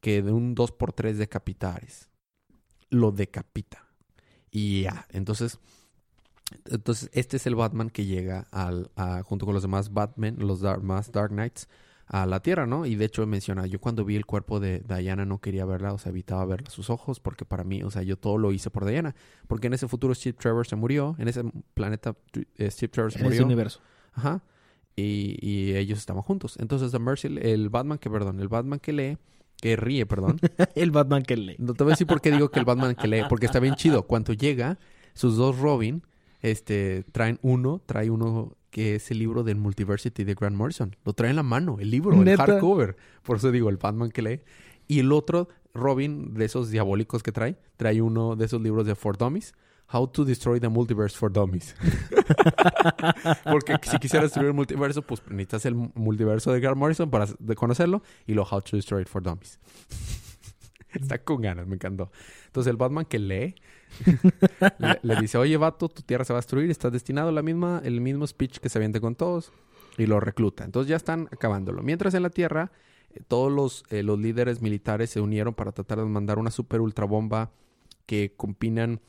que 0.00 0.22
de 0.22 0.32
un 0.32 0.54
2x3 0.56 1.14
decapita 1.14 1.70
a 1.72 1.74
Ares. 1.76 2.08
Lo 2.90 3.12
decapita. 3.12 3.86
Y 4.50 4.82
ya. 4.82 5.06
Entonces, 5.10 5.58
entonces 6.68 7.10
este 7.12 7.36
es 7.36 7.46
el 7.46 7.54
Batman 7.54 7.90
que 7.90 8.04
llega 8.06 8.46
al, 8.50 8.90
a- 8.96 9.22
junto 9.22 9.46
con 9.46 9.54
los 9.54 9.62
demás 9.62 9.92
Batman, 9.92 10.36
los 10.38 10.60
dar- 10.60 10.82
más 10.82 11.12
Dark 11.12 11.30
Knights, 11.30 11.68
a 12.12 12.26
la 12.26 12.40
Tierra, 12.42 12.66
¿no? 12.66 12.86
Y 12.86 12.96
de 12.96 13.04
hecho 13.04 13.24
menciona, 13.24 13.66
yo 13.66 13.80
cuando 13.80 14.04
vi 14.04 14.16
el 14.16 14.26
cuerpo 14.26 14.58
de 14.58 14.80
Diana 14.80 15.24
no 15.24 15.40
quería 15.40 15.64
verla, 15.64 15.92
o 15.92 15.98
sea, 15.98 16.10
evitaba 16.10 16.44
ver 16.44 16.68
sus 16.68 16.90
ojos, 16.90 17.20
porque 17.20 17.44
para 17.44 17.62
mí, 17.62 17.84
o 17.84 17.90
sea, 17.92 18.02
yo 18.02 18.16
todo 18.18 18.36
lo 18.36 18.50
hice 18.50 18.68
por 18.68 18.84
Diana. 18.84 19.14
Porque 19.46 19.68
en 19.68 19.74
ese 19.74 19.86
futuro 19.86 20.12
Steve 20.12 20.36
Trevor 20.36 20.66
se 20.66 20.74
murió, 20.74 21.14
en 21.20 21.28
ese 21.28 21.44
planeta 21.74 22.16
eh, 22.56 22.68
Steve 22.72 22.90
Trevor 22.90 23.12
se 23.12 23.20
En 23.20 23.26
ese 23.26 23.34
murió. 23.34 23.46
universo. 23.46 23.80
Ajá. 24.12 24.42
Y, 24.96 25.36
y 25.40 25.76
ellos 25.76 26.00
estaban 26.00 26.24
juntos. 26.24 26.56
Entonces, 26.58 26.90
The 26.90 26.98
Mercy, 26.98 27.28
el 27.40 27.68
Batman 27.68 27.98
que, 27.98 28.10
perdón, 28.10 28.40
el 28.40 28.48
Batman 28.48 28.80
que 28.80 28.92
lee, 28.92 29.18
que 29.60 29.76
ríe, 29.76 30.06
perdón. 30.06 30.38
el 30.74 30.90
Batman 30.90 31.22
que 31.22 31.36
lee. 31.36 31.56
No 31.58 31.74
te 31.74 31.84
voy 31.84 31.92
a 31.92 31.94
decir 31.94 32.06
por 32.06 32.20
qué 32.20 32.30
digo 32.30 32.50
que 32.50 32.58
el 32.58 32.64
Batman 32.64 32.94
que 32.94 33.08
lee, 33.08 33.22
porque 33.28 33.46
está 33.46 33.60
bien 33.60 33.74
chido. 33.74 34.04
Cuando 34.06 34.32
llega, 34.32 34.78
sus 35.14 35.36
dos 35.36 35.58
Robin, 35.58 36.02
este, 36.40 37.04
traen 37.12 37.38
uno, 37.42 37.82
trae 37.84 38.10
uno 38.10 38.56
que 38.70 38.94
es 38.94 39.10
el 39.10 39.18
libro 39.18 39.42
del 39.42 39.56
Multiversity 39.56 40.24
de 40.24 40.34
Grant 40.34 40.56
Morrison. 40.56 40.96
Lo 41.04 41.12
trae 41.12 41.30
en 41.30 41.36
la 41.36 41.42
mano, 41.42 41.78
el 41.80 41.90
libro, 41.90 42.20
el 42.20 42.36
hardcover. 42.36 42.96
Por 43.22 43.36
eso 43.36 43.50
digo, 43.50 43.68
el 43.68 43.76
Batman 43.76 44.10
que 44.10 44.22
lee. 44.22 44.40
Y 44.86 45.00
el 45.00 45.12
otro, 45.12 45.48
Robin, 45.74 46.34
de 46.34 46.44
esos 46.44 46.70
diabólicos 46.70 47.22
que 47.22 47.32
trae, 47.32 47.56
trae 47.76 48.00
uno 48.00 48.36
de 48.36 48.46
esos 48.46 48.60
libros 48.60 48.86
de 48.86 48.94
For 48.94 49.18
Dummies. 49.18 49.54
How 49.92 50.08
to 50.08 50.24
Destroy 50.24 50.60
the 50.60 50.68
Multiverse 50.68 51.16
for 51.16 51.32
Dummies. 51.32 51.74
Porque 53.44 53.76
si 53.82 53.98
quisieras 53.98 54.26
destruir 54.26 54.48
el 54.48 54.54
multiverso, 54.54 55.02
pues 55.02 55.22
necesitas 55.28 55.66
el 55.66 55.74
multiverso 55.74 56.52
de 56.52 56.60
Grant 56.60 56.76
Morrison 56.76 57.10
para 57.10 57.26
conocerlo 57.56 58.02
y 58.26 58.34
lo 58.34 58.42
How 58.42 58.60
to 58.62 58.76
Destroy 58.76 59.02
it 59.02 59.08
for 59.08 59.22
Dummies. 59.22 59.58
Está 60.92 61.18
con 61.18 61.40
ganas, 61.40 61.66
me 61.66 61.74
encantó. 61.74 62.10
Entonces 62.46 62.70
el 62.70 62.76
Batman 62.76 63.04
que 63.04 63.18
lee 63.18 63.54
le, 64.78 64.98
le 65.02 65.16
dice, 65.20 65.38
oye 65.38 65.56
vato, 65.56 65.88
tu 65.88 66.02
tierra 66.02 66.24
se 66.24 66.32
va 66.32 66.38
a 66.38 66.42
destruir, 66.42 66.70
estás 66.70 66.92
destinado 66.92 67.28
a 67.28 67.32
la 67.32 67.42
misma, 67.42 67.80
el 67.84 68.00
mismo 68.00 68.26
speech 68.26 68.58
que 68.58 68.68
se 68.68 68.78
aviente 68.78 69.00
con 69.00 69.14
todos 69.14 69.52
y 69.98 70.06
lo 70.06 70.20
recluta. 70.20 70.64
Entonces 70.64 70.88
ya 70.88 70.96
están 70.96 71.28
acabándolo. 71.32 71.82
Mientras 71.82 72.14
en 72.14 72.22
la 72.22 72.30
tierra, 72.30 72.72
eh, 73.12 73.20
todos 73.26 73.52
los, 73.52 73.84
eh, 73.90 74.02
los 74.02 74.18
líderes 74.18 74.62
militares 74.62 75.10
se 75.10 75.20
unieron 75.20 75.54
para 75.54 75.72
tratar 75.72 75.98
de 75.98 76.04
mandar 76.04 76.38
una 76.38 76.50
super 76.50 76.80
ultra 76.80 77.06
bomba 77.06 77.50
que 78.06 78.34
combinan 78.36 79.00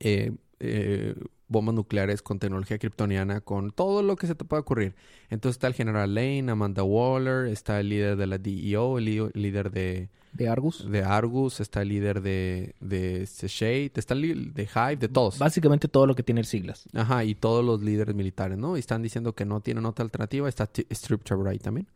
eh, 0.00 0.32
eh, 0.60 1.14
bombas 1.48 1.74
nucleares 1.74 2.22
con 2.22 2.38
tecnología 2.38 2.78
kryptoniana, 2.78 3.40
con 3.40 3.70
todo 3.70 4.02
lo 4.02 4.16
que 4.16 4.26
se 4.26 4.34
te 4.34 4.44
pueda 4.44 4.60
ocurrir. 4.62 4.94
Entonces 5.30 5.56
está 5.56 5.66
el 5.66 5.74
general 5.74 6.14
Lane, 6.14 6.50
Amanda 6.50 6.82
Waller, 6.82 7.46
está 7.46 7.80
el 7.80 7.90
líder 7.90 8.16
de 8.16 8.26
la 8.26 8.38
DEO, 8.38 8.98
el, 8.98 9.04
li- 9.04 9.30
líder 9.34 9.70
de, 9.70 10.08
De 10.32 10.48
Argus. 10.48 10.90
de 10.90 11.02
Argus, 11.04 11.60
está 11.60 11.82
el 11.82 11.88
líder 11.90 12.22
de, 12.22 12.74
de 12.80 13.22
este 13.22 13.46
Shade, 13.48 13.92
está 13.94 14.14
el 14.14 14.54
de 14.54 14.62
Hive, 14.64 14.96
de 14.96 15.08
todos. 15.08 15.38
Básicamente 15.38 15.86
todo 15.86 16.06
lo 16.06 16.14
que 16.14 16.22
tiene 16.22 16.42
siglas. 16.44 16.88
Ajá, 16.94 17.24
y 17.24 17.34
todos 17.34 17.64
los 17.64 17.82
líderes 17.82 18.14
militares, 18.14 18.56
¿no? 18.58 18.76
Y 18.76 18.80
están 18.80 19.02
diciendo 19.02 19.34
que 19.34 19.44
no 19.44 19.60
tienen 19.60 19.84
otra 19.86 20.02
alternativa. 20.04 20.48
Está 20.48 20.68
Strip 20.90 21.22
ahí 21.46 21.58
también. 21.58 21.86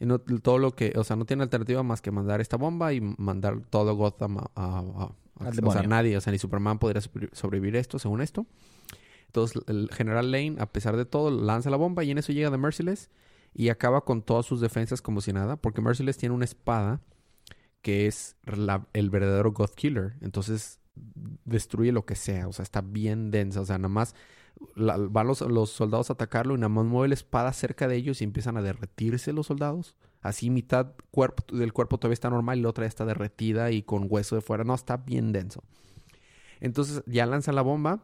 Y 0.00 0.06
no, 0.06 0.18
todo 0.18 0.58
lo 0.58 0.74
que, 0.74 0.92
o 0.96 1.04
sea, 1.04 1.16
no 1.16 1.24
tiene 1.26 1.42
alternativa 1.42 1.82
más 1.82 2.00
que 2.02 2.10
mandar 2.10 2.40
esta 2.40 2.56
bomba 2.56 2.92
y 2.92 3.00
mandar 3.00 3.60
todo 3.70 3.94
Gotham 3.94 4.38
a- 4.38 4.50
a- 4.54 4.78
a- 4.80 5.12
Al 5.38 5.48
o 5.48 5.52
sea, 5.72 5.82
nadie, 5.88 6.16
o 6.16 6.20
sea, 6.20 6.32
ni 6.32 6.38
Superman 6.38 6.78
podría 6.78 7.00
sobre- 7.00 7.28
sobrevivir 7.32 7.76
esto, 7.76 7.98
según 7.98 8.20
esto. 8.20 8.46
Entonces, 9.26 9.62
el 9.66 9.90
general 9.92 10.30
Lane, 10.30 10.56
a 10.58 10.66
pesar 10.66 10.96
de 10.96 11.04
todo, 11.04 11.30
lanza 11.30 11.68
la 11.70 11.76
bomba 11.76 12.04
y 12.04 12.10
en 12.10 12.18
eso 12.18 12.32
llega 12.32 12.50
The 12.50 12.56
Merciless 12.58 13.10
y 13.54 13.68
acaba 13.68 14.02
con 14.04 14.22
todas 14.22 14.46
sus 14.46 14.60
defensas 14.60 15.02
como 15.02 15.20
si 15.20 15.32
nada, 15.32 15.56
porque 15.56 15.82
Merciless 15.82 16.16
tiene 16.16 16.34
una 16.34 16.44
espada 16.44 17.00
que 17.82 18.06
es 18.06 18.36
la- 18.44 18.86
el 18.94 19.10
verdadero 19.10 19.52
God 19.52 19.70
Killer. 19.76 20.14
Entonces, 20.20 20.80
destruye 21.44 21.92
lo 21.92 22.06
que 22.06 22.14
sea, 22.14 22.48
o 22.48 22.52
sea, 22.52 22.62
está 22.62 22.80
bien 22.80 23.30
densa, 23.30 23.60
o 23.60 23.66
sea, 23.66 23.76
nada 23.78 23.88
más 23.90 24.14
la- 24.74 24.96
van 24.96 25.26
los, 25.26 25.42
los 25.42 25.68
soldados 25.70 26.08
a 26.08 26.14
atacarlo 26.14 26.54
y 26.54 26.58
nada 26.58 26.70
más 26.70 26.86
mueve 26.86 27.08
la 27.08 27.14
espada 27.14 27.52
cerca 27.52 27.86
de 27.88 27.96
ellos 27.96 28.22
y 28.22 28.24
empiezan 28.24 28.56
a 28.56 28.62
derretirse 28.62 29.34
los 29.34 29.46
soldados. 29.48 29.94
Así 30.28 30.50
mitad 30.50 30.92
cuerpo, 31.10 31.56
del 31.56 31.72
cuerpo 31.72 31.98
todavía 31.98 32.14
está 32.14 32.30
normal 32.30 32.58
y 32.58 32.62
la 32.62 32.68
otra 32.68 32.86
está 32.86 33.04
derretida 33.04 33.70
y 33.70 33.82
con 33.82 34.06
hueso 34.08 34.34
de 34.34 34.42
fuera. 34.42 34.64
No, 34.64 34.74
está 34.74 34.96
bien 34.96 35.32
denso. 35.32 35.62
Entonces 36.60 37.02
ya 37.06 37.26
lanzan 37.26 37.54
la 37.54 37.62
bomba. 37.62 38.02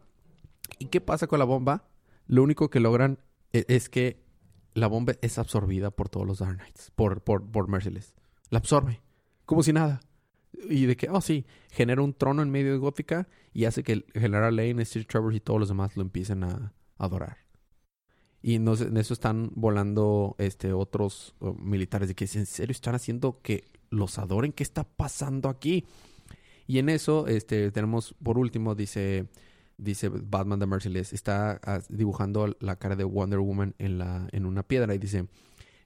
¿Y 0.79 0.85
qué 0.85 1.01
pasa 1.01 1.27
con 1.27 1.39
la 1.39 1.45
bomba? 1.45 1.87
Lo 2.27 2.43
único 2.43 2.69
que 2.69 2.79
logran 2.79 3.19
e- 3.51 3.65
es, 3.67 3.89
que 3.89 4.23
la 4.73 4.87
bomba 4.87 5.13
es 5.21 5.37
absorbida 5.37 5.91
por 5.91 6.09
todos 6.09 6.25
los 6.25 6.39
Dark 6.39 6.57
Knights, 6.57 6.91
por, 6.95 7.21
por, 7.21 7.45
por 7.49 7.67
Merciless. 7.67 8.13
La 8.49 8.59
absorbe, 8.59 9.01
como 9.45 9.63
si 9.63 9.73
nada. 9.73 10.01
Y 10.69 10.85
de 10.85 10.95
que, 10.95 11.09
oh 11.09 11.21
sí, 11.21 11.45
genera 11.71 12.01
un 12.01 12.13
trono 12.13 12.41
en 12.41 12.51
medio 12.51 12.71
de 12.71 12.77
Gótica 12.77 13.27
y 13.53 13.65
hace 13.65 13.83
que 13.83 14.05
General 14.13 14.55
Lane, 14.55 14.85
Steve 14.85 15.05
Trevor 15.05 15.33
y 15.33 15.39
todos 15.39 15.59
los 15.59 15.69
demás 15.69 15.97
lo 15.97 16.03
empiecen 16.03 16.43
a 16.43 16.73
adorar. 16.97 17.42
Y 18.45 18.59
no 18.59 18.75
en 18.75 18.97
eso 18.97 19.13
están 19.13 19.51
volando 19.55 20.35
este 20.37 20.73
otros 20.73 21.33
uh, 21.39 21.53
militares 21.53 22.09
de 22.09 22.13
que 22.13 22.25
en 22.25 22.45
serio 22.45 22.73
están 22.73 22.93
haciendo 22.93 23.39
que 23.41 23.63
los 23.89 24.19
adoren. 24.19 24.51
¿Qué 24.51 24.63
está 24.63 24.83
pasando 24.83 25.47
aquí? 25.47 25.85
Y 26.67 26.77
en 26.79 26.89
eso 26.89 27.25
este 27.27 27.71
tenemos 27.71 28.13
por 28.21 28.37
último 28.37 28.75
dice 28.75 29.27
dice 29.77 30.09
Batman 30.09 30.59
the 30.59 30.65
Merciless 30.65 31.13
está 31.13 31.59
dibujando 31.89 32.55
la 32.59 32.75
cara 32.75 32.95
de 32.95 33.05
Wonder 33.05 33.39
Woman 33.39 33.75
en 33.79 33.97
la 33.97 34.27
en 34.33 34.45
una 34.45 34.63
piedra 34.63 34.93
y 34.93 34.97
dice 34.97 35.25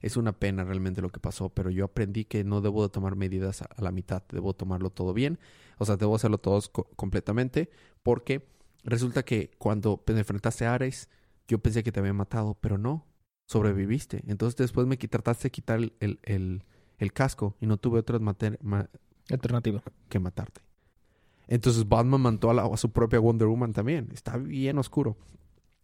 es 0.00 0.16
una 0.16 0.32
pena 0.32 0.64
realmente 0.64 1.00
lo 1.00 1.10
que 1.10 1.20
pasó, 1.20 1.48
pero 1.48 1.70
yo 1.70 1.84
aprendí 1.84 2.24
que 2.24 2.44
no 2.44 2.60
debo 2.60 2.82
de 2.82 2.88
tomar 2.88 3.16
medidas 3.16 3.62
a, 3.62 3.68
la 3.78 3.90
mitad, 3.90 4.22
debo 4.30 4.54
tomarlo 4.54 4.90
todo 4.90 5.12
bien, 5.12 5.38
o 5.78 5.84
sea, 5.84 5.96
debo 5.96 6.14
hacerlo 6.14 6.38
todo 6.38 6.60
co- 6.70 6.88
completamente, 6.94 7.68
porque 8.04 8.46
resulta 8.84 9.24
que 9.24 9.50
cuando 9.58 10.00
te 10.04 10.12
enfrentaste 10.16 10.66
a 10.66 10.74
Ares, 10.74 11.08
yo 11.48 11.58
pensé 11.58 11.82
que 11.82 11.90
te 11.90 11.98
había 12.00 12.12
matado, 12.12 12.54
pero 12.60 12.78
no, 12.78 13.06
sobreviviste. 13.46 14.22
Entonces 14.28 14.56
después 14.56 14.86
me 14.86 14.96
trataste 14.96 15.44
de 15.44 15.50
quitar 15.50 15.78
el, 15.78 15.92
el, 16.00 16.20
el- 16.22 16.62
el 16.98 17.12
casco 17.12 17.56
y 17.60 17.66
no 17.66 17.76
tuve 17.76 18.00
otra 18.00 18.18
ma- 18.18 18.36
Alternativa. 19.30 19.82
que 20.08 20.18
matarte. 20.18 20.60
Entonces 21.46 21.88
Batman 21.88 22.20
mató 22.20 22.50
a, 22.50 22.54
la- 22.54 22.64
a 22.66 22.76
su 22.76 22.90
propia 22.92 23.18
Wonder 23.20 23.48
Woman 23.48 23.72
también. 23.72 24.08
Está 24.12 24.36
bien 24.36 24.78
oscuro. 24.78 25.16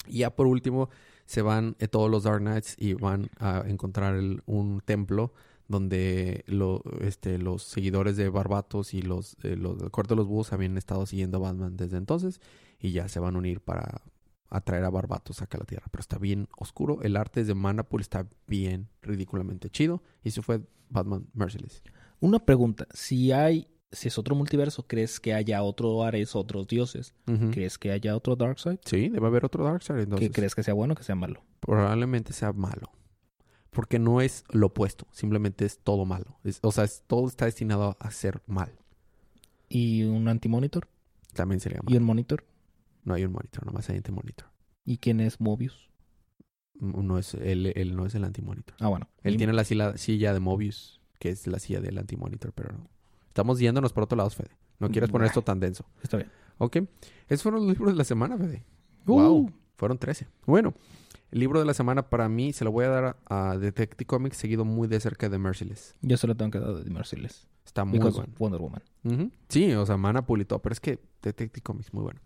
Y 0.06 0.18
ya 0.18 0.34
por 0.34 0.46
último 0.46 0.90
se 1.24 1.40
van 1.40 1.76
eh, 1.78 1.88
todos 1.88 2.10
los 2.10 2.24
Dark 2.24 2.40
Knights 2.40 2.76
y 2.78 2.94
van 2.94 3.30
a 3.38 3.62
encontrar 3.66 4.16
el- 4.16 4.42
un 4.46 4.82
templo 4.84 5.32
donde 5.68 6.44
lo- 6.46 6.82
este, 7.00 7.38
los 7.38 7.62
seguidores 7.62 8.16
de 8.18 8.28
Barbatos 8.28 8.92
y 8.92 9.00
los, 9.00 9.36
eh, 9.42 9.56
los 9.56 9.78
del 9.78 9.90
Corte 9.90 10.10
de 10.14 10.16
los 10.16 10.26
Búhos 10.26 10.52
habían 10.52 10.76
estado 10.76 11.06
siguiendo 11.06 11.38
a 11.38 11.40
Batman 11.40 11.76
desde 11.76 11.96
entonces 11.96 12.40
y 12.78 12.92
ya 12.92 13.08
se 13.08 13.20
van 13.20 13.36
a 13.36 13.38
unir 13.38 13.60
para 13.62 14.02
atraer 14.56 14.84
a 14.84 14.90
Barbatos 14.90 15.42
acá 15.42 15.58
a 15.58 15.60
la 15.60 15.66
Tierra. 15.66 15.86
Pero 15.90 16.00
está 16.00 16.18
bien 16.18 16.48
oscuro. 16.58 17.00
El 17.02 17.16
arte 17.16 17.44
de 17.44 17.54
Manapul 17.54 18.00
está 18.00 18.26
bien 18.46 18.88
ridículamente 19.02 19.70
chido. 19.70 20.02
Y 20.22 20.28
eso 20.28 20.42
fue 20.42 20.60
Batman 20.90 21.26
Merciless. 21.32 21.82
Una 22.20 22.38
pregunta. 22.38 22.86
Si 22.92 23.32
hay, 23.32 23.68
si 23.92 24.08
es 24.08 24.18
otro 24.18 24.34
multiverso, 24.34 24.86
¿crees 24.86 25.20
que 25.20 25.34
haya 25.34 25.62
otro 25.62 26.02
Ares, 26.02 26.34
otros 26.36 26.66
dioses? 26.66 27.14
¿Crees 27.52 27.78
que 27.78 27.90
haya 27.92 28.16
otro 28.16 28.36
Darkseid? 28.36 28.78
Sí, 28.84 29.08
debe 29.08 29.26
haber 29.26 29.44
otro 29.44 29.64
Darkseid. 29.64 29.98
Entonces, 29.98 30.28
¿Qué 30.28 30.32
crees 30.34 30.54
que 30.54 30.62
sea 30.62 30.74
bueno 30.74 30.94
o 30.94 30.96
que 30.96 31.02
sea 31.04 31.14
malo? 31.16 31.42
probablemente 31.60 32.32
sea 32.32 32.52
malo. 32.52 32.90
Porque 33.70 33.98
no 33.98 34.20
es 34.20 34.44
lo 34.50 34.66
opuesto, 34.68 35.06
simplemente 35.10 35.64
es 35.64 35.78
todo 35.80 36.04
malo. 36.04 36.38
Es- 36.44 36.60
o 36.62 36.70
sea, 36.70 36.84
es- 36.84 37.02
todo 37.06 37.26
está 37.26 37.46
destinado 37.46 37.96
a 37.98 38.10
ser 38.12 38.40
mal. 38.46 38.72
¿Y 39.68 40.04
un 40.04 40.28
antimonitor? 40.28 40.86
También 41.32 41.60
sería 41.60 41.80
¿Y 41.82 41.86
malo. 41.86 41.98
un 41.98 42.04
monitor? 42.04 42.44
No 43.04 43.14
hay 43.14 43.24
un 43.24 43.32
monitor, 43.32 43.64
nomás 43.66 43.88
hay 43.90 43.96
anti-monitor. 43.96 44.48
¿Y 44.84 44.98
quién 44.98 45.20
es 45.20 45.40
Mobius? 45.40 45.90
No 46.80 47.18
es, 47.18 47.34
él, 47.34 47.72
él 47.76 47.94
no 47.96 48.04
es 48.06 48.14
el 48.14 48.24
anti-monitor. 48.24 48.74
Ah, 48.80 48.88
bueno. 48.88 49.08
Él 49.22 49.34
Y- 49.34 49.36
tiene 49.38 49.52
la 49.52 49.64
silla, 49.64 49.96
silla 49.96 50.32
de 50.34 50.40
Mobius, 50.40 51.00
que 51.18 51.28
es 51.30 51.46
la 51.46 51.58
silla 51.58 51.80
del 51.80 51.98
anti-monitor, 51.98 52.52
pero 52.52 52.72
no. 52.72 52.88
Estamos 53.28 53.58
yéndonos 53.58 53.92
por 53.92 54.04
otro 54.04 54.16
lado, 54.16 54.30
Fede. 54.30 54.50
No 54.78 54.88
quieres 54.90 55.10
poner 55.10 55.28
esto 55.28 55.42
tan 55.42 55.60
denso. 55.60 55.84
Está 56.02 56.16
bien. 56.16 56.30
Ok. 56.58 56.78
Esos 57.28 57.42
fueron 57.42 57.60
los 57.66 57.70
libros 57.76 57.92
de 57.92 57.98
la 57.98 58.04
semana, 58.04 58.36
Fede. 58.36 58.64
Uh. 59.06 59.12
Wow. 59.12 59.52
Fueron 59.76 59.98
13. 59.98 60.26
Bueno, 60.46 60.74
El 61.30 61.40
libro 61.40 61.58
de 61.58 61.66
la 61.66 61.74
semana 61.74 62.08
para 62.10 62.28
mí 62.28 62.52
se 62.52 62.64
lo 62.64 62.70
voy 62.70 62.84
a 62.84 62.88
dar 62.90 63.16
a 63.26 63.56
Detective 63.56 64.06
Comics, 64.06 64.36
seguido 64.36 64.64
muy 64.64 64.86
de 64.86 65.00
cerca 65.00 65.28
de 65.28 65.36
Merciless. 65.38 65.94
Yo 66.00 66.16
solo 66.16 66.36
tengo 66.36 66.52
que 66.52 66.60
dar 66.60 66.74
de 66.74 66.88
Merciless. 66.90 67.48
Está 67.66 67.84
muy 67.84 67.98
Because 67.98 68.16
bueno. 68.18 68.32
Wonder 68.38 68.60
Woman. 68.60 69.32
Sí, 69.48 69.72
o 69.72 69.84
sea, 69.84 69.96
Manapul 69.96 70.40
y 70.42 70.44
todo, 70.44 70.60
pero 70.62 70.72
es 70.74 70.78
que 70.80 71.00
Detective 71.22 71.62
Comics, 71.62 71.92
muy 71.92 72.04
bueno. 72.04 72.20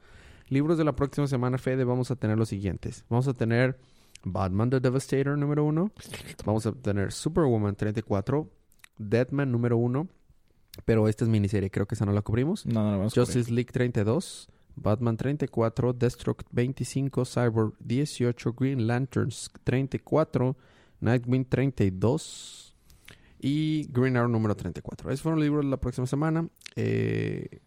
Libros 0.48 0.78
de 0.78 0.84
la 0.84 0.94
próxima 0.94 1.26
semana, 1.26 1.58
Fede, 1.58 1.84
vamos 1.84 2.10
a 2.10 2.16
tener 2.16 2.38
los 2.38 2.48
siguientes. 2.48 3.04
Vamos 3.08 3.28
a 3.28 3.34
tener 3.34 3.78
Batman 4.24 4.70
the 4.70 4.80
Devastator 4.80 5.36
número 5.36 5.64
uno. 5.64 5.90
Vamos 6.44 6.66
a 6.66 6.72
tener 6.72 7.12
Superwoman 7.12 7.74
34. 7.74 8.48
Deadman 8.98 9.52
número 9.52 9.76
uno. 9.76 10.08
Pero 10.84 11.08
esta 11.08 11.24
es 11.24 11.30
miniserie, 11.30 11.70
creo 11.70 11.86
que 11.86 11.94
esa 11.94 12.06
no 12.06 12.12
la 12.12 12.22
cubrimos. 12.22 12.64
No, 12.64 12.82
no, 12.82 12.90
no, 12.92 12.98
vamos 12.98 13.16
a 13.16 13.20
Justice 13.20 13.52
League 13.52 13.70
32. 13.72 14.48
Batman 14.76 15.16
34. 15.16 15.92
Deathstroke 15.92 16.44
25. 16.50 17.24
Cyborg 17.24 17.74
18. 17.80 18.52
Green 18.52 18.86
Lanterns 18.86 19.50
34. 19.64 20.56
Nightwing 21.00 21.44
32. 21.44 22.74
Y 23.40 23.86
Green 23.92 24.16
Arrow 24.16 24.28
número 24.28 24.56
34. 24.56 25.10
Esos 25.10 25.22
fueron 25.22 25.38
los 25.38 25.46
libros 25.46 25.64
de 25.64 25.70
la 25.70 25.76
próxima 25.78 26.06
semana. 26.06 26.48
Eh, 26.76 27.60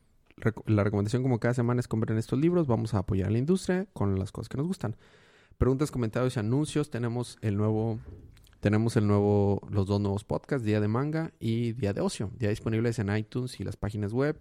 la 0.66 0.84
recomendación 0.84 1.24
como 1.24 1.40
cada 1.40 1.54
semana 1.54 1.80
es 1.80 1.88
comprar 1.88 2.18
estos 2.18 2.40
libros. 2.40 2.68
Vamos 2.68 2.94
a 2.94 3.00
apoyar 3.00 3.28
a 3.28 3.32
la 3.32 3.38
industria 3.38 3.88
con 3.94 4.18
las 4.20 4.32
cosas 4.32 4.50
que 4.50 4.58
nos 4.58 4.68
gustan. 4.68 4.96
Preguntas, 5.58 5.92
comentarios 5.92 6.36
y 6.36 6.40
anuncios. 6.40 6.90
Tenemos 6.90 7.38
el 7.42 7.58
nuevo, 7.58 8.00
tenemos 8.60 8.98
el 8.98 9.08
nuevo, 9.08 9.62
los 9.70 9.88
dos 9.88 10.02
nuevos 10.02 10.24
podcasts, 10.24 10.66
Día 10.66 10.80
de 10.80 10.88
Manga 10.88 11.32
y 11.40 11.74
Día 11.74 11.94
de 11.94 12.02
Ocio, 12.02 12.32
ya 12.40 12.50
disponibles 12.50 13.00
en 13.00 13.16
iTunes 13.16 13.60
y 13.60 13.64
las 13.64 13.78
páginas 13.78 14.14
web. 14.14 14.38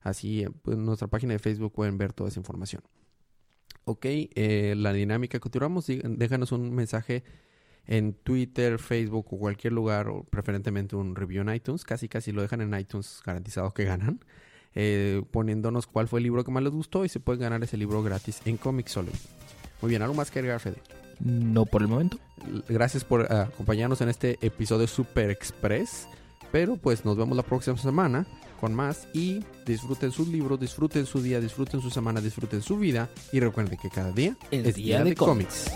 Así, 0.00 0.42
eh, 0.42 0.50
pues, 0.62 0.76
en 0.76 0.84
nuestra 0.84 1.08
página 1.08 1.32
de 1.32 1.38
Facebook 1.38 1.72
pueden 1.72 1.98
ver 1.98 2.12
toda 2.12 2.28
esa 2.28 2.40
información. 2.40 2.82
Ok, 3.84 4.04
eh, 4.04 4.74
la 4.76 4.92
dinámica 4.92 5.38
que 5.38 6.02
déjanos 6.04 6.52
un 6.52 6.74
mensaje 6.74 7.24
en 7.86 8.12
Twitter, 8.12 8.78
Facebook 8.78 9.26
o 9.32 9.38
cualquier 9.38 9.72
lugar, 9.72 10.08
o 10.08 10.24
preferentemente 10.24 10.94
un 10.94 11.16
review 11.16 11.42
en 11.42 11.54
iTunes. 11.54 11.84
Casi, 11.84 12.08
casi 12.08 12.32
lo 12.32 12.42
dejan 12.42 12.60
en 12.60 12.78
iTunes, 12.78 13.22
garantizado 13.24 13.72
que 13.72 13.84
ganan. 13.84 14.20
Eh, 14.80 15.22
poniéndonos 15.32 15.88
cuál 15.88 16.06
fue 16.06 16.20
el 16.20 16.22
libro 16.22 16.44
que 16.44 16.52
más 16.52 16.62
les 16.62 16.72
gustó 16.72 17.04
y 17.04 17.08
se 17.08 17.18
pueden 17.18 17.40
ganar 17.40 17.60
ese 17.64 17.76
libro 17.76 18.00
gratis 18.00 18.40
en 18.44 18.56
Comixology. 18.56 19.18
Muy 19.82 19.88
bien, 19.88 20.02
¿algo 20.02 20.14
más 20.14 20.30
que 20.30 20.38
agregar, 20.38 20.60
Fede? 20.60 20.76
No 21.18 21.66
por 21.66 21.82
el 21.82 21.88
momento. 21.88 22.16
Gracias 22.68 23.02
por 23.02 23.22
eh, 23.22 23.26
acompañarnos 23.28 24.00
en 24.02 24.08
este 24.08 24.38
episodio 24.40 24.86
Super 24.86 25.30
Express. 25.30 26.06
Pero 26.52 26.76
pues 26.76 27.04
nos 27.04 27.16
vemos 27.16 27.36
la 27.36 27.42
próxima 27.42 27.76
semana 27.76 28.24
con 28.60 28.72
más 28.72 29.08
y 29.12 29.44
disfruten 29.66 30.12
sus 30.12 30.28
libros, 30.28 30.60
disfruten 30.60 31.06
su 31.06 31.20
día, 31.20 31.40
disfruten 31.40 31.82
su 31.82 31.90
semana, 31.90 32.20
disfruten 32.20 32.62
su 32.62 32.78
vida 32.78 33.10
y 33.32 33.40
recuerden 33.40 33.76
que 33.76 33.90
cada 33.90 34.12
día 34.12 34.36
Es 34.52 34.76
día 34.76 35.02
de 35.02 35.16
cómics. 35.16 35.72